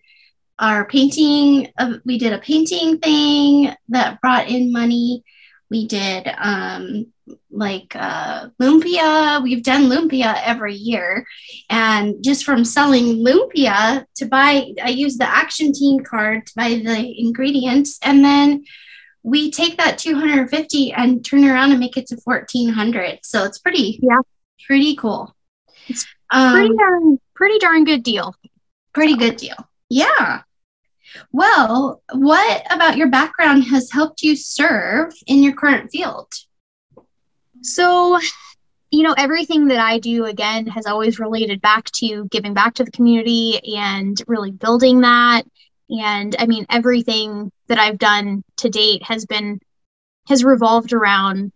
our 0.59 0.85
painting. 0.85 1.71
Uh, 1.77 1.95
we 2.05 2.17
did 2.17 2.33
a 2.33 2.39
painting 2.39 2.99
thing 2.99 3.73
that 3.89 4.21
brought 4.21 4.47
in 4.47 4.71
money. 4.71 5.23
We 5.73 5.87
did 5.87 6.29
um, 6.37 7.07
like 7.49 7.95
uh, 7.95 8.49
lumpia. 8.61 9.41
We've 9.41 9.63
done 9.63 9.89
lumpia 9.89 10.39
every 10.45 10.75
year, 10.75 11.25
and 11.67 12.23
just 12.23 12.45
from 12.45 12.63
selling 12.63 13.25
lumpia 13.25 14.05
to 14.17 14.25
buy, 14.27 14.71
I 14.83 14.89
use 14.89 15.17
the 15.17 15.27
action 15.27 15.73
team 15.73 16.03
card 16.03 16.45
to 16.45 16.53
buy 16.55 16.69
the 16.85 17.19
ingredients, 17.19 17.97
and 18.03 18.23
then 18.23 18.65
we 19.23 19.49
take 19.49 19.79
that 19.79 19.97
250 19.97 20.93
and 20.93 21.25
turn 21.25 21.43
around 21.43 21.71
and 21.71 21.79
make 21.79 21.97
it 21.97 22.05
to 22.09 22.17
1400. 22.23 23.21
So 23.23 23.43
it's 23.43 23.57
pretty, 23.57 23.99
yeah, 24.03 24.17
pretty 24.67 24.95
cool. 24.95 25.35
It's 25.87 26.05
um, 26.29 26.53
pretty 26.53 26.75
darn, 26.77 27.19
pretty 27.33 27.57
darn 27.57 27.83
good 27.83 28.03
deal. 28.03 28.35
Pretty 28.93 29.15
good 29.15 29.37
deal. 29.37 29.55
Yeah. 29.89 30.43
Well, 31.31 32.01
what 32.11 32.65
about 32.71 32.97
your 32.97 33.09
background 33.09 33.65
has 33.65 33.91
helped 33.91 34.21
you 34.23 34.35
serve 34.35 35.13
in 35.27 35.43
your 35.43 35.53
current 35.53 35.91
field? 35.91 36.31
So, 37.61 38.19
you 38.91 39.03
know, 39.03 39.13
everything 39.17 39.67
that 39.67 39.79
I 39.79 39.99
do 39.99 40.25
again 40.25 40.67
has 40.67 40.85
always 40.85 41.19
related 41.19 41.61
back 41.61 41.85
to 41.95 42.25
giving 42.25 42.53
back 42.53 42.75
to 42.75 42.83
the 42.83 42.91
community 42.91 43.59
and 43.75 44.21
really 44.27 44.51
building 44.51 45.01
that. 45.01 45.43
And 45.89 46.35
I 46.39 46.45
mean, 46.45 46.65
everything 46.69 47.51
that 47.67 47.79
I've 47.79 47.97
done 47.97 48.43
to 48.57 48.69
date 48.69 49.03
has 49.03 49.25
been, 49.25 49.59
has 50.27 50.43
revolved 50.43 50.93
around 50.93 51.51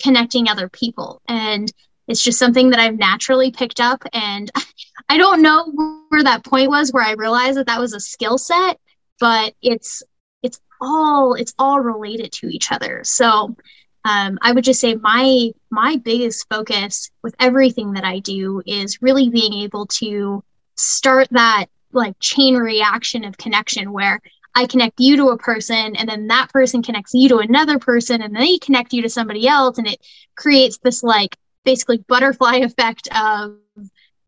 connecting 0.00 0.48
other 0.48 0.68
people. 0.68 1.20
And 1.28 1.70
it's 2.06 2.22
just 2.22 2.38
something 2.38 2.70
that 2.70 2.80
I've 2.80 2.98
naturally 2.98 3.50
picked 3.50 3.80
up. 3.80 4.02
And 4.12 4.50
I 5.08 5.18
don't 5.18 5.42
know 5.42 5.70
where 6.08 6.22
that 6.22 6.44
point 6.44 6.70
was 6.70 6.92
where 6.92 7.04
I 7.04 7.12
realized 7.12 7.58
that 7.58 7.66
that 7.66 7.80
was 7.80 7.94
a 7.94 8.00
skill 8.00 8.38
set, 8.38 8.78
but 9.20 9.54
it's, 9.62 10.02
it's 10.42 10.60
all, 10.80 11.34
it's 11.34 11.54
all 11.58 11.80
related 11.80 12.32
to 12.32 12.48
each 12.48 12.72
other. 12.72 13.02
So, 13.04 13.56
um, 14.04 14.38
I 14.42 14.52
would 14.52 14.64
just 14.64 14.80
say 14.80 14.96
my 14.96 15.50
my 15.70 15.96
biggest 15.96 16.46
focus 16.50 17.10
with 17.22 17.34
everything 17.40 17.94
that 17.94 18.04
I 18.04 18.18
do 18.18 18.62
is 18.66 19.00
really 19.00 19.30
being 19.30 19.54
able 19.54 19.86
to 19.86 20.44
start 20.76 21.28
that 21.30 21.66
like 21.92 22.18
chain 22.20 22.56
reaction 22.56 23.24
of 23.24 23.38
connection 23.38 23.92
where 23.92 24.20
I 24.54 24.66
connect 24.66 25.00
you 25.00 25.16
to 25.16 25.28
a 25.30 25.38
person 25.38 25.96
and 25.96 26.08
then 26.08 26.26
that 26.28 26.50
person 26.50 26.82
connects 26.82 27.14
you 27.14 27.28
to 27.30 27.38
another 27.38 27.78
person 27.78 28.22
and 28.22 28.36
they 28.36 28.58
connect 28.58 28.92
you 28.92 29.02
to 29.02 29.08
somebody 29.08 29.48
else 29.48 29.78
and 29.78 29.86
it 29.86 30.00
creates 30.36 30.78
this 30.78 31.02
like 31.02 31.36
basically 31.64 31.98
butterfly 32.06 32.56
effect 32.62 33.08
of 33.14 33.56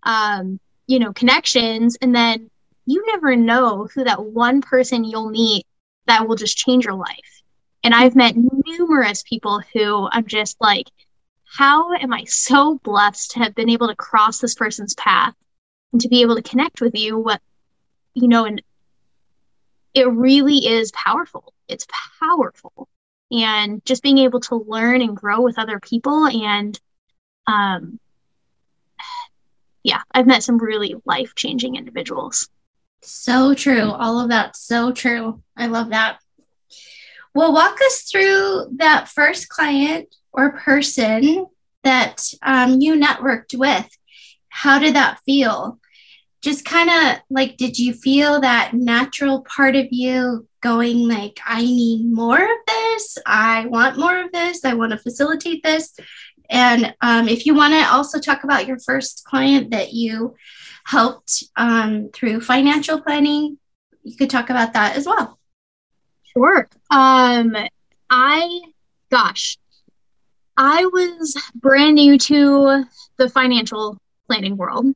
um, 0.04 0.58
you 0.86 0.98
know 0.98 1.12
connections 1.12 1.96
and 2.00 2.14
then 2.14 2.50
you 2.86 3.04
never 3.06 3.36
know 3.36 3.88
who 3.92 4.04
that 4.04 4.24
one 4.24 4.62
person 4.62 5.04
you'll 5.04 5.30
meet 5.30 5.66
that 6.06 6.26
will 6.26 6.36
just 6.36 6.56
change 6.56 6.84
your 6.84 6.94
life 6.94 7.42
and 7.86 7.94
I've 7.94 8.16
met 8.16 8.34
numerous 8.36 9.22
people 9.22 9.62
who 9.72 10.08
I'm 10.10 10.26
just 10.26 10.56
like, 10.60 10.90
how 11.44 11.92
am 11.92 12.12
I 12.12 12.24
so 12.24 12.80
blessed 12.82 13.30
to 13.30 13.38
have 13.38 13.54
been 13.54 13.70
able 13.70 13.86
to 13.86 13.94
cross 13.94 14.40
this 14.40 14.56
person's 14.56 14.94
path 14.94 15.34
and 15.92 16.00
to 16.00 16.08
be 16.08 16.22
able 16.22 16.34
to 16.34 16.42
connect 16.42 16.80
with 16.80 16.96
you? 16.96 17.16
What, 17.16 17.40
you 18.12 18.26
know, 18.26 18.44
and 18.44 18.60
it 19.94 20.08
really 20.08 20.66
is 20.66 20.90
powerful. 20.90 21.52
It's 21.68 21.86
powerful. 22.18 22.88
And 23.30 23.84
just 23.84 24.02
being 24.02 24.18
able 24.18 24.40
to 24.40 24.56
learn 24.56 25.00
and 25.00 25.16
grow 25.16 25.42
with 25.42 25.56
other 25.56 25.78
people. 25.78 26.26
And, 26.26 26.76
um, 27.46 28.00
yeah, 29.84 30.02
I've 30.10 30.26
met 30.26 30.42
some 30.42 30.58
really 30.58 30.96
life 31.04 31.36
changing 31.36 31.76
individuals. 31.76 32.48
So 33.02 33.54
true. 33.54 33.90
All 33.90 34.20
of 34.20 34.30
that. 34.30 34.56
So 34.56 34.92
true. 34.92 35.42
I 35.56 35.66
love 35.66 35.90
that. 35.90 36.18
Well, 37.34 37.52
walk 37.52 37.78
us 37.84 38.02
through 38.10 38.76
that 38.76 39.08
first 39.08 39.48
client 39.48 40.14
or 40.32 40.52
person 40.58 41.46
that 41.84 42.22
um, 42.42 42.80
you 42.80 42.94
networked 42.94 43.56
with. 43.56 43.86
How 44.48 44.78
did 44.78 44.94
that 44.94 45.20
feel? 45.26 45.78
Just 46.42 46.64
kind 46.64 46.88
of 46.88 47.20
like, 47.28 47.56
did 47.56 47.78
you 47.78 47.92
feel 47.92 48.40
that 48.40 48.72
natural 48.72 49.42
part 49.42 49.76
of 49.76 49.86
you 49.90 50.48
going, 50.62 51.08
like, 51.08 51.38
I 51.44 51.62
need 51.62 52.10
more 52.10 52.42
of 52.42 52.58
this? 52.66 53.18
I 53.26 53.66
want 53.66 53.98
more 53.98 54.18
of 54.18 54.32
this. 54.32 54.64
I 54.64 54.74
want 54.74 54.92
to 54.92 54.98
facilitate 54.98 55.62
this. 55.62 55.94
And 56.50 56.94
um, 57.00 57.28
if 57.28 57.46
you 57.46 57.54
want 57.54 57.74
to 57.74 57.92
also 57.92 58.18
talk 58.18 58.44
about 58.44 58.66
your 58.66 58.78
first 58.78 59.24
client 59.24 59.70
that 59.70 59.92
you 59.92 60.34
helped 60.84 61.44
um, 61.56 62.10
through 62.12 62.40
financial 62.40 63.00
planning, 63.00 63.58
you 64.02 64.16
could 64.16 64.30
talk 64.30 64.50
about 64.50 64.72
that 64.74 64.96
as 64.96 65.06
well. 65.06 65.38
Sure. 66.32 66.68
Um, 66.90 67.56
I, 68.08 68.60
gosh, 69.10 69.58
I 70.56 70.86
was 70.86 71.36
brand 71.54 71.96
new 71.96 72.18
to 72.18 72.84
the 73.16 73.28
financial 73.28 73.98
planning 74.28 74.56
world. 74.56 74.86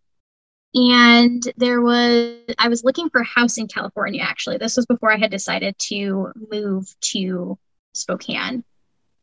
And 0.73 1.43
there 1.57 1.81
was, 1.81 2.37
I 2.59 2.69
was 2.69 2.85
looking 2.85 3.11
for 3.11 3.23
a 3.23 3.27
house 3.27 3.59
in 3.59 3.67
California, 3.67 4.23
actually. 4.23 4.59
This 4.59 4.77
was 4.77 4.87
before 4.87 5.13
I 5.13 5.17
had 5.17 5.31
decided 5.31 5.77
to 5.89 6.33
move 6.51 6.95
to 7.01 7.59
Spokane. 7.95 8.63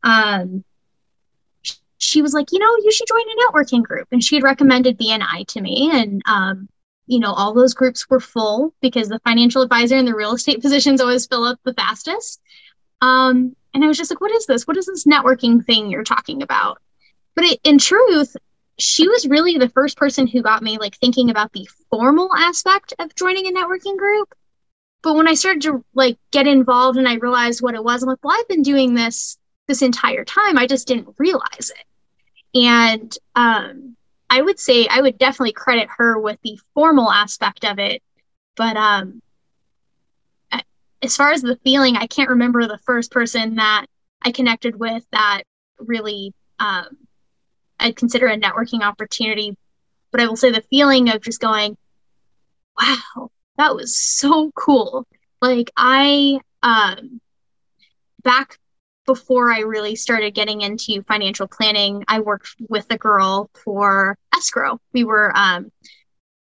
Um, 0.02 0.64
she 1.98 2.22
was 2.22 2.32
like, 2.32 2.52
you 2.52 2.58
know, 2.58 2.76
you 2.82 2.92
should 2.92 3.08
join 3.08 3.20
a 3.20 3.52
networking 3.52 3.82
group. 3.82 4.08
And 4.12 4.22
she 4.22 4.36
had 4.36 4.44
recommended 4.44 4.98
BNI 4.98 5.46
to 5.48 5.60
me. 5.60 5.90
And 5.92 6.22
um, 6.26 6.68
you 7.06 7.18
know, 7.18 7.32
all 7.32 7.54
those 7.54 7.74
groups 7.74 8.08
were 8.08 8.20
full 8.20 8.74
because 8.80 9.08
the 9.08 9.18
financial 9.20 9.62
advisor 9.62 9.96
and 9.96 10.06
the 10.06 10.14
real 10.14 10.34
estate 10.34 10.62
positions 10.62 11.00
always 11.00 11.26
fill 11.26 11.44
up 11.44 11.58
the 11.64 11.74
fastest. 11.74 12.40
Um, 13.00 13.56
and 13.74 13.84
I 13.84 13.88
was 13.88 13.98
just 13.98 14.10
like, 14.10 14.20
what 14.20 14.32
is 14.32 14.46
this? 14.46 14.66
What 14.66 14.76
is 14.76 14.86
this 14.86 15.04
networking 15.04 15.64
thing 15.64 15.90
you're 15.90 16.04
talking 16.04 16.42
about? 16.42 16.78
But 17.34 17.44
it, 17.44 17.60
in 17.64 17.78
truth, 17.78 18.36
she 18.78 19.08
was 19.08 19.26
really 19.26 19.58
the 19.58 19.68
first 19.70 19.96
person 19.96 20.26
who 20.26 20.42
got 20.42 20.62
me 20.62 20.78
like 20.78 20.96
thinking 20.96 21.30
about 21.30 21.52
the 21.52 21.68
formal 21.90 22.30
aspect 22.36 22.94
of 22.98 23.14
joining 23.14 23.46
a 23.46 23.52
networking 23.52 23.96
group. 23.96 24.32
but 25.02 25.14
when 25.14 25.28
I 25.28 25.34
started 25.34 25.62
to 25.62 25.84
like 25.94 26.18
get 26.30 26.46
involved 26.46 26.98
and 26.98 27.08
I 27.08 27.14
realized 27.14 27.62
what 27.62 27.74
it 27.74 27.82
was, 27.82 28.02
I'm 28.02 28.08
like, 28.08 28.18
well, 28.22 28.36
I've 28.38 28.48
been 28.48 28.62
doing 28.62 28.94
this 28.94 29.38
this 29.68 29.82
entire 29.82 30.24
time. 30.24 30.58
I 30.58 30.66
just 30.66 30.88
didn't 30.88 31.14
realize 31.18 31.70
it. 31.70 32.58
And 32.58 33.16
um, 33.34 33.96
I 34.30 34.42
would 34.42 34.58
say 34.58 34.88
I 34.88 35.00
would 35.00 35.18
definitely 35.18 35.52
credit 35.52 35.88
her 35.96 36.18
with 36.18 36.38
the 36.42 36.58
formal 36.74 37.10
aspect 37.10 37.64
of 37.64 37.78
it. 37.78 38.02
But 38.56 38.76
um, 38.76 39.22
as 41.02 41.16
far 41.16 41.30
as 41.30 41.42
the 41.42 41.58
feeling, 41.62 41.96
I 41.96 42.06
can't 42.06 42.30
remember 42.30 42.66
the 42.66 42.78
first 42.78 43.10
person 43.10 43.56
that 43.56 43.86
I 44.22 44.32
connected 44.32 44.78
with 44.78 45.04
that 45.12 45.42
really 45.78 46.32
um, 46.58 46.96
I'd 47.78 47.96
consider 47.96 48.26
a 48.26 48.36
networking 48.36 48.82
opportunity. 48.82 49.56
But 50.10 50.20
I 50.20 50.26
will 50.26 50.36
say 50.36 50.50
the 50.50 50.64
feeling 50.70 51.10
of 51.10 51.22
just 51.22 51.40
going, 51.40 51.76
wow, 52.80 53.30
that 53.58 53.74
was 53.74 53.98
so 53.98 54.50
cool. 54.54 55.06
Like 55.40 55.70
I 55.76 56.40
um 56.62 57.20
back 58.24 58.58
before 59.08 59.50
I 59.50 59.60
really 59.60 59.96
started 59.96 60.34
getting 60.34 60.60
into 60.60 61.02
financial 61.04 61.48
planning, 61.48 62.04
I 62.08 62.20
worked 62.20 62.54
with 62.68 62.84
a 62.90 62.98
girl 62.98 63.48
for 63.64 64.18
escrow. 64.36 64.78
We 64.92 65.04
were 65.04 65.32
um 65.34 65.72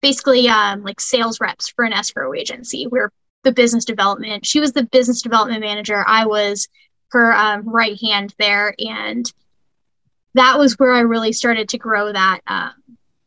basically 0.02 0.48
um 0.48 0.82
like 0.82 1.00
sales 1.00 1.40
reps 1.40 1.68
for 1.68 1.84
an 1.84 1.92
escrow 1.92 2.34
agency. 2.34 2.88
We 2.88 2.98
are 2.98 3.12
the 3.44 3.52
business 3.52 3.84
development. 3.84 4.44
She 4.44 4.58
was 4.58 4.72
the 4.72 4.82
business 4.82 5.22
development 5.22 5.60
manager. 5.60 6.04
I 6.04 6.26
was 6.26 6.66
her 7.12 7.32
um, 7.32 7.68
right 7.68 7.96
hand 8.02 8.34
there, 8.36 8.74
and 8.80 9.32
that 10.34 10.58
was 10.58 10.74
where 10.74 10.92
I 10.92 11.00
really 11.00 11.32
started 11.32 11.68
to 11.68 11.78
grow 11.78 12.12
that 12.12 12.40
um, 12.48 12.72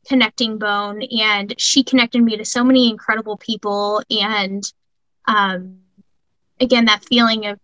connecting 0.06 0.58
bone 0.58 1.02
and 1.04 1.54
she 1.58 1.82
connected 1.82 2.21
me 2.21 2.36
to 2.36 2.43
so 2.43 2.62
many 2.62 2.89
incredible 2.89 3.38
people 3.38 4.04
and 4.12 4.63
um, 5.30 5.78
again 6.60 6.86
that 6.86 7.06
feeling 7.06 7.45
of 7.45 7.58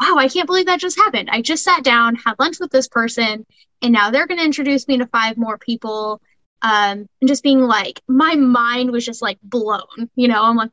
wow 0.00 0.16
i 0.16 0.28
can't 0.28 0.46
believe 0.46 0.66
that 0.66 0.80
just 0.80 0.98
happened 0.98 1.28
i 1.30 1.42
just 1.42 1.64
sat 1.64 1.82
down 1.82 2.14
had 2.16 2.34
lunch 2.38 2.58
with 2.60 2.70
this 2.70 2.88
person 2.88 3.44
and 3.82 3.92
now 3.92 4.10
they're 4.10 4.26
going 4.26 4.38
to 4.38 4.44
introduce 4.44 4.88
me 4.88 4.98
to 4.98 5.06
five 5.06 5.36
more 5.36 5.58
people 5.58 6.20
um, 6.60 7.06
and 7.20 7.28
just 7.28 7.44
being 7.44 7.60
like 7.60 8.00
my 8.08 8.34
mind 8.34 8.90
was 8.90 9.04
just 9.04 9.22
like 9.22 9.38
blown 9.42 10.10
you 10.16 10.28
know 10.28 10.42
i'm 10.42 10.56
like 10.56 10.70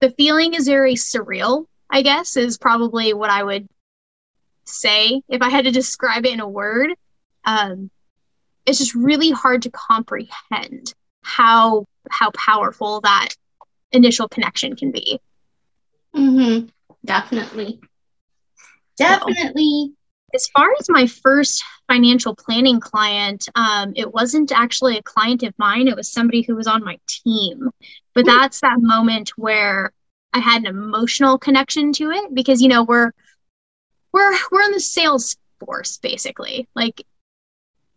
the 0.00 0.10
feeling 0.10 0.54
is 0.54 0.66
very 0.66 0.94
surreal 0.94 1.66
i 1.90 2.02
guess 2.02 2.36
is 2.36 2.58
probably 2.58 3.14
what 3.14 3.30
i 3.30 3.42
would 3.42 3.66
say 4.64 5.22
if 5.28 5.42
i 5.42 5.48
had 5.48 5.64
to 5.64 5.70
describe 5.70 6.26
it 6.26 6.32
in 6.32 6.40
a 6.40 6.48
word 6.48 6.94
um, 7.44 7.90
it's 8.66 8.78
just 8.78 8.94
really 8.94 9.30
hard 9.30 9.62
to 9.62 9.70
comprehend 9.70 10.94
how 11.22 11.86
how 12.10 12.30
powerful 12.32 13.00
that 13.00 13.30
initial 13.92 14.28
connection 14.28 14.76
can 14.76 14.90
be. 14.90 15.20
Mm-hmm. 16.14 16.66
Definitely. 17.04 17.80
Definitely. 18.96 19.90
So, 19.90 19.94
as 20.34 20.48
far 20.56 20.70
as 20.80 20.88
my 20.88 21.06
first 21.06 21.62
financial 21.88 22.34
planning 22.34 22.80
client, 22.80 23.48
um, 23.54 23.92
it 23.96 24.12
wasn't 24.12 24.52
actually 24.52 24.96
a 24.96 25.02
client 25.02 25.42
of 25.42 25.54
mine. 25.58 25.88
It 25.88 25.96
was 25.96 26.10
somebody 26.10 26.42
who 26.42 26.56
was 26.56 26.66
on 26.66 26.84
my 26.84 26.98
team. 27.06 27.70
But 28.14 28.26
that's 28.26 28.60
that 28.60 28.80
moment 28.80 29.30
where 29.36 29.92
I 30.32 30.38
had 30.38 30.62
an 30.62 30.66
emotional 30.66 31.38
connection 31.38 31.92
to 31.94 32.10
it 32.10 32.34
because 32.34 32.62
you 32.62 32.68
know 32.68 32.84
we're 32.84 33.12
we're 34.12 34.32
we're 34.50 34.62
in 34.62 34.72
the 34.72 34.80
sales 34.80 35.36
force 35.60 35.98
basically. 35.98 36.68
Like 36.74 37.02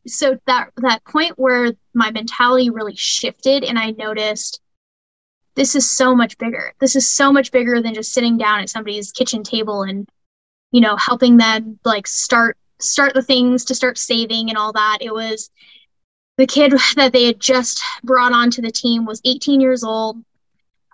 so 0.07 0.37
that 0.45 0.69
that 0.77 1.03
point 1.05 1.37
where 1.37 1.73
my 1.93 2.11
mentality 2.11 2.69
really 2.69 2.95
shifted 2.95 3.63
and 3.63 3.77
I 3.79 3.91
noticed 3.91 4.61
this 5.55 5.75
is 5.75 5.89
so 5.89 6.15
much 6.15 6.37
bigger. 6.37 6.73
This 6.79 6.95
is 6.95 7.09
so 7.09 7.31
much 7.31 7.51
bigger 7.51 7.81
than 7.81 7.93
just 7.93 8.13
sitting 8.13 8.37
down 8.37 8.59
at 8.59 8.69
somebody's 8.69 9.11
kitchen 9.11 9.43
table 9.43 9.83
and 9.83 10.07
you 10.71 10.81
know 10.81 10.95
helping 10.97 11.37
them 11.37 11.79
like 11.85 12.07
start 12.07 12.57
start 12.79 13.13
the 13.13 13.21
things 13.21 13.65
to 13.65 13.75
start 13.75 13.97
saving 13.97 14.49
and 14.49 14.57
all 14.57 14.73
that. 14.73 14.99
It 15.01 15.13
was 15.13 15.49
the 16.37 16.47
kid 16.47 16.73
that 16.95 17.13
they 17.13 17.25
had 17.25 17.39
just 17.39 17.81
brought 18.03 18.33
onto 18.33 18.61
the 18.61 18.71
team 18.71 19.05
was 19.05 19.21
18 19.25 19.61
years 19.61 19.83
old. 19.83 20.23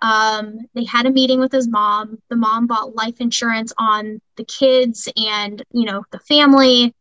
Um, 0.00 0.58
they 0.74 0.84
had 0.84 1.06
a 1.06 1.12
meeting 1.12 1.38
with 1.38 1.52
his 1.52 1.68
mom. 1.68 2.18
The 2.28 2.36
mom 2.36 2.66
bought 2.66 2.96
life 2.96 3.20
insurance 3.20 3.72
on 3.78 4.20
the 4.36 4.44
kids 4.44 5.08
and 5.16 5.62
you 5.72 5.84
know 5.84 6.04
the 6.10 6.18
family 6.20 6.94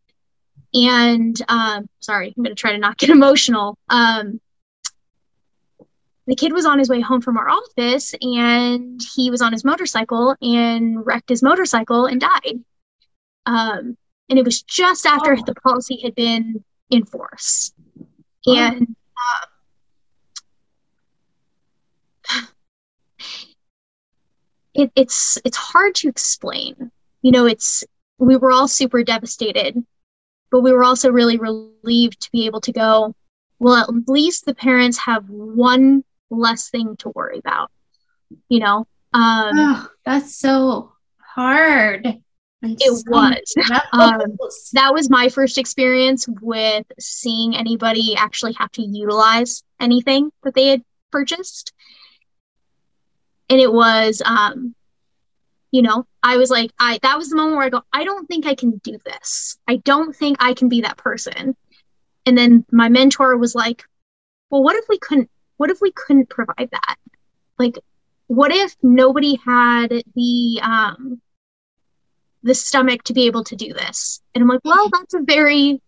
and 0.73 1.39
um, 1.49 1.89
sorry, 1.99 2.33
I'm 2.35 2.43
going 2.43 2.55
to 2.55 2.59
try 2.59 2.71
to 2.71 2.77
not 2.77 2.97
get 2.97 3.09
emotional. 3.11 3.77
Um, 3.89 4.39
the 6.27 6.35
kid 6.35 6.53
was 6.53 6.65
on 6.65 6.79
his 6.79 6.89
way 6.89 7.01
home 7.01 7.21
from 7.21 7.37
our 7.37 7.49
office 7.49 8.13
and 8.21 9.01
he 9.15 9.31
was 9.31 9.41
on 9.41 9.51
his 9.51 9.65
motorcycle 9.65 10.35
and 10.41 11.05
wrecked 11.05 11.29
his 11.29 11.43
motorcycle 11.43 12.05
and 12.05 12.21
died. 12.21 12.63
Um, 13.45 13.97
and 14.29 14.39
it 14.39 14.45
was 14.45 14.61
just 14.61 15.05
after 15.05 15.33
oh. 15.33 15.43
the 15.45 15.55
policy 15.55 15.99
had 16.01 16.15
been 16.15 16.63
in 16.89 17.05
force. 17.05 17.73
Oh. 18.47 18.55
And 18.55 18.95
uh, 22.29 22.41
it, 24.73 24.91
it's 24.95 25.37
it's 25.43 25.57
hard 25.57 25.95
to 25.95 26.07
explain. 26.07 26.91
You 27.23 27.31
know, 27.31 27.45
it's 27.45 27.83
we 28.19 28.37
were 28.37 28.51
all 28.51 28.67
super 28.67 29.03
devastated 29.03 29.83
but 30.51 30.61
we 30.61 30.71
were 30.71 30.83
also 30.83 31.09
really 31.09 31.37
relieved 31.37 32.21
to 32.21 32.31
be 32.31 32.45
able 32.45 32.61
to 32.61 32.71
go 32.71 33.15
well 33.57 33.75
at 33.75 34.07
least 34.07 34.45
the 34.45 34.53
parents 34.53 34.97
have 34.97 35.27
one 35.29 36.03
less 36.31 36.69
thing 36.69 36.95
to 36.97 37.11
worry 37.13 37.39
about 37.39 37.69
you 38.49 38.59
know? 38.59 38.87
Um 39.13 39.51
oh, 39.53 39.87
that's 40.05 40.35
so 40.35 40.93
hard. 41.19 42.05
It 42.63 42.79
so 42.79 43.01
was. 43.07 43.55
um, 43.91 44.37
that 44.73 44.93
was 44.93 45.09
my 45.09 45.29
first 45.29 45.57
experience 45.57 46.27
with 46.41 46.85
seeing 46.99 47.55
anybody 47.55 48.15
actually 48.15 48.53
have 48.53 48.71
to 48.73 48.83
utilize 48.83 49.63
anything 49.79 50.31
that 50.43 50.53
they 50.53 50.67
had 50.67 50.83
purchased. 51.11 51.73
And 53.49 53.59
it 53.59 53.71
was 53.71 54.21
um 54.23 54.75
you 55.71 55.81
know 55.81 56.05
i 56.21 56.35
was 56.35 56.49
like 56.49 56.69
i 56.79 56.99
that 57.01 57.17
was 57.17 57.29
the 57.29 57.35
moment 57.35 57.55
where 57.55 57.65
i 57.65 57.69
go 57.69 57.81
i 57.93 58.03
don't 58.03 58.27
think 58.27 58.45
i 58.45 58.55
can 58.55 58.77
do 58.83 58.97
this. 59.05 59.57
I 59.67 59.77
don't 59.77 60.15
think 60.15 60.37
i 60.39 60.53
can 60.53 60.69
be 60.69 60.81
that 60.81 60.97
person. 60.97 61.55
And 62.25 62.37
then 62.37 62.65
my 62.71 62.87
mentor 62.87 63.35
was 63.37 63.55
like 63.55 63.83
well 64.49 64.63
what 64.63 64.75
if 64.75 64.85
we 64.87 64.99
couldn't 64.99 65.29
what 65.61 65.69
if 65.69 65.79
we 65.79 65.91
couldn't 65.91 66.27
provide 66.27 66.69
that? 66.71 66.95
Like 67.59 67.77
what 68.25 68.51
if 68.51 68.75
nobody 68.81 69.35
had 69.45 69.89
the 70.15 70.59
um 70.63 71.21
the 72.41 72.55
stomach 72.55 73.03
to 73.03 73.13
be 73.13 73.27
able 73.27 73.43
to 73.43 73.55
do 73.55 73.71
this? 73.71 74.23
And 74.33 74.41
i'm 74.41 74.47
like 74.47 74.61
well 74.63 74.89
that's 74.89 75.13
a 75.13 75.21
very 75.21 75.79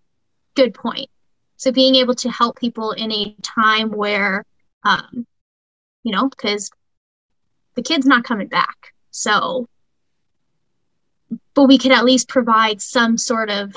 good 0.53 0.75
point. 0.75 1.09
So 1.57 1.71
being 1.71 1.95
able 1.95 2.13
to 2.13 2.29
help 2.29 2.59
people 2.59 2.91
in 2.91 3.12
a 3.12 3.36
time 3.41 3.89
where 3.89 4.45
um 4.83 5.25
you 6.03 6.12
know 6.12 6.29
because 6.29 6.69
the 7.73 7.81
kid's 7.81 8.05
not 8.05 8.23
coming 8.23 8.49
back. 8.49 8.93
So 9.09 9.67
but 11.55 11.63
we 11.63 11.79
could 11.79 11.93
at 11.93 12.05
least 12.05 12.29
provide 12.29 12.79
some 12.79 13.17
sort 13.17 13.49
of 13.49 13.75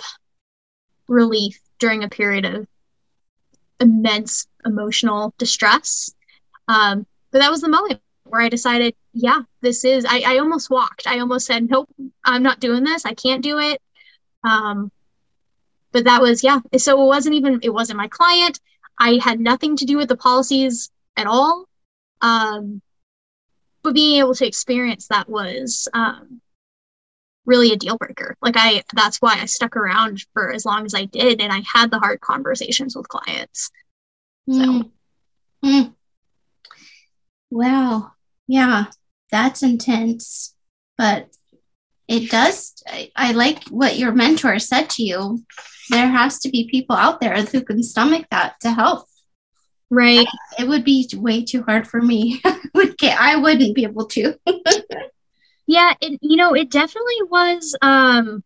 relief 1.08 1.58
during 1.78 2.04
a 2.04 2.10
period 2.10 2.44
of 2.44 2.66
immense 3.80 4.46
emotional 4.66 5.34
distress. 5.38 6.14
Um, 6.68 7.06
but 7.30 7.38
that 7.38 7.50
was 7.50 7.60
the 7.60 7.68
moment 7.68 8.00
where 8.24 8.40
I 8.40 8.48
decided, 8.48 8.94
yeah, 9.12 9.42
this 9.60 9.84
is, 9.84 10.04
I, 10.08 10.22
I 10.26 10.38
almost 10.38 10.68
walked. 10.70 11.06
I 11.06 11.20
almost 11.20 11.46
said, 11.46 11.70
nope, 11.70 11.88
I'm 12.24 12.42
not 12.42 12.60
doing 12.60 12.84
this. 12.84 13.06
I 13.06 13.14
can't 13.14 13.42
do 13.42 13.58
it. 13.58 13.80
Um, 14.44 14.90
but 15.92 16.04
that 16.04 16.20
was, 16.20 16.42
yeah. 16.42 16.60
So 16.76 17.02
it 17.02 17.06
wasn't 17.06 17.36
even, 17.36 17.60
it 17.62 17.72
wasn't 17.72 17.98
my 17.98 18.08
client. 18.08 18.60
I 18.98 19.18
had 19.22 19.40
nothing 19.40 19.76
to 19.76 19.84
do 19.84 19.96
with 19.96 20.08
the 20.08 20.16
policies 20.16 20.90
at 21.16 21.26
all. 21.26 21.66
Um, 22.20 22.82
but 23.82 23.94
being 23.94 24.18
able 24.18 24.34
to 24.34 24.46
experience 24.46 25.08
that 25.08 25.28
was 25.28 25.88
um, 25.94 26.40
really 27.46 27.72
a 27.72 27.76
deal 27.76 27.96
breaker. 27.96 28.36
Like 28.42 28.56
I 28.58 28.82
that's 28.92 29.18
why 29.18 29.38
I 29.40 29.46
stuck 29.46 29.76
around 29.76 30.24
for 30.34 30.52
as 30.52 30.66
long 30.66 30.84
as 30.84 30.94
I 30.94 31.04
did 31.04 31.40
and 31.40 31.52
I 31.52 31.62
had 31.72 31.90
the 31.90 31.98
hard 31.98 32.20
conversations 32.20 32.96
with 32.96 33.08
clients. 33.08 33.70
So 34.48 34.54
mm. 34.54 34.90
Mm. 35.64 35.94
Wow. 37.50 38.12
Yeah, 38.46 38.86
that's 39.30 39.62
intense. 39.62 40.54
But 40.98 41.28
it 42.08 42.30
does 42.30 42.82
I, 42.86 43.10
I 43.16 43.32
like 43.32 43.64
what 43.68 43.98
your 43.98 44.12
mentor 44.12 44.58
said 44.58 44.90
to 44.90 45.02
you. 45.02 45.44
There 45.90 46.08
has 46.08 46.38
to 46.40 46.48
be 46.48 46.68
people 46.70 46.96
out 46.96 47.20
there 47.20 47.42
who 47.42 47.62
can 47.62 47.82
stomach 47.82 48.26
that 48.30 48.60
to 48.60 48.72
help. 48.72 49.06
Right. 49.90 50.26
I, 50.26 50.62
it 50.62 50.68
would 50.68 50.84
be 50.84 51.08
way 51.14 51.44
too 51.44 51.62
hard 51.62 51.86
for 51.86 52.00
me. 52.00 52.40
I 52.44 53.36
wouldn't 53.36 53.74
be 53.74 53.84
able 53.84 54.06
to. 54.06 54.34
yeah 55.66 55.94
it, 56.00 56.18
you 56.22 56.36
know 56.36 56.54
it 56.54 56.70
definitely 56.70 57.22
was 57.28 57.76
um 57.82 58.42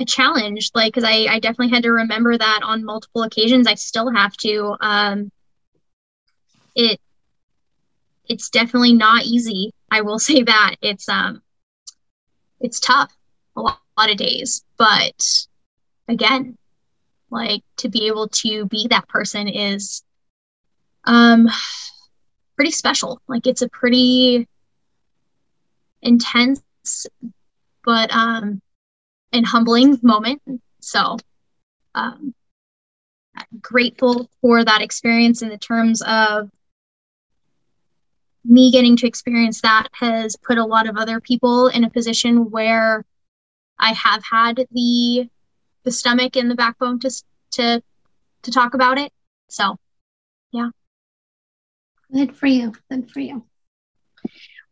a 0.00 0.04
challenge 0.04 0.70
like 0.74 0.92
because 0.92 1.04
I, 1.04 1.26
I 1.28 1.40
definitely 1.40 1.70
had 1.74 1.82
to 1.84 1.90
remember 1.92 2.36
that 2.36 2.60
on 2.62 2.84
multiple 2.84 3.22
occasions 3.22 3.66
i 3.66 3.74
still 3.74 4.10
have 4.10 4.36
to 4.38 4.76
um 4.80 5.30
it 6.74 7.00
it's 8.28 8.50
definitely 8.50 8.94
not 8.94 9.24
easy 9.24 9.72
I 9.90 10.02
will 10.02 10.18
say 10.18 10.42
that 10.42 10.76
it's 10.82 11.08
um 11.08 11.42
it's 12.60 12.80
tough 12.80 13.12
a 13.56 13.60
lot, 13.60 13.80
a 13.96 14.00
lot 14.00 14.10
of 14.10 14.16
days, 14.16 14.64
but 14.76 15.46
again, 16.08 16.56
like 17.30 17.62
to 17.78 17.88
be 17.88 18.06
able 18.06 18.28
to 18.28 18.66
be 18.66 18.88
that 18.88 19.08
person 19.08 19.48
is 19.48 20.02
um 21.04 21.48
pretty 22.56 22.70
special. 22.72 23.20
Like 23.28 23.46
it's 23.46 23.62
a 23.62 23.68
pretty 23.68 24.48
intense 26.02 26.62
but 27.84 28.10
um 28.12 28.60
and 29.38 29.46
humbling 29.46 29.98
moment. 30.02 30.42
So 30.80 31.16
um 31.94 32.34
grateful 33.62 34.28
for 34.40 34.64
that 34.64 34.82
experience 34.82 35.42
in 35.42 35.48
the 35.48 35.58
terms 35.58 36.02
of 36.02 36.50
me 38.44 38.70
getting 38.70 38.96
to 38.96 39.06
experience 39.06 39.60
that 39.60 39.88
has 39.92 40.36
put 40.36 40.58
a 40.58 40.64
lot 40.64 40.88
of 40.88 40.96
other 40.96 41.20
people 41.20 41.68
in 41.68 41.84
a 41.84 41.90
position 41.90 42.50
where 42.50 43.04
I 43.78 43.92
have 43.92 44.22
had 44.24 44.66
the 44.70 45.28
the 45.84 45.92
stomach 45.92 46.36
and 46.36 46.50
the 46.50 46.54
backbone 46.54 46.98
to 47.00 47.10
to 47.52 47.82
to 48.42 48.50
talk 48.50 48.74
about 48.74 48.98
it. 48.98 49.12
So, 49.48 49.76
yeah. 50.52 50.70
Good 52.12 52.36
for 52.36 52.46
you. 52.46 52.72
Good 52.90 53.10
for 53.10 53.20
you. 53.20 53.44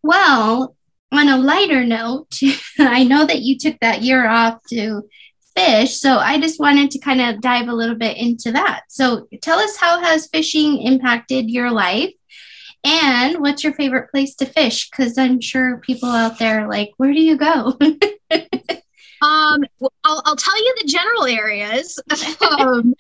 Well, 0.03 0.77
on 1.19 1.29
a 1.29 1.39
lighter 1.39 1.85
note, 1.85 2.39
I 2.79 3.05
know 3.05 3.27
that 3.27 3.43
you 3.43 3.59
took 3.59 3.79
that 3.81 4.03
year 4.03 4.29
off 4.29 4.61
to 4.71 5.03
fish, 5.57 5.97
so 5.97 6.19
I 6.19 6.39
just 6.41 6.61
wanted 6.61 6.91
to 6.93 6.99
kind 6.99 7.21
of 7.21 7.41
dive 7.41 7.69
a 7.69 7.75
little 7.75 7.97
bit 7.97 8.17
into 8.17 8.53
that. 8.53 8.83
So, 8.89 9.27
tell 9.43 9.59
us 9.59 9.77
how 9.77 10.01
has 10.01 10.29
fishing 10.29 10.83
impacted 10.83 11.51
your 11.51 11.71
life 11.71 12.13
and 12.87 13.41
what's 13.41 13.65
your 13.65 13.73
favorite 13.73 14.11
place 14.11 14.37
to 14.37 14.47
fish? 14.47 14.89
Because 14.89 15.19
I'm 15.19 15.41
sure 15.41 15.79
people 15.79 16.09
out 16.09 16.39
there 16.39 16.61
are 16.65 16.69
like, 16.69 16.93
where 16.99 17.13
do 17.13 17.21
you 17.21 17.37
go? 17.37 17.77
um, 18.31 19.61
well, 19.81 19.93
I'll, 20.05 20.23
I'll 20.25 20.37
tell 20.37 20.57
you 20.57 20.75
the 20.81 20.87
general 20.87 21.25
areas. 21.25 21.99
um, 22.61 22.95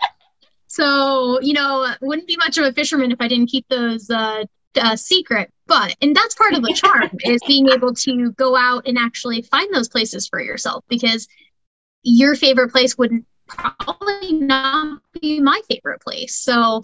so, 0.66 1.40
you 1.40 1.55
know, 1.55 1.88
wouldn't 2.02 2.26
be 2.26 2.37
much 2.37 2.59
of 2.59 2.64
a 2.64 2.72
fisherman 2.72 3.12
if 3.12 3.20
I 3.20 3.29
didn't 3.29 3.46
keep 3.46 3.68
those 3.68 4.11
uh, 4.11 4.44
uh, 4.78 4.96
secret. 4.96 5.50
But, 5.66 5.96
and 6.00 6.14
that's 6.14 6.34
part 6.34 6.54
of 6.54 6.62
the 6.62 6.72
charm 6.72 7.10
is 7.24 7.40
being 7.46 7.68
able 7.68 7.92
to 7.94 8.30
go 8.32 8.54
out 8.56 8.86
and 8.86 8.96
actually 8.96 9.42
find 9.42 9.74
those 9.74 9.88
places 9.88 10.28
for 10.28 10.40
yourself 10.40 10.84
because 10.88 11.26
your 12.02 12.36
favorite 12.36 12.70
place 12.70 12.96
wouldn't 12.96 13.26
probably 13.48 14.32
not 14.32 15.00
be 15.20 15.40
my 15.40 15.60
favorite 15.68 16.00
place. 16.00 16.36
So, 16.36 16.82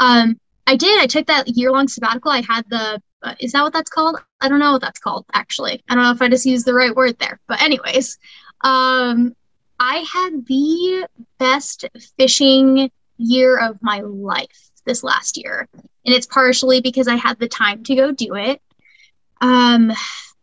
um, 0.00 0.40
I 0.66 0.76
did. 0.76 1.02
I 1.02 1.06
took 1.06 1.26
that 1.26 1.48
year 1.48 1.72
long 1.72 1.88
sabbatical. 1.88 2.30
I 2.30 2.42
had 2.48 2.64
the, 2.70 3.02
uh, 3.22 3.34
is 3.38 3.52
that 3.52 3.62
what 3.62 3.72
that's 3.72 3.90
called? 3.90 4.16
I 4.40 4.48
don't 4.48 4.60
know 4.60 4.72
what 4.72 4.80
that's 4.80 5.00
called, 5.00 5.26
actually. 5.34 5.82
I 5.88 5.94
don't 5.94 6.04
know 6.04 6.12
if 6.12 6.22
I 6.22 6.28
just 6.28 6.46
used 6.46 6.64
the 6.64 6.74
right 6.74 6.94
word 6.94 7.18
there. 7.18 7.38
But, 7.48 7.60
anyways, 7.60 8.18
um, 8.62 9.34
I 9.78 10.06
had 10.10 10.46
the 10.46 11.06
best 11.38 11.84
fishing 12.16 12.90
year 13.18 13.58
of 13.58 13.82
my 13.82 14.00
life 14.00 14.70
this 14.84 15.04
last 15.04 15.36
year. 15.36 15.68
And 15.74 16.14
it's 16.14 16.26
partially 16.26 16.80
because 16.80 17.08
I 17.08 17.16
had 17.16 17.38
the 17.38 17.48
time 17.48 17.84
to 17.84 17.94
go 17.94 18.12
do 18.12 18.34
it. 18.34 18.60
Um, 19.40 19.92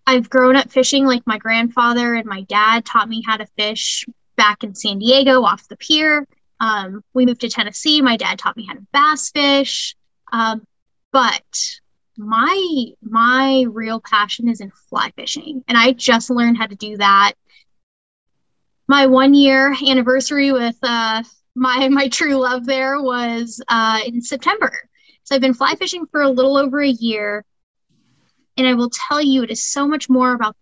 I've 0.06 0.30
grown 0.30 0.56
up 0.56 0.72
fishing 0.72 1.06
like 1.06 1.24
my 1.26 1.38
grandfather 1.38 2.16
and 2.16 2.26
my 2.26 2.42
dad 2.42 2.86
taught 2.86 3.10
me 3.10 3.24
how 3.26 3.38
to 3.38 3.46
fish 3.58 4.06
back 4.36 4.64
in 4.64 4.74
San 4.74 5.00
Diego 5.00 5.44
off 5.44 5.68
the 5.68 5.78
pier. 5.78 6.26
Um, 6.60 7.04
we 7.14 7.26
moved 7.26 7.42
to 7.42 7.50
Tennessee. 7.50 8.02
My 8.02 8.18
dad 8.18 8.40
taught 8.40 8.58
me 8.58 8.66
how 8.66 8.74
to 8.74 8.86
bass 8.92 9.30
fish. 9.32 9.96
Um, 10.32 10.66
but 11.12 11.44
my 12.18 12.86
my 13.02 13.66
real 13.70 14.02
passion 14.02 14.50
is 14.50 14.62
in 14.62 14.72
fly 14.90 15.12
fishing, 15.16 15.64
and 15.68 15.78
I 15.78 15.94
just 15.94 16.30
learned 16.30 16.58
how 16.58 16.68
to 16.68 16.76
do 16.76 16.98
that. 16.98 17.34
My 18.88 19.08
one 19.08 19.34
year 19.34 19.74
anniversary 19.88 20.52
with 20.52 20.78
uh, 20.84 21.24
my 21.60 21.90
my 21.90 22.08
true 22.08 22.36
love 22.36 22.66
there 22.66 23.02
was 23.02 23.62
uh, 23.68 24.00
in 24.06 24.22
September. 24.22 24.72
So 25.24 25.36
I've 25.36 25.42
been 25.42 25.54
fly 25.54 25.76
fishing 25.76 26.08
for 26.08 26.22
a 26.22 26.30
little 26.30 26.58
over 26.58 26.82
a 26.82 26.88
year, 26.88 27.46
and 28.58 28.66
I 28.66 28.74
will 28.74 28.90
tell 28.90 29.22
you, 29.22 29.44
it 29.44 29.52
is 29.52 29.62
so 29.62 29.88
much 29.88 30.10
more 30.10 30.34
about 30.34 30.56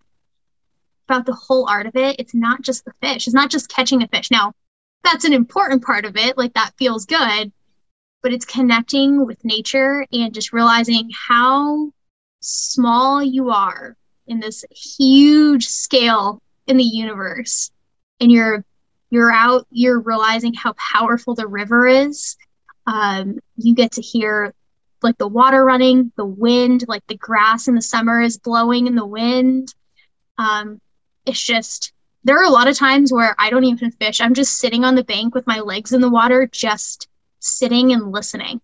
about 1.08 1.26
the 1.26 1.36
whole 1.36 1.70
art 1.70 1.86
of 1.86 1.96
it. 1.96 2.20
It's 2.20 2.34
not 2.34 2.64
just 2.64 2.84
the 2.84 2.94
fish. 3.02 3.28
It's 3.28 3.34
not 3.34 3.52
just 3.52 3.70
catching 3.70 4.04
a 4.04 4.08
fish. 4.08 4.32
Now, 4.32 4.54
that's 5.04 5.24
an 5.24 5.34
important 5.34 5.84
part 5.84 6.04
of 6.04 6.18
it. 6.18 6.38
Like 6.38 6.54
that 6.56 6.74
feels 6.78 7.06
good, 7.06 7.52
but 8.24 8.34
it's 8.34 8.44
connecting 8.44 9.26
with 9.26 9.46
nature 9.46 10.06
and 10.12 10.34
just 10.34 10.52
realizing 10.52 11.12
how 11.28 11.92
small 12.42 13.24
you 13.24 13.52
are 13.52 13.96
in 14.26 14.40
this 14.40 14.66
huge 14.72 15.68
scale 15.68 16.42
in 16.66 16.76
the 16.76 16.84
universe 16.84 17.72
and 18.20 18.32
you're 18.32 18.66
you're 19.10 19.32
out 19.32 19.66
you're 19.72 20.00
realizing 20.00 20.54
how 20.54 20.74
powerful 20.94 21.36
the 21.36 21.48
river 21.48 21.88
is. 21.88 22.36
Um, 22.86 23.40
you 23.58 23.76
get 23.76 23.94
to 23.94 24.02
hear 24.02 24.54
like 25.04 25.18
the 25.18 25.28
water 25.28 25.64
running 25.64 26.12
the 26.16 26.26
wind 26.26 26.86
like 26.88 27.06
the 27.08 27.18
grass 27.18 27.68
in 27.68 27.76
the 27.76 27.82
summer 27.82 28.22
is 28.22 28.38
blowing 28.38 28.88
in 28.88 28.96
the 28.96 29.06
wind. 29.06 29.74
Um, 30.38 30.80
it's 31.26 31.42
just 31.42 31.94
there 32.24 32.40
are 32.40 32.44
a 32.44 32.50
lot 32.50 32.68
of 32.68 32.78
times 32.78 33.14
where 33.14 33.36
i 33.40 33.50
don't 33.50 33.64
even 33.64 33.92
fish. 33.92 34.20
I'm 34.22 34.34
just 34.34 34.60
sitting 34.60 34.84
on 34.84 34.96
the 34.96 35.04
bank 35.04 35.34
with 35.34 35.48
my 35.48 35.60
legs 35.60 35.94
in 35.94 36.02
the 36.02 36.10
water 36.10 36.48
just 36.52 37.08
sitting 37.40 37.94
and 37.94 38.12
listening. 38.12 38.62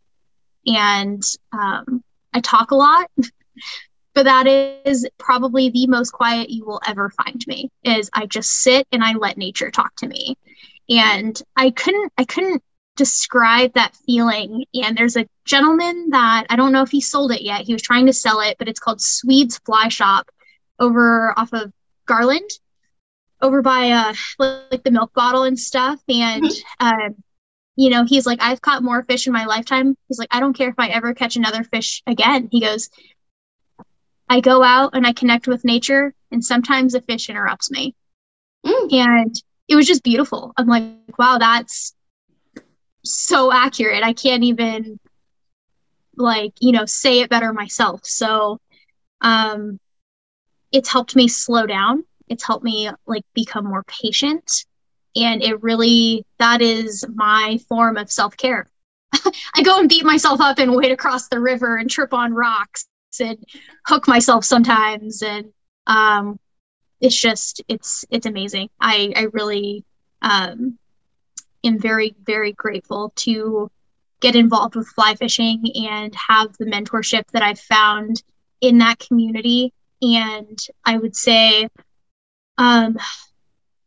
And 0.66 1.22
um, 1.52 2.04
I 2.34 2.40
talk 2.40 2.72
a 2.72 2.76
lot, 2.76 3.10
but 4.14 4.24
that 4.24 4.48
is 4.48 5.08
probably 5.18 5.70
the 5.70 5.88
most 5.88 6.12
quiet 6.12 6.50
you 6.50 6.66
will 6.66 6.82
ever 6.88 7.10
find 7.10 7.44
me. 7.48 7.70
Is 7.84 8.10
I 8.14 8.26
just 8.26 8.52
sit 8.62 8.88
and 8.92 9.04
I 9.04 9.14
let 9.14 9.38
nature 9.38 9.72
talk 9.72 9.96
to 9.98 10.08
me. 10.08 10.38
And 10.90 11.42
I 11.56 11.72
couldn't, 11.72 12.12
I 12.18 12.26
couldn't 12.26 12.62
describe 12.96 13.74
that 13.74 13.96
feeling. 14.06 14.66
And 14.74 14.98
there's 14.98 15.18
a 15.18 15.28
gentleman 15.46 16.10
that 16.12 16.46
I 16.50 16.56
don't 16.56 16.72
know 16.72 16.84
if 16.84 16.92
he 16.92 17.02
sold 17.02 17.32
it 17.32 17.42
yet. 17.42 17.62
He 17.62 17.74
was 17.74 17.82
trying 17.82 18.06
to 18.06 18.14
sell 18.14 18.40
it, 18.42 18.58
but 18.60 18.68
it's 18.68 18.80
called 18.80 19.02
Swede's 19.02 19.60
Fly 19.66 19.88
Shop 19.88 20.30
over 20.80 21.38
off 21.38 21.54
of 21.54 21.72
Garland, 22.06 22.50
over 23.42 23.62
by 23.62 23.92
uh 23.92 24.14
like 24.40 24.84
the 24.84 24.92
milk 24.92 25.14
bottle 25.14 25.44
and 25.44 25.58
stuff. 25.58 26.00
And 26.08 26.44
mm-hmm. 26.44 26.88
uh, 26.88 27.10
you 27.76 27.90
know, 27.90 28.06
he's 28.06 28.26
like, 28.26 28.40
I've 28.42 28.62
caught 28.62 28.84
more 28.84 29.04
fish 29.04 29.26
in 29.26 29.34
my 29.34 29.46
lifetime. 29.46 29.98
He's 30.08 30.20
like, 30.20 30.30
I 30.32 30.40
don't 30.40 30.56
care 30.56 30.70
if 30.70 30.76
I 30.78 30.90
ever 30.90 31.14
catch 31.14 31.36
another 31.36 31.64
fish 31.64 32.04
again. 32.06 32.50
He 32.52 32.62
goes, 32.62 32.90
I 34.34 34.40
go 34.40 34.64
out 34.64 34.96
and 34.96 35.06
I 35.06 35.14
connect 35.14 35.48
with 35.48 35.64
nature, 35.64 36.12
and 36.32 36.44
sometimes 36.44 36.96
a 36.96 37.02
fish 37.02 37.30
interrupts 37.30 37.70
me. 37.70 37.94
Mm. 38.66 38.94
And 38.94 39.36
it 39.68 39.76
was 39.76 39.86
just 39.86 40.02
beautiful. 40.02 40.54
I'm 40.58 40.66
like, 40.66 40.84
wow, 41.20 41.38
that's 41.38 41.94
so 43.06 43.54
accurate. 43.54 44.04
I 44.04 44.14
can't 44.14 44.44
even 44.44 45.00
like, 46.18 46.54
you 46.62 46.72
know, 46.72 46.86
say 46.86 47.20
it 47.20 47.30
better 47.30 47.54
myself. 47.54 48.02
So 48.06 48.60
um 49.22 49.80
it's 50.72 50.92
helped 50.92 51.16
me 51.16 51.28
slow 51.28 51.68
down. 51.68 52.04
It's 52.28 52.44
helped 52.44 52.66
me 52.66 52.90
like 53.06 53.26
become 53.36 53.66
more 53.66 53.84
patient 53.84 54.66
and 55.16 55.44
it 55.44 55.62
really 55.62 56.26
that 56.40 56.60
is 56.60 57.06
my 57.14 57.60
form 57.70 57.98
of 57.98 58.12
self-care 58.12 58.68
i 59.56 59.62
go 59.62 59.80
and 59.80 59.88
beat 59.88 60.04
myself 60.04 60.42
up 60.42 60.58
and 60.58 60.76
wade 60.76 60.92
across 60.92 61.28
the 61.28 61.40
river 61.40 61.78
and 61.78 61.92
trip 61.92 62.16
on 62.16 62.34
rocks 62.34 62.88
and 63.20 63.38
hook 63.86 64.08
myself 64.08 64.46
sometimes 64.46 65.22
and 65.22 65.52
um, 65.88 66.40
it's 67.02 67.20
just 67.20 67.62
it's 67.68 68.06
it's 68.10 68.26
amazing 68.26 68.70
i 68.80 69.12
i 69.16 69.22
really 69.34 69.84
um, 70.22 70.78
am 71.64 71.80
very 71.80 72.16
very 72.24 72.54
grateful 72.54 73.12
to 73.16 73.70
get 74.22 74.36
involved 74.36 74.76
with 74.76 74.88
fly 74.88 75.16
fishing 75.16 75.64
and 75.88 76.16
have 76.30 76.56
the 76.58 76.66
mentorship 76.66 77.24
that 77.32 77.44
i've 77.44 77.60
found 77.60 78.24
in 78.62 78.78
that 78.78 79.00
community 79.00 79.74
and 80.02 80.60
i 80.86 80.98
would 80.98 81.16
say 81.16 81.68
um, 82.58 82.98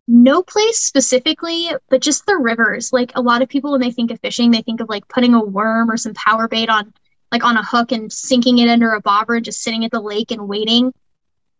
no 0.08 0.42
place 0.42 0.78
specifically, 0.78 1.70
but 1.88 2.00
just 2.00 2.26
the 2.26 2.36
rivers. 2.36 2.92
Like 2.92 3.12
a 3.14 3.20
lot 3.20 3.42
of 3.42 3.48
people, 3.48 3.72
when 3.72 3.80
they 3.80 3.90
think 3.90 4.10
of 4.10 4.20
fishing, 4.20 4.50
they 4.50 4.62
think 4.62 4.80
of 4.80 4.88
like 4.88 5.08
putting 5.08 5.34
a 5.34 5.42
worm 5.42 5.90
or 5.90 5.96
some 5.96 6.14
power 6.14 6.48
bait 6.48 6.68
on 6.68 6.92
like 7.32 7.44
on 7.44 7.56
a 7.56 7.64
hook 7.64 7.92
and 7.92 8.12
sinking 8.12 8.58
it 8.58 8.68
under 8.68 8.92
a 8.92 9.00
bobber 9.00 9.34
and 9.34 9.44
just 9.44 9.62
sitting 9.62 9.84
at 9.84 9.90
the 9.90 10.00
lake 10.00 10.30
and 10.30 10.48
waiting. 10.48 10.92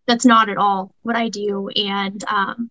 That's 0.07 0.25
not 0.25 0.49
at 0.49 0.59
all 0.59 0.95
what 1.03 1.17
I 1.17 1.29
do. 1.29 1.69
And 1.69 2.23
um, 2.29 2.71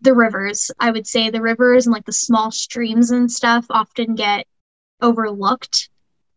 the 0.00 0.14
rivers, 0.14 0.70
I 0.78 0.90
would 0.90 1.06
say 1.06 1.30
the 1.30 1.42
rivers 1.42 1.86
and 1.86 1.92
like 1.92 2.04
the 2.04 2.12
small 2.12 2.50
streams 2.50 3.10
and 3.10 3.30
stuff 3.30 3.66
often 3.70 4.14
get 4.14 4.46
overlooked. 5.00 5.88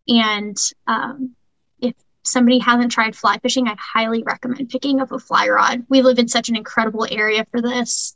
And 0.07 0.57
um, 0.88 1.35
if 1.81 1.95
somebody 2.23 2.59
hasn't 2.59 2.91
tried 2.91 3.15
fly 3.15 3.38
fishing, 3.39 3.67
I 3.67 3.75
highly 3.77 4.23
recommend 4.23 4.69
picking 4.69 5.01
up 5.01 5.12
a 5.12 5.19
fly 5.19 5.47
rod. 5.47 5.85
We 5.89 6.01
live 6.01 6.19
in 6.19 6.27
such 6.27 6.49
an 6.49 6.55
incredible 6.55 7.07
area 7.09 7.45
for 7.51 7.62
this. 7.62 8.15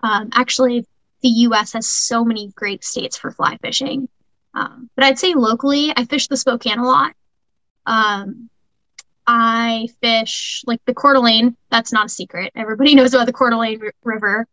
Um, 0.00 0.30
actually, 0.32 0.86
the 1.22 1.28
U.S. 1.28 1.72
has 1.72 1.86
so 1.86 2.24
many 2.24 2.52
great 2.54 2.84
states 2.84 3.16
for 3.16 3.30
fly 3.30 3.56
fishing. 3.62 4.08
Um, 4.56 4.88
but 4.96 5.04
I'd 5.04 5.18
say 5.18 5.34
locally, 5.34 5.92
I 5.94 6.06
fish 6.06 6.28
the 6.28 6.36
Spokane 6.36 6.78
a 6.78 6.84
lot. 6.84 7.12
Um, 7.84 8.48
I 9.26 9.88
fish 10.00 10.64
like 10.66 10.80
the 10.86 10.94
Coeur 10.94 11.12
d'Alene. 11.12 11.56
That's 11.70 11.92
not 11.92 12.06
a 12.06 12.08
secret. 12.08 12.52
Everybody 12.56 12.94
knows 12.96 13.12
about 13.12 13.26
the 13.26 13.34
Coeur 13.34 13.50
d'Alene 13.50 13.80
r- 13.82 13.92
River. 14.02 14.48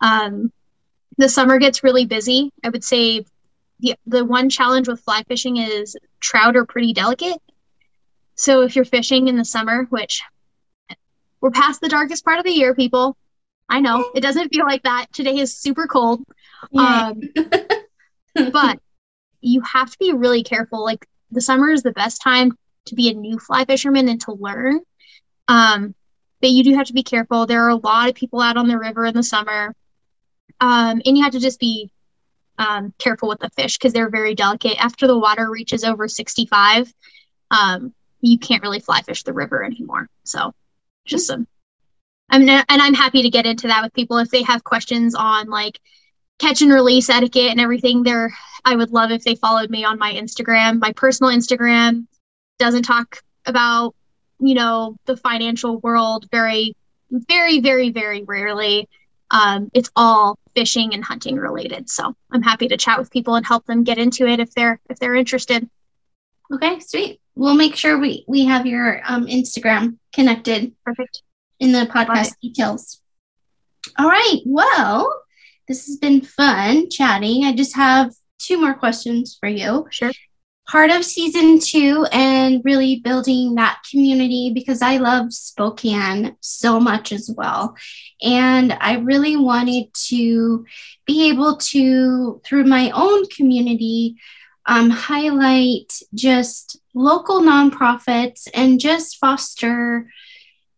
Um, 0.00 0.50
the 1.18 1.28
summer 1.28 1.58
gets 1.58 1.84
really 1.84 2.06
busy. 2.06 2.50
I 2.64 2.70
would 2.70 2.82
say 2.82 3.26
the 3.80 3.94
the 4.06 4.24
one 4.24 4.48
challenge 4.48 4.88
with 4.88 5.00
fly 5.00 5.22
fishing 5.28 5.58
is 5.58 5.96
trout 6.18 6.56
are 6.56 6.64
pretty 6.64 6.94
delicate. 6.94 7.38
So 8.36 8.62
if 8.62 8.74
you're 8.74 8.86
fishing 8.86 9.28
in 9.28 9.36
the 9.36 9.44
summer, 9.44 9.84
which 9.90 10.22
we're 11.42 11.50
past 11.50 11.82
the 11.82 11.88
darkest 11.90 12.24
part 12.24 12.38
of 12.38 12.44
the 12.44 12.52
year, 12.52 12.74
people. 12.74 13.18
I 13.68 13.80
know 13.80 14.10
it 14.14 14.20
doesn't 14.20 14.48
feel 14.48 14.64
like 14.64 14.82
that. 14.84 15.06
Today 15.12 15.38
is 15.38 15.54
super 15.54 15.86
cold. 15.86 16.22
Yeah. 16.70 17.12
Um, 17.12 17.20
but 18.52 18.78
you 19.42 19.60
have 19.60 19.90
to 19.90 19.98
be 19.98 20.12
really 20.12 20.42
careful. 20.42 20.82
Like 20.82 21.06
the 21.30 21.40
summer 21.40 21.70
is 21.70 21.82
the 21.82 21.92
best 21.92 22.22
time 22.22 22.56
to 22.86 22.94
be 22.94 23.10
a 23.10 23.14
new 23.14 23.38
fly 23.38 23.64
fisherman 23.64 24.08
and 24.08 24.20
to 24.22 24.32
learn. 24.32 24.80
Um, 25.48 25.94
but 26.40 26.50
you 26.50 26.64
do 26.64 26.74
have 26.74 26.86
to 26.86 26.92
be 26.92 27.02
careful. 27.02 27.46
There 27.46 27.64
are 27.64 27.70
a 27.70 27.76
lot 27.76 28.08
of 28.08 28.14
people 28.14 28.40
out 28.40 28.56
on 28.56 28.68
the 28.68 28.78
river 28.78 29.04
in 29.04 29.14
the 29.14 29.22
summer. 29.22 29.74
Um, 30.60 31.02
and 31.04 31.16
you 31.16 31.22
have 31.22 31.32
to 31.32 31.40
just 31.40 31.60
be 31.60 31.90
um, 32.58 32.92
careful 32.98 33.28
with 33.28 33.40
the 33.40 33.50
fish 33.50 33.78
because 33.78 33.92
they're 33.92 34.10
very 34.10 34.34
delicate. 34.34 34.82
After 34.82 35.06
the 35.06 35.18
water 35.18 35.50
reaches 35.50 35.84
over 35.84 36.08
65, 36.08 36.92
um, 37.50 37.94
you 38.20 38.38
can't 38.38 38.62
really 38.62 38.80
fly 38.80 39.02
fish 39.02 39.22
the 39.22 39.32
river 39.32 39.64
anymore. 39.64 40.08
So 40.24 40.52
just 41.04 41.26
some. 41.26 41.46
I'm 42.30 42.48
and 42.48 42.64
I'm 42.68 42.94
happy 42.94 43.22
to 43.22 43.30
get 43.30 43.46
into 43.46 43.66
that 43.66 43.82
with 43.82 43.92
people 43.92 44.16
if 44.18 44.30
they 44.30 44.42
have 44.42 44.64
questions 44.64 45.14
on 45.14 45.48
like 45.50 45.78
catch 46.42 46.60
and 46.60 46.72
release 46.72 47.08
etiquette 47.08 47.50
and 47.50 47.60
everything. 47.60 48.02
There, 48.02 48.34
I 48.64 48.76
would 48.76 48.90
love 48.90 49.10
if 49.10 49.24
they 49.24 49.36
followed 49.36 49.70
me 49.70 49.84
on 49.84 49.98
my 49.98 50.12
Instagram. 50.12 50.80
My 50.80 50.92
personal 50.92 51.32
Instagram 51.32 52.06
doesn't 52.58 52.82
talk 52.82 53.22
about 53.46 53.94
you 54.40 54.54
know 54.54 54.96
the 55.06 55.16
financial 55.16 55.78
world 55.78 56.28
very, 56.30 56.76
very, 57.10 57.60
very, 57.60 57.90
very 57.90 58.24
rarely. 58.24 58.88
Um, 59.30 59.70
it's 59.72 59.90
all 59.96 60.38
fishing 60.54 60.92
and 60.92 61.02
hunting 61.02 61.36
related. 61.36 61.88
So 61.88 62.14
I'm 62.30 62.42
happy 62.42 62.68
to 62.68 62.76
chat 62.76 62.98
with 62.98 63.10
people 63.10 63.36
and 63.36 63.46
help 63.46 63.64
them 63.64 63.84
get 63.84 63.98
into 63.98 64.26
it 64.26 64.40
if 64.40 64.52
they're 64.52 64.80
if 64.90 64.98
they're 64.98 65.14
interested. 65.14 65.68
Okay, 66.52 66.80
sweet. 66.80 67.20
We'll 67.34 67.54
make 67.54 67.76
sure 67.76 67.98
we 67.98 68.24
we 68.26 68.44
have 68.46 68.66
your 68.66 69.00
um, 69.04 69.26
Instagram 69.26 69.96
connected 70.12 70.74
Perfect. 70.84 71.22
in 71.60 71.72
the 71.72 71.86
podcast 71.86 72.34
details. 72.42 73.00
All 73.98 74.08
right. 74.08 74.40
Well, 74.44 75.21
this 75.68 75.86
has 75.86 75.96
been 75.96 76.20
fun 76.20 76.90
chatting. 76.90 77.44
I 77.44 77.54
just 77.54 77.76
have 77.76 78.12
two 78.38 78.60
more 78.60 78.74
questions 78.74 79.36
for 79.38 79.48
you. 79.48 79.86
Sure. 79.90 80.10
Part 80.68 80.90
of 80.90 81.04
season 81.04 81.58
two 81.58 82.06
and 82.12 82.62
really 82.64 83.00
building 83.00 83.56
that 83.56 83.82
community 83.90 84.52
because 84.54 84.80
I 84.80 84.98
love 84.98 85.32
Spokane 85.32 86.36
so 86.40 86.78
much 86.78 87.12
as 87.12 87.30
well. 87.36 87.76
And 88.22 88.72
I 88.80 88.94
really 88.98 89.36
wanted 89.36 89.92
to 90.08 90.64
be 91.04 91.30
able 91.30 91.56
to, 91.56 92.40
through 92.44 92.64
my 92.64 92.90
own 92.94 93.26
community, 93.28 94.16
um, 94.66 94.90
highlight 94.90 95.92
just 96.14 96.78
local 96.94 97.40
nonprofits 97.40 98.48
and 98.54 98.78
just 98.78 99.18
foster 99.18 100.08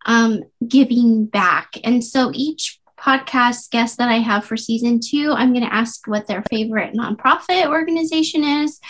um, 0.07 0.45
giving 0.67 1.27
back. 1.27 1.77
And 1.85 2.03
so 2.03 2.31
each 2.35 2.81
podcast 3.05 3.71
guest 3.71 3.99
that 3.99 4.09
I 4.09 4.19
have 4.19 4.45
for 4.45 4.57
season 4.57 5.01
two, 5.05 5.33
I'm 5.33 5.53
going 5.53 5.65
to 5.65 5.75
ask 5.75 6.07
what 6.07 6.27
their 6.27 6.43
favorite 6.51 6.95
nonprofit 6.95 7.67
organization 7.67 8.45
is, 8.45 8.81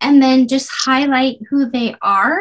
and 0.00 0.22
then 0.22 0.48
just 0.48 0.70
highlight 0.72 1.38
who 1.50 1.70
they 1.70 1.96
are, 2.00 2.40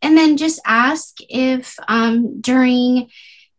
and 0.00 0.16
then 0.16 0.36
just 0.36 0.60
ask 0.64 1.16
if 1.28 1.76
um, 1.88 2.40
during 2.40 3.08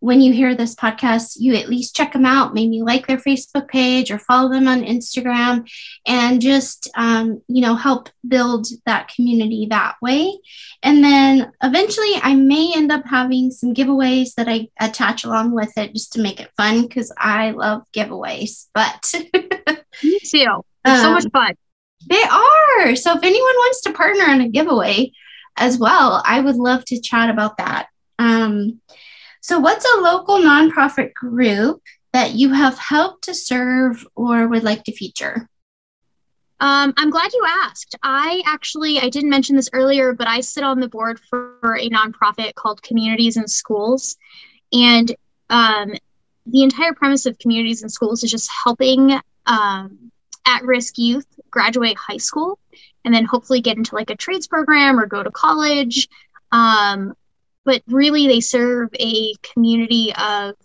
when 0.02 0.20
you 0.20 0.34
hear 0.34 0.54
this 0.56 0.76
podcast, 0.76 1.38
you 1.40 1.56
at 1.56 1.70
least 1.70 1.96
check 1.96 2.12
them 2.14 2.26
out, 2.26 2.54
maybe 2.54 2.82
like 2.82 3.08
their 3.08 3.18
Facebook 3.18 3.68
page 3.70 4.12
or 4.12 4.18
follow 4.20 4.50
them 4.50 4.68
on 4.68 4.82
Instagram, 4.82 5.70
and 6.06 6.42
just 6.42 6.90
um, 6.96 7.42
you 7.48 7.62
know 7.62 7.76
help 7.76 8.10
build 8.28 8.68
that 8.86 9.08
community 9.16 9.68
that 9.70 9.96
way. 10.02 10.38
And 10.84 11.04
then 11.04 11.52
eventually, 11.64 12.16
I 12.22 12.34
may 12.36 12.74
end 12.76 12.92
up 12.92 13.04
having 13.06 13.52
some 13.52 13.74
giveaways 13.74 14.34
that 14.36 14.50
I 14.50 14.68
attach 14.80 15.24
along 15.24 15.52
with 15.54 15.72
it 15.78 15.94
just 15.94 16.14
to 16.14 16.22
make 16.22 16.42
it 16.42 16.52
fun 16.58 16.82
because 16.82 17.14
I 17.18 17.52
love 17.52 17.84
giveaways. 17.96 18.66
But 18.74 19.14
Me 20.04 20.20
too. 20.20 20.64
It's 20.84 21.02
so 21.02 21.08
Um, 21.08 21.14
much 21.14 21.26
fun. 21.32 21.54
they 22.10 22.24
are. 22.24 22.96
So 22.96 23.14
if 23.16 23.24
anyone 23.24 23.56
wants 23.56 23.82
to 23.82 23.94
partner 23.94 24.26
on 24.26 24.42
a 24.42 24.50
giveaway 24.50 25.12
as 25.58 25.78
well, 25.78 26.24
I 26.26 26.40
would 26.40 26.56
love 26.56 26.86
to 26.86 27.00
chat 27.00 27.30
about 27.30 27.58
that. 27.58 27.88
Um, 28.18 28.82
so, 29.42 29.60
what's 29.60 29.86
a 29.86 30.02
local 30.02 30.38
nonprofit 30.38 31.14
group 31.14 31.82
that 32.14 32.34
you 32.34 32.54
have 32.54 32.78
helped 32.78 33.24
to 33.26 33.34
serve 33.34 34.06
or 34.16 34.48
would 34.48 34.64
like 34.64 34.84
to 34.84 34.92
feature? 34.92 35.50
Um, 36.60 36.94
I'm 36.96 37.10
glad 37.10 37.34
you 37.34 37.44
asked. 37.48 37.96
I 38.04 38.44
actually 38.46 39.00
I 39.00 39.10
didn't 39.10 39.32
mention 39.32 39.56
this 39.56 39.70
earlier, 39.74 40.14
but 40.14 40.28
I 40.28 40.42
sit 40.42 40.64
on 40.64 40.80
the 40.80 40.88
board 40.88 41.20
for 41.20 41.76
a 41.76 41.90
nonprofit 41.90 42.54
called 42.54 42.84
Communities 42.84 43.36
In 43.36 43.48
Schools, 43.48 44.16
and 44.72 45.14
um, 45.50 45.94
the 46.46 46.62
entire 46.62 46.94
premise 46.94 47.26
of 47.26 47.40
Communities 47.40 47.82
In 47.82 47.90
Schools 47.90 48.24
is 48.24 48.30
just 48.30 48.50
helping 48.64 49.20
um, 49.48 50.12
at-risk 50.46 50.98
youth 50.98 51.26
graduate 51.50 51.98
high 51.98 52.18
school 52.18 52.60
and 53.04 53.14
then 53.14 53.26
hopefully 53.26 53.62
get 53.62 53.78
into 53.78 53.96
like 53.96 54.10
a 54.12 54.16
trades 54.16 54.48
program 54.48 55.00
or 55.00 55.08
go 55.08 55.24
to 55.24 55.32
college. 55.32 56.08
But 57.64 57.84
really, 57.88 58.28
they 58.28 58.42
serve 58.42 58.90
a 59.00 59.34
community 59.54 60.14
of 60.14 60.56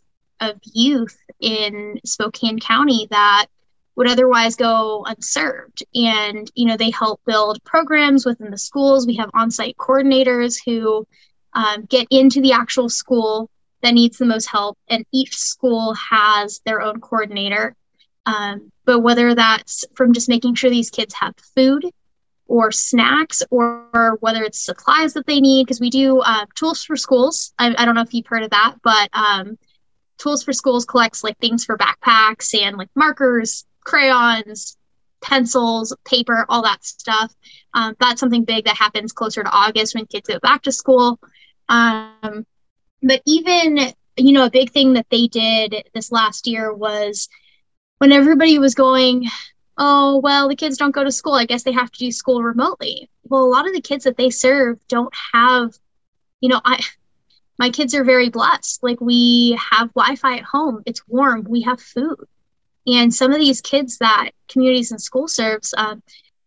of 0.40 0.58
youth 0.62 1.16
in 1.40 2.00
Spokane 2.04 2.58
County 2.58 3.06
that 3.10 3.46
would 3.96 4.08
otherwise 4.08 4.56
go 4.56 5.04
unserved. 5.06 5.82
And, 5.94 6.50
you 6.54 6.66
know, 6.66 6.76
they 6.76 6.90
help 6.90 7.20
build 7.26 7.62
programs 7.64 8.26
within 8.26 8.50
the 8.50 8.58
schools. 8.58 9.06
We 9.06 9.16
have 9.16 9.30
on 9.32 9.50
site 9.50 9.76
coordinators 9.76 10.58
who 10.64 11.06
um, 11.54 11.86
get 11.86 12.06
into 12.10 12.42
the 12.42 12.52
actual 12.52 12.90
school 12.90 13.50
that 13.82 13.94
needs 13.94 14.18
the 14.18 14.26
most 14.26 14.46
help. 14.46 14.76
And 14.88 15.04
each 15.12 15.36
school 15.36 15.94
has 15.94 16.60
their 16.66 16.82
own 16.82 17.00
coordinator. 17.00 17.74
Um, 18.26 18.70
but 18.84 19.00
whether 19.00 19.34
that's 19.34 19.84
from 19.94 20.12
just 20.12 20.28
making 20.28 20.56
sure 20.56 20.68
these 20.68 20.90
kids 20.90 21.14
have 21.14 21.34
food 21.54 21.86
or 22.48 22.70
snacks 22.70 23.42
or 23.50 24.18
whether 24.20 24.42
it's 24.42 24.64
supplies 24.64 25.14
that 25.14 25.26
they 25.26 25.40
need, 25.40 25.64
because 25.64 25.80
we 25.80 25.90
do 25.90 26.20
uh, 26.20 26.46
tools 26.54 26.84
for 26.84 26.96
schools. 26.96 27.52
I, 27.58 27.74
I 27.76 27.84
don't 27.84 27.94
know 27.94 28.02
if 28.02 28.14
you've 28.14 28.26
heard 28.26 28.42
of 28.42 28.50
that, 28.50 28.76
but 28.82 29.10
um, 29.12 29.58
tools 30.18 30.44
for 30.44 30.52
schools 30.52 30.84
collects 30.84 31.24
like 31.24 31.38
things 31.38 31.64
for 31.64 31.76
backpacks 31.76 32.58
and 32.58 32.76
like 32.76 32.88
markers 32.94 33.64
crayons, 33.84 34.76
pencils, 35.22 35.96
paper, 36.04 36.44
all 36.48 36.62
that 36.62 36.84
stuff. 36.84 37.32
Um, 37.72 37.94
that's 38.00 38.20
something 38.20 38.44
big 38.44 38.64
that 38.64 38.76
happens 38.76 39.12
closer 39.12 39.42
to 39.42 39.50
August 39.50 39.94
when 39.94 40.06
kids 40.06 40.28
go 40.28 40.38
back 40.40 40.62
to 40.62 40.72
school. 40.72 41.18
Um, 41.68 42.44
but 43.02 43.22
even, 43.26 43.78
you 44.16 44.32
know, 44.32 44.44
a 44.44 44.50
big 44.50 44.70
thing 44.70 44.94
that 44.94 45.06
they 45.10 45.28
did 45.28 45.88
this 45.94 46.10
last 46.12 46.46
year 46.46 46.74
was 46.74 47.28
when 47.98 48.12
everybody 48.12 48.58
was 48.58 48.74
going, 48.74 49.28
oh, 49.78 50.18
well, 50.18 50.48
the 50.48 50.56
kids 50.56 50.76
don't 50.76 50.94
go 50.94 51.04
to 51.04 51.12
school. 51.12 51.34
I 51.34 51.46
guess 51.46 51.62
they 51.62 51.72
have 51.72 51.90
to 51.90 51.98
do 51.98 52.10
school 52.10 52.42
remotely. 52.42 53.10
Well, 53.24 53.44
a 53.44 53.52
lot 53.52 53.66
of 53.66 53.74
the 53.74 53.80
kids 53.80 54.04
that 54.04 54.16
they 54.16 54.30
serve 54.30 54.78
don't 54.88 55.12
have, 55.32 55.74
you 56.40 56.48
know, 56.48 56.60
I, 56.64 56.80
my 57.58 57.70
kids 57.70 57.94
are 57.94 58.04
very 58.04 58.28
blessed. 58.28 58.82
Like 58.82 59.00
we 59.00 59.58
have 59.70 59.92
Wi-Fi 59.94 60.38
at 60.38 60.44
home. 60.44 60.82
It's 60.86 61.06
warm. 61.08 61.44
We 61.48 61.62
have 61.62 61.80
food 61.80 62.26
and 62.86 63.12
some 63.12 63.32
of 63.32 63.38
these 63.38 63.60
kids 63.60 63.98
that 63.98 64.30
communities 64.48 64.92
and 64.92 65.00
school 65.00 65.28
serves 65.28 65.74
um, 65.76 66.02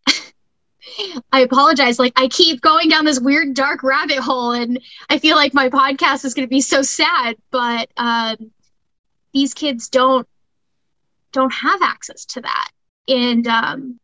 i 1.31 1.41
apologize 1.41 1.99
like 1.99 2.13
i 2.15 2.27
keep 2.27 2.61
going 2.61 2.89
down 2.89 3.05
this 3.05 3.19
weird 3.19 3.53
dark 3.53 3.83
rabbit 3.83 4.17
hole 4.17 4.51
and 4.51 4.79
i 5.09 5.19
feel 5.19 5.35
like 5.35 5.53
my 5.53 5.69
podcast 5.69 6.25
is 6.25 6.33
going 6.33 6.47
to 6.47 6.49
be 6.49 6.61
so 6.61 6.81
sad 6.81 7.35
but 7.51 7.89
um, 7.97 8.51
these 9.33 9.53
kids 9.53 9.89
don't 9.89 10.27
don't 11.31 11.53
have 11.53 11.81
access 11.81 12.25
to 12.25 12.41
that 12.41 12.69
and 13.09 13.47
um, 13.47 13.99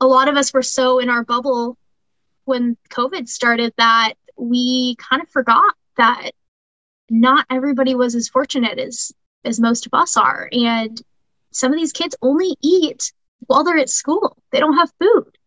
a 0.00 0.06
lot 0.06 0.28
of 0.28 0.36
us 0.36 0.52
were 0.52 0.62
so 0.62 0.98
in 0.98 1.08
our 1.08 1.24
bubble 1.24 1.78
when 2.44 2.76
covid 2.90 3.28
started 3.28 3.72
that 3.78 4.14
we 4.36 4.96
kind 4.96 5.22
of 5.22 5.28
forgot 5.30 5.74
that 5.96 6.32
not 7.08 7.46
everybody 7.50 7.94
was 7.94 8.14
as 8.14 8.28
fortunate 8.28 8.78
as 8.78 9.12
as 9.44 9.60
most 9.60 9.86
of 9.86 9.94
us 9.94 10.16
are 10.16 10.48
and 10.52 11.00
some 11.54 11.72
of 11.72 11.78
these 11.78 11.92
kids 11.92 12.16
only 12.20 12.56
eat 12.62 13.12
while 13.46 13.64
they're 13.64 13.78
at 13.78 13.88
school. 13.88 14.36
They 14.50 14.58
don't 14.58 14.76
have 14.76 14.92
food. 15.00 15.38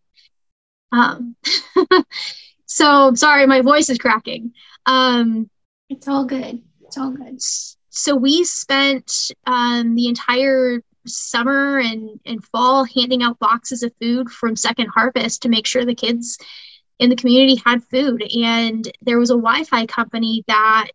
Um, 0.91 1.35
so 2.65 3.13
sorry, 3.13 3.45
my 3.45 3.61
voice 3.61 3.89
is 3.89 3.97
cracking. 3.97 4.53
Um, 4.85 5.49
It's 5.89 6.07
all 6.07 6.25
good. 6.25 6.61
It's 6.81 6.97
all 6.97 7.11
good. 7.11 7.41
so 7.89 8.15
we 8.15 8.45
spent 8.45 9.31
um, 9.45 9.95
the 9.95 10.07
entire 10.07 10.81
summer 11.09 11.79
and, 11.79 12.19
and 12.25 12.43
fall 12.45 12.85
handing 12.85 13.23
out 13.23 13.39
boxes 13.39 13.83
of 13.83 13.93
food 14.01 14.29
from 14.29 14.55
Second 14.55 14.87
Harvest 14.87 15.41
to 15.41 15.49
make 15.49 15.67
sure 15.67 15.85
the 15.85 15.95
kids 15.95 16.37
in 16.99 17.09
the 17.09 17.15
community 17.15 17.61
had 17.65 17.83
food. 17.83 18.23
And 18.35 18.89
there 19.01 19.19
was 19.19 19.29
a 19.29 19.35
wi-fi 19.35 19.85
company 19.85 20.43
that 20.47 20.89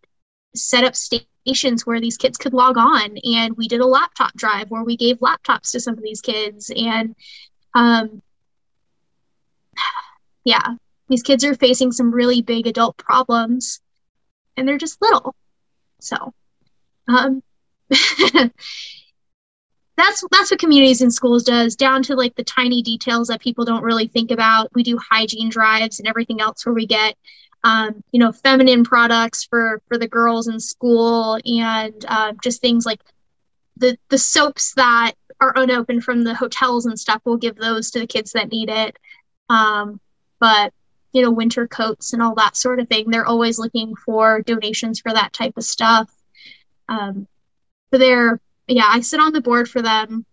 set 0.55 0.85
up 0.85 0.97
stations 0.97 1.87
where 1.87 2.01
these 2.01 2.17
kids 2.17 2.39
could 2.39 2.55
log 2.55 2.77
on. 2.77 3.17
And 3.19 3.57
we 3.57 3.69
did 3.69 3.81
a 3.81 3.87
laptop 3.87 4.35
drive 4.35 4.71
where 4.71 4.85
we 4.85 4.97
gave 4.97 5.19
laptops 5.19 5.73
to 5.73 5.81
some 5.81 5.95
of 5.95 6.03
these 6.03 6.21
kids. 6.21 6.71
And 6.75 7.15
um, 7.75 8.23
yeah 10.45 10.75
these 11.13 11.23
kids 11.23 11.45
are 11.45 11.55
facing 11.55 11.93
some 11.93 12.11
really 12.11 12.41
big 12.41 12.67
adult 12.67 12.97
problems 12.97 13.83
and 14.57 14.67
they're 14.67 14.79
just 14.79 15.03
little. 15.03 15.35
So 16.01 16.33
um, 17.07 17.43
that's 20.03 20.25
that's 20.33 20.51
what 20.51 20.59
communities 20.59 21.01
in 21.01 21.11
schools 21.11 21.45
does 21.45 21.77
down 21.77 22.03
to 22.03 22.17
like 22.17 22.35
the 22.35 22.43
tiny 22.43 22.83
details 22.83 23.29
that 23.29 23.41
people 23.41 23.65
don't 23.65 23.85
really 23.85 24.09
think 24.09 24.33
about. 24.33 24.69
We 24.75 24.83
do 24.83 24.99
hygiene 24.99 25.49
drives 25.49 26.01
and 26.01 26.09
everything 26.09 26.41
else 26.41 26.67
where 26.67 26.75
we 26.75 26.87
get 26.87 27.17
um, 27.63 28.03
you 28.11 28.19
know 28.19 28.33
feminine 28.33 28.83
products 28.83 29.45
for 29.45 29.81
for 29.87 29.99
the 29.99 30.09
girls 30.09 30.49
in 30.49 30.59
school 30.59 31.39
and 31.45 32.05
uh, 32.09 32.33
just 32.43 32.61
things 32.61 32.85
like 32.85 33.01
the 33.77 33.97
the 34.09 34.19
soaps 34.19 34.75
that 34.75 35.13
are 35.41 35.53
unopened 35.57 36.03
from 36.03 36.25
the 36.25 36.35
hotels 36.35 36.87
and 36.87 36.99
stuff 36.99 37.23
we'll 37.25 37.37
give 37.37 37.57
those 37.57 37.91
to 37.93 38.01
the 38.01 38.07
kids 38.07 38.33
that 38.33 38.51
need 38.51 38.71
it. 38.71 38.99
Um, 39.49 40.01
but 40.41 40.73
you 41.13 41.23
know 41.23 41.31
winter 41.31 41.69
coats 41.69 42.13
and 42.13 42.21
all 42.21 42.35
that 42.35 42.57
sort 42.57 42.81
of 42.81 42.89
thing 42.89 43.09
they're 43.09 43.27
always 43.27 43.59
looking 43.59 43.95
for 43.95 44.41
donations 44.43 44.99
for 44.99 45.13
that 45.13 45.33
type 45.33 45.57
of 45.57 45.65
stuff. 45.65 46.11
Um, 46.89 47.29
they're 47.93 48.41
yeah, 48.77 48.89
I 48.89 49.01
sit 49.01 49.21
on 49.21 49.33
the 49.33 49.41
board 49.41 49.69
for 49.69 49.83
them. 49.83 50.25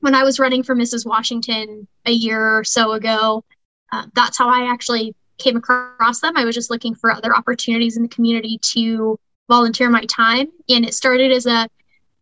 When 0.00 0.14
I 0.14 0.24
was 0.24 0.38
running 0.38 0.62
for 0.62 0.74
Mrs. 0.74 1.06
Washington 1.06 1.86
a 2.06 2.10
year 2.10 2.58
or 2.58 2.64
so 2.64 2.92
ago, 2.92 3.44
uh, 3.92 4.06
that's 4.14 4.36
how 4.36 4.48
I 4.48 4.72
actually 4.72 5.14
came 5.38 5.56
across 5.56 6.20
them. 6.20 6.36
I 6.36 6.44
was 6.44 6.54
just 6.54 6.70
looking 6.70 6.94
for 6.94 7.10
other 7.10 7.34
opportunities 7.34 7.96
in 7.96 8.02
the 8.02 8.08
community 8.08 8.58
to 8.74 9.18
volunteer 9.48 9.90
my 9.90 10.04
time. 10.06 10.48
And 10.68 10.84
it 10.84 10.94
started 10.94 11.30
as 11.30 11.46
a, 11.46 11.68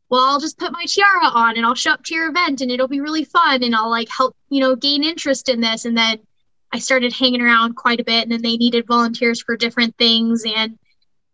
well, 0.08 0.24
I'll 0.24 0.40
just 0.40 0.58
put 0.58 0.72
my 0.72 0.84
tiara 0.84 1.26
on 1.32 1.56
and 1.56 1.64
I'll 1.64 1.74
show 1.74 1.92
up 1.92 2.04
to 2.04 2.14
your 2.14 2.28
event 2.28 2.60
and 2.60 2.70
it'll 2.70 2.88
be 2.88 3.00
really 3.00 3.24
fun 3.24 3.62
and 3.62 3.74
I'll 3.74 3.90
like 3.90 4.08
help, 4.08 4.36
you 4.48 4.60
know, 4.60 4.74
gain 4.76 5.04
interest 5.04 5.48
in 5.48 5.60
this. 5.60 5.84
And 5.84 5.96
then 5.96 6.18
I 6.72 6.78
started 6.78 7.12
hanging 7.12 7.40
around 7.40 7.76
quite 7.76 8.00
a 8.00 8.04
bit 8.04 8.22
and 8.22 8.32
then 8.32 8.42
they 8.42 8.56
needed 8.56 8.86
volunteers 8.86 9.40
for 9.40 9.56
different 9.56 9.96
things. 9.96 10.44
And 10.44 10.78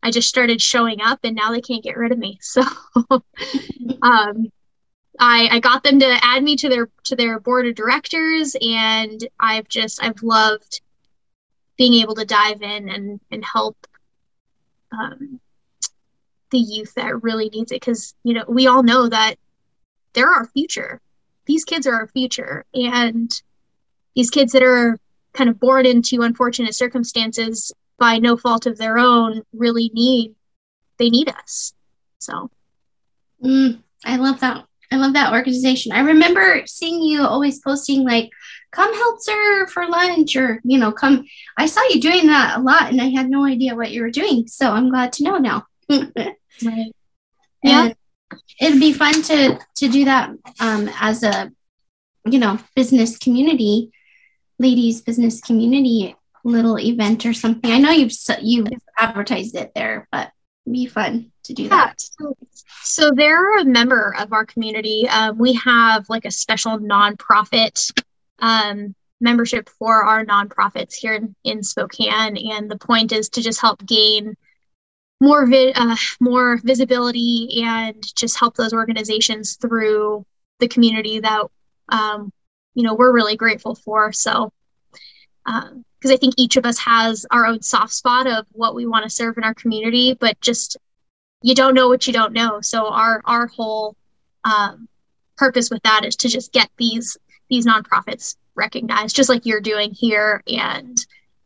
I 0.02 0.10
just 0.10 0.28
started 0.28 0.60
showing 0.60 1.00
up 1.00 1.20
and 1.24 1.34
now 1.34 1.50
they 1.50 1.60
can't 1.60 1.82
get 1.82 1.96
rid 1.96 2.12
of 2.12 2.18
me. 2.18 2.38
So 2.48 2.62
um, 4.02 4.50
I, 5.18 5.48
I 5.50 5.60
got 5.60 5.82
them 5.82 5.98
to 6.00 6.18
add 6.22 6.42
me 6.42 6.56
to 6.56 6.68
their 6.68 6.88
to 7.04 7.16
their 7.16 7.40
board 7.40 7.66
of 7.66 7.74
directors 7.74 8.56
and 8.60 9.26
I've 9.40 9.68
just 9.68 10.02
I've 10.02 10.22
loved 10.22 10.80
being 11.76 11.94
able 11.94 12.14
to 12.16 12.24
dive 12.24 12.62
in 12.62 12.88
and 12.88 13.20
and 13.30 13.44
help 13.44 13.76
um, 14.92 15.40
the 16.50 16.58
youth 16.58 16.94
that 16.94 17.22
really 17.22 17.48
needs 17.48 17.72
it 17.72 17.80
because 17.80 18.14
you 18.22 18.34
know 18.34 18.44
we 18.48 18.66
all 18.66 18.82
know 18.82 19.08
that 19.08 19.36
they're 20.12 20.32
our 20.32 20.46
future 20.46 21.00
these 21.46 21.64
kids 21.64 21.86
are 21.86 21.94
our 21.94 22.08
future 22.08 22.64
and 22.74 23.42
these 24.14 24.30
kids 24.30 24.52
that 24.52 24.62
are 24.62 24.98
kind 25.32 25.50
of 25.50 25.60
born 25.60 25.86
into 25.86 26.22
unfortunate 26.22 26.74
circumstances 26.74 27.72
by 27.98 28.18
no 28.18 28.36
fault 28.36 28.66
of 28.66 28.78
their 28.78 28.98
own 28.98 29.42
really 29.52 29.90
need 29.94 30.34
they 30.98 31.10
need 31.10 31.28
us. 31.28 31.74
So. 32.18 32.50
Mm, 33.44 33.82
i 34.04 34.16
love 34.16 34.40
that. 34.40 34.64
I 34.90 34.96
love 34.96 35.12
that 35.14 35.32
organization. 35.32 35.92
I 35.92 36.00
remember 36.00 36.62
seeing 36.66 37.02
you 37.02 37.22
always 37.22 37.60
posting 37.60 38.04
like 38.04 38.30
come 38.70 38.94
help 38.94 39.20
serve 39.20 39.70
for 39.70 39.86
lunch 39.88 40.36
or 40.36 40.60
you 40.64 40.78
know 40.78 40.92
come 40.92 41.24
i 41.56 41.64
saw 41.64 41.80
you 41.88 42.00
doing 42.00 42.26
that 42.26 42.58
a 42.58 42.60
lot 42.60 42.90
and 42.90 43.00
i 43.00 43.08
had 43.08 43.30
no 43.30 43.44
idea 43.44 43.74
what 43.74 43.90
you 43.90 44.02
were 44.02 44.10
doing 44.10 44.46
so 44.46 44.70
i'm 44.70 44.90
glad 44.90 45.12
to 45.12 45.24
know 45.24 45.38
now. 45.38 45.66
Right. 46.64 46.90
Yeah. 47.62 47.92
it'd 48.60 48.80
be 48.80 48.94
fun 48.94 49.20
to 49.22 49.58
to 49.76 49.88
do 49.88 50.06
that 50.06 50.30
um, 50.58 50.88
as 50.98 51.22
a 51.22 51.52
you 52.24 52.38
know 52.38 52.58
business 52.74 53.18
community 53.18 53.90
ladies 54.58 55.02
business 55.02 55.40
community 55.42 56.16
little 56.46 56.78
event 56.78 57.26
or 57.26 57.34
something? 57.34 57.70
I 57.70 57.78
know 57.78 57.90
you've 57.90 58.12
you've 58.40 58.68
advertised 58.98 59.54
it 59.56 59.72
there, 59.74 60.08
but 60.12 60.30
be 60.70 60.86
fun 60.86 61.32
to 61.44 61.54
do 61.54 61.64
yeah, 61.64 61.68
that. 61.68 62.00
So, 62.00 62.36
so 62.82 63.10
they're 63.14 63.58
a 63.58 63.64
member 63.64 64.14
of 64.18 64.32
our 64.32 64.44
community. 64.44 65.08
Um, 65.08 65.38
we 65.38 65.54
have 65.54 66.08
like 66.08 66.24
a 66.24 66.30
special 66.30 66.78
nonprofit 66.78 67.92
um, 68.40 68.94
membership 69.20 69.68
for 69.68 70.04
our 70.04 70.24
nonprofits 70.24 70.94
here 70.94 71.14
in, 71.14 71.34
in, 71.44 71.62
Spokane, 71.62 72.36
and 72.36 72.70
the 72.70 72.78
point 72.78 73.12
is 73.12 73.28
to 73.30 73.42
just 73.42 73.60
help 73.60 73.84
gain 73.84 74.36
more 75.20 75.46
vi- 75.46 75.72
uh, 75.74 75.96
more 76.20 76.58
visibility 76.62 77.62
and 77.64 78.02
just 78.14 78.38
help 78.38 78.56
those 78.56 78.74
organizations 78.74 79.56
through 79.56 80.26
the 80.58 80.68
community 80.68 81.20
that 81.20 81.44
um, 81.88 82.32
you 82.74 82.82
know 82.82 82.94
we're 82.94 83.14
really 83.14 83.36
grateful 83.36 83.74
for. 83.74 84.12
So 84.12 84.52
um, 85.46 85.84
because 86.06 86.14
I 86.14 86.20
think 86.20 86.34
each 86.36 86.56
of 86.56 86.64
us 86.64 86.78
has 86.78 87.26
our 87.32 87.46
own 87.46 87.62
soft 87.62 87.92
spot 87.92 88.28
of 88.28 88.46
what 88.52 88.76
we 88.76 88.86
want 88.86 89.02
to 89.02 89.10
serve 89.10 89.38
in 89.38 89.44
our 89.44 89.54
community, 89.54 90.14
but 90.14 90.40
just 90.40 90.76
you 91.42 91.52
don't 91.52 91.74
know 91.74 91.88
what 91.88 92.06
you 92.06 92.12
don't 92.12 92.32
know. 92.32 92.60
So 92.60 92.86
our 92.86 93.20
our 93.24 93.48
whole 93.48 93.96
um, 94.44 94.88
purpose 95.36 95.68
with 95.68 95.82
that 95.82 96.04
is 96.04 96.14
to 96.16 96.28
just 96.28 96.52
get 96.52 96.70
these 96.76 97.16
these 97.50 97.66
nonprofits 97.66 98.36
recognized, 98.54 99.16
just 99.16 99.28
like 99.28 99.46
you're 99.46 99.60
doing 99.60 99.92
here, 99.92 100.44
and 100.46 100.96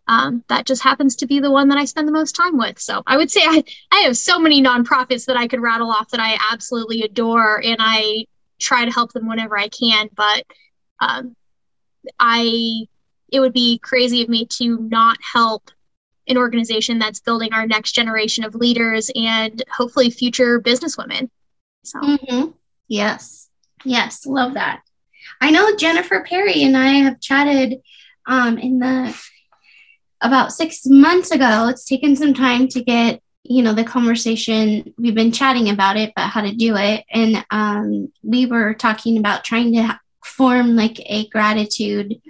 um, 0.08 0.44
that 0.48 0.66
just 0.66 0.82
happens 0.82 1.16
to 1.16 1.26
be 1.26 1.40
the 1.40 1.50
one 1.50 1.68
that 1.68 1.78
I 1.78 1.86
spend 1.86 2.06
the 2.06 2.12
most 2.12 2.36
time 2.36 2.58
with. 2.58 2.78
So 2.78 3.02
I 3.06 3.16
would 3.16 3.30
say 3.30 3.40
I 3.42 3.64
I 3.90 4.00
have 4.00 4.16
so 4.18 4.38
many 4.38 4.62
nonprofits 4.62 5.24
that 5.24 5.38
I 5.38 5.48
could 5.48 5.60
rattle 5.60 5.90
off 5.90 6.10
that 6.10 6.20
I 6.20 6.38
absolutely 6.52 7.00
adore, 7.00 7.62
and 7.64 7.78
I 7.78 8.26
try 8.58 8.84
to 8.84 8.90
help 8.90 9.12
them 9.14 9.26
whenever 9.26 9.58
I 9.58 9.68
can. 9.68 10.10
But 10.14 10.44
um, 11.00 11.34
I 12.18 12.86
it 13.32 13.40
would 13.40 13.52
be 13.52 13.78
crazy 13.78 14.22
of 14.22 14.28
me 14.28 14.46
to 14.46 14.78
not 14.78 15.18
help 15.32 15.70
an 16.28 16.36
organization 16.36 16.98
that's 16.98 17.20
building 17.20 17.52
our 17.52 17.66
next 17.66 17.92
generation 17.92 18.44
of 18.44 18.54
leaders 18.54 19.10
and 19.14 19.62
hopefully 19.70 20.10
future 20.10 20.60
businesswomen. 20.60 21.28
So, 21.82 22.00
mm-hmm. 22.00 22.50
yes, 22.88 23.48
yes, 23.84 24.26
love 24.26 24.54
that. 24.54 24.82
I 25.40 25.50
know 25.50 25.74
Jennifer 25.76 26.24
Perry 26.28 26.62
and 26.62 26.76
I 26.76 26.88
have 27.04 27.20
chatted 27.20 27.80
um, 28.26 28.58
in 28.58 28.78
the 28.78 29.16
about 30.20 30.52
six 30.52 30.86
months 30.86 31.30
ago. 31.30 31.68
It's 31.68 31.86
taken 31.86 32.14
some 32.14 32.34
time 32.34 32.68
to 32.68 32.82
get 32.82 33.22
you 33.42 33.62
know 33.62 33.72
the 33.72 33.84
conversation. 33.84 34.94
We've 34.98 35.14
been 35.14 35.32
chatting 35.32 35.70
about 35.70 35.96
it, 35.96 36.12
but 36.14 36.28
how 36.28 36.42
to 36.42 36.54
do 36.54 36.76
it, 36.76 37.04
and 37.10 37.44
um, 37.50 38.12
we 38.22 38.46
were 38.46 38.74
talking 38.74 39.18
about 39.18 39.44
trying 39.44 39.72
to 39.74 39.98
form 40.24 40.76
like 40.76 41.00
a 41.06 41.26
gratitude 41.28 42.20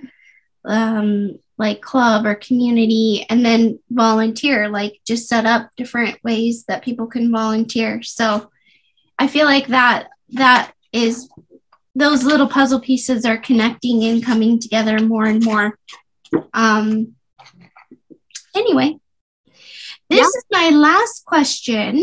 um, 0.64 1.38
like 1.60 1.82
club 1.82 2.24
or 2.24 2.34
community 2.36 3.26
and 3.28 3.44
then 3.44 3.78
volunteer 3.90 4.70
like 4.70 4.98
just 5.06 5.28
set 5.28 5.44
up 5.44 5.68
different 5.76 6.18
ways 6.24 6.64
that 6.64 6.82
people 6.82 7.06
can 7.06 7.30
volunteer. 7.30 8.02
So 8.02 8.50
i 9.18 9.26
feel 9.26 9.44
like 9.44 9.66
that 9.66 10.08
that 10.30 10.72
is 10.90 11.28
those 11.94 12.24
little 12.24 12.48
puzzle 12.48 12.80
pieces 12.80 13.26
are 13.26 13.36
connecting 13.36 14.02
and 14.04 14.24
coming 14.24 14.58
together 14.58 14.98
more 15.00 15.26
and 15.26 15.44
more. 15.44 15.78
Um 16.54 17.14
anyway 18.56 18.96
this 20.08 20.18
yeah. 20.18 20.38
is 20.38 20.44
my 20.50 20.70
last 20.70 21.26
question. 21.26 22.02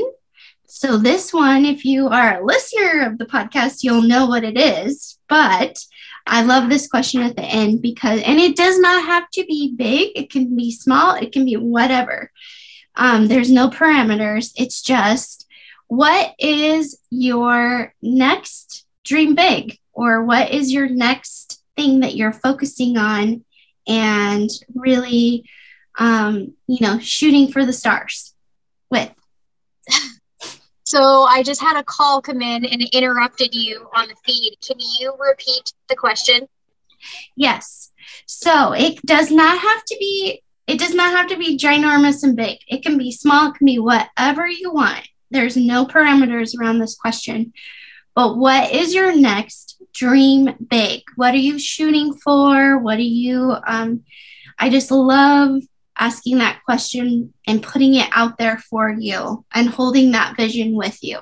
So 0.68 0.98
this 0.98 1.34
one 1.34 1.66
if 1.66 1.84
you 1.84 2.10
are 2.10 2.40
a 2.40 2.46
listener 2.46 3.08
of 3.08 3.18
the 3.18 3.26
podcast 3.26 3.82
you'll 3.82 4.04
know 4.04 4.28
what 4.28 4.44
it 4.44 4.56
is 4.56 5.18
but 5.28 5.80
I 6.28 6.44
love 6.44 6.70
this 6.70 6.88
question 6.88 7.22
at 7.22 7.36
the 7.36 7.44
end 7.44 7.82
because, 7.82 8.22
and 8.22 8.40
it 8.40 8.56
does 8.56 8.80
not 8.80 9.06
have 9.06 9.30
to 9.32 9.46
be 9.46 9.74
big, 9.76 10.12
it 10.16 10.30
can 10.30 10.56
be 10.56 10.72
small, 10.72 11.16
it 11.16 11.32
can 11.32 11.46
be 11.46 11.56
whatever. 11.56 12.32
Um, 12.96 13.28
there's 13.28 13.52
no 13.52 13.70
parameters. 13.70 14.52
It's 14.56 14.82
just 14.82 15.48
what 15.88 16.34
is 16.38 17.00
your 17.10 17.94
next 18.02 18.86
dream 19.06 19.36
big, 19.36 19.80
or 19.94 20.24
what 20.24 20.52
is 20.52 20.72
your 20.72 20.90
next 20.90 21.64
thing 21.76 22.02
that 22.02 22.16
you're 22.16 22.34
focusing 22.34 22.98
on 22.98 23.46
and 23.88 24.50
really, 24.76 25.50
um, 25.98 26.54
you 26.68 26.80
know, 26.82 27.00
shooting 27.00 27.52
for 27.52 27.66
the 27.66 27.74
stars 27.74 28.34
with? 28.90 29.12
So 30.88 31.24
I 31.24 31.44
just 31.44 31.60
had 31.60 31.76
a 31.76 31.84
call 31.84 32.22
come 32.22 32.42
in 32.42 32.64
and 32.64 32.82
interrupted 32.94 33.54
you 33.54 33.90
on 33.94 34.08
the 34.08 34.16
feed. 34.26 34.56
Can 34.66 34.78
you 34.80 35.14
repeat 35.20 35.74
the 35.90 35.98
question? 35.98 36.48
Yes. 37.36 37.92
So 38.26 38.72
it 38.72 39.02
does 39.06 39.30
not 39.30 39.58
have 39.58 39.84
to 39.84 39.98
be 40.00 40.42
it 40.66 40.80
does 40.80 40.94
not 40.94 41.12
have 41.12 41.28
to 41.28 41.38
be 41.38 41.58
ginormous 41.58 42.24
and 42.24 42.38
big. 42.38 42.60
It 42.70 42.84
can 42.84 42.98
be 42.98 43.12
small, 43.12 43.50
it 43.50 43.56
can 43.56 43.66
be 43.66 43.80
whatever 43.80 44.48
you 44.48 44.72
want. 44.72 45.06
There's 45.30 45.58
no 45.58 45.86
parameters 45.86 46.58
around 46.58 46.80
this 46.80 46.96
question. 46.96 47.52
But 48.16 48.38
what 48.38 48.72
is 48.72 48.96
your 48.96 49.14
next 49.14 49.82
dream 49.94 50.56
big? 50.70 51.02
What 51.18 51.34
are 51.34 51.46
you 51.50 51.60
shooting 51.60 52.14
for? 52.14 52.80
What 52.80 52.98
are 52.98 53.02
you 53.02 53.58
um 53.68 54.04
I 54.58 54.70
just 54.70 54.90
love 54.90 55.64
asking 56.00 56.38
that 56.40 56.62
question 56.66 57.34
and 57.46 57.64
putting 57.64 57.96
it 57.96 58.10
out 58.12 58.38
there 58.38 58.58
for 58.58 58.90
you 58.90 59.46
and 59.54 59.70
holding 59.70 60.12
that 60.12 60.38
vision 60.38 60.76
with 60.76 61.04
you. 61.04 61.20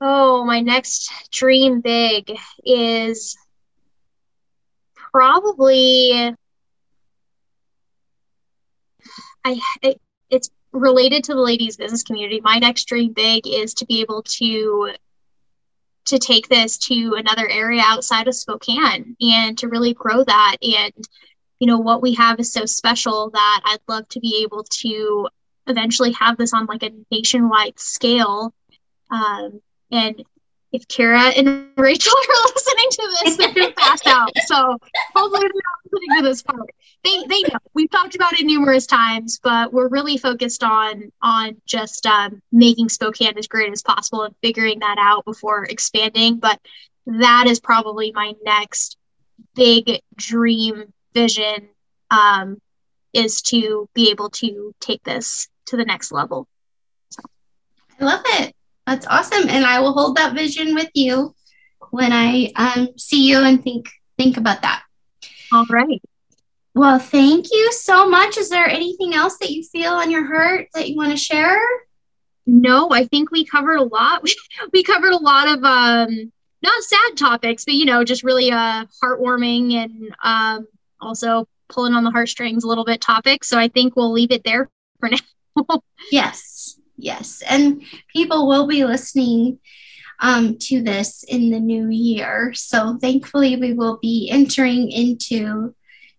Oh, 0.00 0.44
my 0.44 0.60
next 0.60 1.10
dream 1.30 1.80
big 1.80 2.36
is 2.64 3.36
probably 5.12 6.34
I 9.44 9.60
it, 9.82 10.00
it's 10.30 10.50
related 10.72 11.24
to 11.24 11.34
the 11.34 11.40
ladies 11.40 11.76
business 11.76 12.02
community. 12.02 12.40
My 12.42 12.58
next 12.58 12.84
dream 12.84 13.12
big 13.12 13.46
is 13.46 13.74
to 13.74 13.86
be 13.86 14.00
able 14.00 14.22
to 14.22 14.90
to 16.06 16.18
take 16.18 16.48
this 16.48 16.76
to 16.76 17.14
another 17.16 17.48
area 17.48 17.82
outside 17.84 18.28
of 18.28 18.34
Spokane 18.34 19.16
and 19.20 19.56
to 19.58 19.68
really 19.68 19.94
grow 19.94 20.22
that 20.24 20.56
and 20.60 20.92
you 21.64 21.66
know 21.66 21.78
what 21.78 22.02
we 22.02 22.12
have 22.12 22.38
is 22.38 22.52
so 22.52 22.66
special 22.66 23.30
that 23.30 23.60
I'd 23.64 23.78
love 23.88 24.06
to 24.10 24.20
be 24.20 24.42
able 24.42 24.64
to 24.64 25.28
eventually 25.66 26.12
have 26.12 26.36
this 26.36 26.52
on 26.52 26.66
like 26.66 26.82
a 26.82 26.90
nationwide 27.10 27.80
scale 27.80 28.52
um, 29.10 29.62
and 29.90 30.22
if 30.72 30.86
Kara 30.88 31.28
and 31.28 31.68
Rachel 31.78 32.12
are 32.12 32.52
listening 32.54 32.90
to 32.90 33.18
this, 33.24 33.36
they're 33.38 33.54
gonna 33.54 33.72
pass 33.72 34.06
out. 34.06 34.30
So 34.44 34.76
hopefully 35.14 35.40
they're 35.40 35.50
not 35.54 35.90
listening 35.90 36.16
to 36.18 36.28
this 36.28 36.42
part. 36.42 36.68
They 37.02 37.24
they 37.28 37.42
know 37.42 37.58
we've 37.72 37.90
talked 37.90 38.14
about 38.14 38.34
it 38.34 38.44
numerous 38.44 38.86
times, 38.86 39.40
but 39.42 39.72
we're 39.72 39.88
really 39.88 40.18
focused 40.18 40.62
on 40.62 41.10
on 41.22 41.56
just 41.64 42.04
um, 42.04 42.42
making 42.52 42.90
Spokane 42.90 43.38
as 43.38 43.46
great 43.46 43.72
as 43.72 43.82
possible 43.82 44.24
and 44.24 44.34
figuring 44.42 44.80
that 44.80 44.98
out 45.00 45.24
before 45.24 45.64
expanding. 45.64 46.40
But 46.40 46.60
that 47.06 47.46
is 47.46 47.58
probably 47.58 48.12
my 48.12 48.34
next 48.44 48.98
big 49.54 50.02
dream 50.16 50.92
vision 51.14 51.68
um, 52.10 52.58
is 53.12 53.42
to 53.42 53.88
be 53.94 54.10
able 54.10 54.30
to 54.30 54.74
take 54.80 55.02
this 55.04 55.48
to 55.66 55.76
the 55.76 55.84
next 55.84 56.12
level. 56.12 56.46
So. 57.10 57.22
I 58.00 58.04
love 58.04 58.22
it. 58.24 58.54
That's 58.86 59.06
awesome. 59.06 59.48
And 59.48 59.64
I 59.64 59.80
will 59.80 59.92
hold 59.92 60.16
that 60.16 60.34
vision 60.34 60.74
with 60.74 60.90
you 60.94 61.34
when 61.90 62.12
I 62.12 62.52
um, 62.56 62.88
see 62.98 63.28
you 63.28 63.38
and 63.38 63.62
think 63.62 63.88
think 64.18 64.36
about 64.36 64.62
that. 64.62 64.82
All 65.52 65.66
right. 65.70 66.02
Well, 66.74 66.98
thank 66.98 67.46
you 67.52 67.72
so 67.72 68.08
much. 68.08 68.36
Is 68.36 68.48
there 68.48 68.68
anything 68.68 69.14
else 69.14 69.38
that 69.38 69.50
you 69.50 69.62
feel 69.62 69.92
on 69.92 70.10
your 70.10 70.26
heart 70.26 70.68
that 70.74 70.88
you 70.88 70.96
want 70.96 71.12
to 71.12 71.16
share? 71.16 71.60
No, 72.46 72.90
I 72.90 73.04
think 73.06 73.30
we 73.30 73.44
covered 73.44 73.76
a 73.76 73.84
lot. 73.84 74.22
We, 74.72 74.82
covered 74.82 75.12
a 75.12 75.16
lot 75.16 75.48
of 75.48 75.64
um 75.64 76.32
not 76.62 76.82
sad 76.82 77.16
topics, 77.16 77.64
but 77.64 77.74
you 77.74 77.84
know, 77.84 78.04
just 78.04 78.24
really 78.24 78.50
uh 78.50 78.86
heartwarming 79.02 79.74
and 79.74 80.14
um 80.22 80.66
also 81.00 81.46
pulling 81.68 81.94
on 81.94 82.04
the 82.04 82.10
heartstrings 82.10 82.64
a 82.64 82.68
little 82.68 82.84
bit 82.84 83.00
topic. 83.00 83.44
So 83.44 83.58
I 83.58 83.68
think 83.68 83.96
we'll 83.96 84.12
leave 84.12 84.30
it 84.30 84.44
there 84.44 84.70
for 85.00 85.10
now. 85.56 85.80
yes. 86.10 86.78
Yes. 86.96 87.42
And 87.48 87.82
people 88.12 88.46
will 88.46 88.66
be 88.66 88.84
listening 88.84 89.58
um, 90.20 90.58
to 90.58 90.82
this 90.82 91.24
in 91.24 91.50
the 91.50 91.60
new 91.60 91.88
year. 91.88 92.52
So 92.54 92.98
thankfully, 93.00 93.56
we 93.56 93.72
will 93.72 93.98
be 94.00 94.28
entering 94.30 94.90
into 94.90 95.74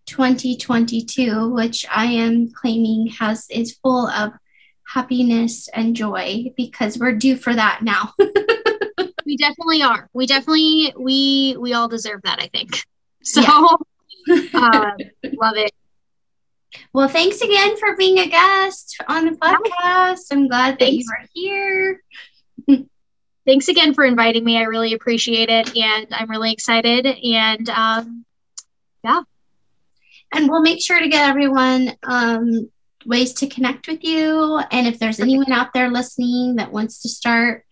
2022, 0.05 1.49
which 1.49 1.85
I 1.89 2.05
am 2.05 2.51
claiming 2.51 3.07
has 3.19 3.47
is 3.49 3.77
full 3.81 4.07
of 4.07 4.33
happiness 4.87 5.67
and 5.69 5.95
joy 5.95 6.53
because 6.55 6.97
we're 6.97 7.13
due 7.13 7.37
for 7.37 7.53
that 7.53 7.81
now. 7.81 8.13
we 9.25 9.37
definitely 9.37 9.81
are. 9.81 10.09
We 10.13 10.27
definitely 10.27 10.93
we 10.97 11.57
we 11.59 11.73
all 11.73 11.87
deserve 11.87 12.21
that, 12.23 12.39
I 12.41 12.47
think. 12.47 12.83
So 13.23 13.41
yeah. 13.41 13.75
Uh, 14.29 14.91
love 15.23 15.57
it. 15.57 15.71
Well, 16.93 17.07
thanks 17.07 17.41
again 17.41 17.77
for 17.77 17.95
being 17.95 18.19
a 18.19 18.27
guest 18.27 18.97
on 19.07 19.25
the 19.25 19.31
podcast. 19.31 20.27
I'm 20.31 20.47
glad 20.47 20.73
that 20.73 20.79
thanks. 20.79 21.05
you 21.05 21.13
are 21.13 21.27
here. 21.33 22.01
thanks 23.45 23.67
again 23.67 23.93
for 23.93 24.03
inviting 24.03 24.43
me. 24.43 24.57
I 24.57 24.63
really 24.63 24.93
appreciate 24.93 25.49
it. 25.49 25.75
And 25.75 26.07
I'm 26.11 26.29
really 26.29 26.51
excited. 26.51 27.05
And 27.05 27.69
um, 27.69 28.25
yeah. 29.03 29.21
And 30.33 30.49
we'll 30.49 30.61
make 30.61 30.81
sure 30.81 30.99
to 30.99 31.07
get 31.07 31.29
everyone 31.29 31.95
um, 32.03 32.69
ways 33.05 33.33
to 33.35 33.47
connect 33.47 33.87
with 33.87 34.03
you. 34.03 34.59
And 34.71 34.87
if 34.87 34.99
there's 34.99 35.19
anyone 35.19 35.51
out 35.51 35.73
there 35.73 35.89
listening 35.89 36.55
that 36.55 36.73
wants 36.73 37.01
to 37.03 37.09
start 37.09 37.65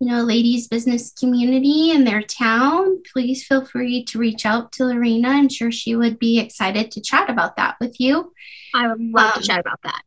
you 0.00 0.08
know, 0.08 0.22
a 0.22 0.24
ladies 0.24 0.66
business 0.66 1.12
community 1.12 1.90
in 1.90 2.04
their 2.04 2.22
town, 2.22 2.89
please 3.12 3.44
feel 3.44 3.64
free 3.64 4.04
to 4.04 4.18
reach 4.18 4.46
out 4.46 4.72
to 4.72 4.84
Lorena. 4.84 5.28
I'm 5.28 5.48
sure 5.48 5.70
she 5.70 5.96
would 5.96 6.18
be 6.18 6.38
excited 6.38 6.90
to 6.92 7.00
chat 7.00 7.30
about 7.30 7.56
that 7.56 7.76
with 7.80 8.00
you. 8.00 8.32
I 8.74 8.88
would 8.88 9.00
love 9.00 9.36
um, 9.36 9.42
to 9.42 9.48
chat 9.48 9.60
about 9.60 9.80
that. 9.82 10.02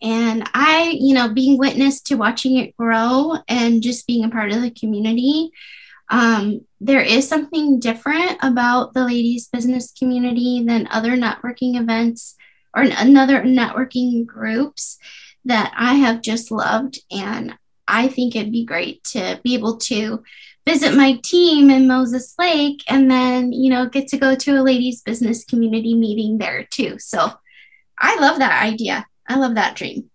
And 0.00 0.48
I, 0.54 0.96
you 0.98 1.14
know, 1.14 1.32
being 1.32 1.58
witness 1.58 2.00
to 2.02 2.16
watching 2.16 2.56
it 2.56 2.76
grow 2.76 3.36
and 3.48 3.82
just 3.82 4.06
being 4.06 4.24
a 4.24 4.30
part 4.30 4.52
of 4.52 4.62
the 4.62 4.70
community, 4.70 5.50
um, 6.10 6.60
there 6.80 7.00
is 7.00 7.28
something 7.28 7.80
different 7.80 8.38
about 8.42 8.94
the 8.94 9.04
ladies 9.04 9.48
business 9.48 9.92
community 9.92 10.64
than 10.64 10.88
other 10.90 11.12
networking 11.12 11.80
events 11.80 12.36
or 12.74 12.82
another 12.82 13.42
networking 13.42 14.24
groups 14.24 14.98
that 15.44 15.72
I 15.76 15.94
have 15.94 16.22
just 16.22 16.50
loved. 16.50 17.00
And 17.10 17.54
I 17.86 18.08
think 18.08 18.36
it'd 18.36 18.52
be 18.52 18.64
great 18.64 19.02
to 19.04 19.40
be 19.42 19.54
able 19.54 19.78
to 19.78 20.22
visit 20.68 20.94
my 20.94 21.18
team 21.24 21.70
in 21.70 21.88
Moses 21.88 22.34
Lake 22.38 22.84
and 22.88 23.10
then, 23.10 23.52
you 23.52 23.70
know, 23.70 23.88
get 23.88 24.06
to 24.08 24.18
go 24.18 24.34
to 24.34 24.52
a 24.52 24.62
ladies' 24.62 25.00
business 25.00 25.44
community 25.44 25.94
meeting 25.94 26.36
there 26.36 26.64
too. 26.64 26.98
So 26.98 27.32
I 27.98 28.20
love 28.20 28.38
that 28.40 28.62
idea. 28.62 29.06
I 29.26 29.36
love 29.36 29.54
that 29.54 29.76
dream. 29.76 30.10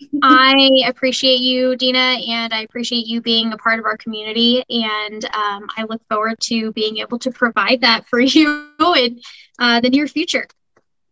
I 0.22 0.82
appreciate 0.86 1.38
you, 1.38 1.76
Dina, 1.76 2.18
and 2.28 2.52
I 2.52 2.62
appreciate 2.62 3.06
you 3.06 3.20
being 3.20 3.52
a 3.52 3.58
part 3.58 3.78
of 3.78 3.84
our 3.84 3.96
community. 3.96 4.64
And 4.68 5.24
um, 5.26 5.68
I 5.76 5.86
look 5.88 6.02
forward 6.08 6.40
to 6.40 6.72
being 6.72 6.98
able 6.98 7.20
to 7.20 7.30
provide 7.30 7.82
that 7.82 8.06
for 8.08 8.18
you 8.36 8.68
in 8.96 9.20
uh, 9.60 9.80
the 9.80 9.90
near 9.90 10.08
future. 10.08 10.48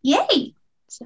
Yay. 0.03 0.53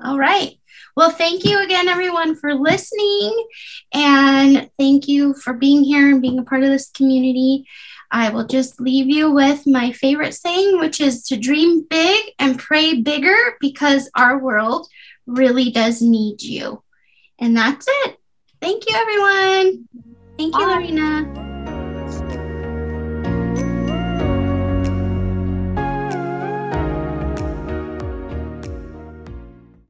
All 0.04 0.18
right. 0.18 0.59
Well, 0.96 1.12
thank 1.12 1.46
you 1.46 1.64
again, 1.64 1.88
everyone, 1.88 2.36
for 2.36 2.54
listening. 2.54 3.48
And 3.94 4.70
thank 4.78 5.08
you 5.08 5.34
for 5.34 5.54
being 5.54 5.84
here 5.84 6.10
and 6.10 6.22
being 6.22 6.40
a 6.40 6.44
part 6.44 6.64
of 6.64 6.70
this 6.70 6.90
community. 6.90 7.66
I 8.12 8.30
will 8.30 8.46
just 8.46 8.82
leave 8.82 9.08
you 9.08 9.32
with 9.32 9.68
my 9.68 9.92
favorite 9.92 10.34
saying, 10.34 10.80
which 10.80 11.00
is 11.00 11.24
to 11.26 11.38
dream 11.38 11.86
big 11.90 12.34
and 12.40 12.58
pray 12.58 13.02
bigger 13.02 13.56
because 13.60 14.10
our 14.16 14.40
world 14.40 14.88
really 15.28 15.72
does 15.72 16.02
need 16.02 16.42
you. 16.42 16.84
And 17.38 17.56
that's 17.56 17.86
it. 17.88 18.18
Thank 18.62 18.90
you, 18.90 18.96
everyone. 18.96 19.88
Thank 20.38 20.56
you, 20.56 20.66
Bye. 20.66 20.74
Lorena. 20.74 21.59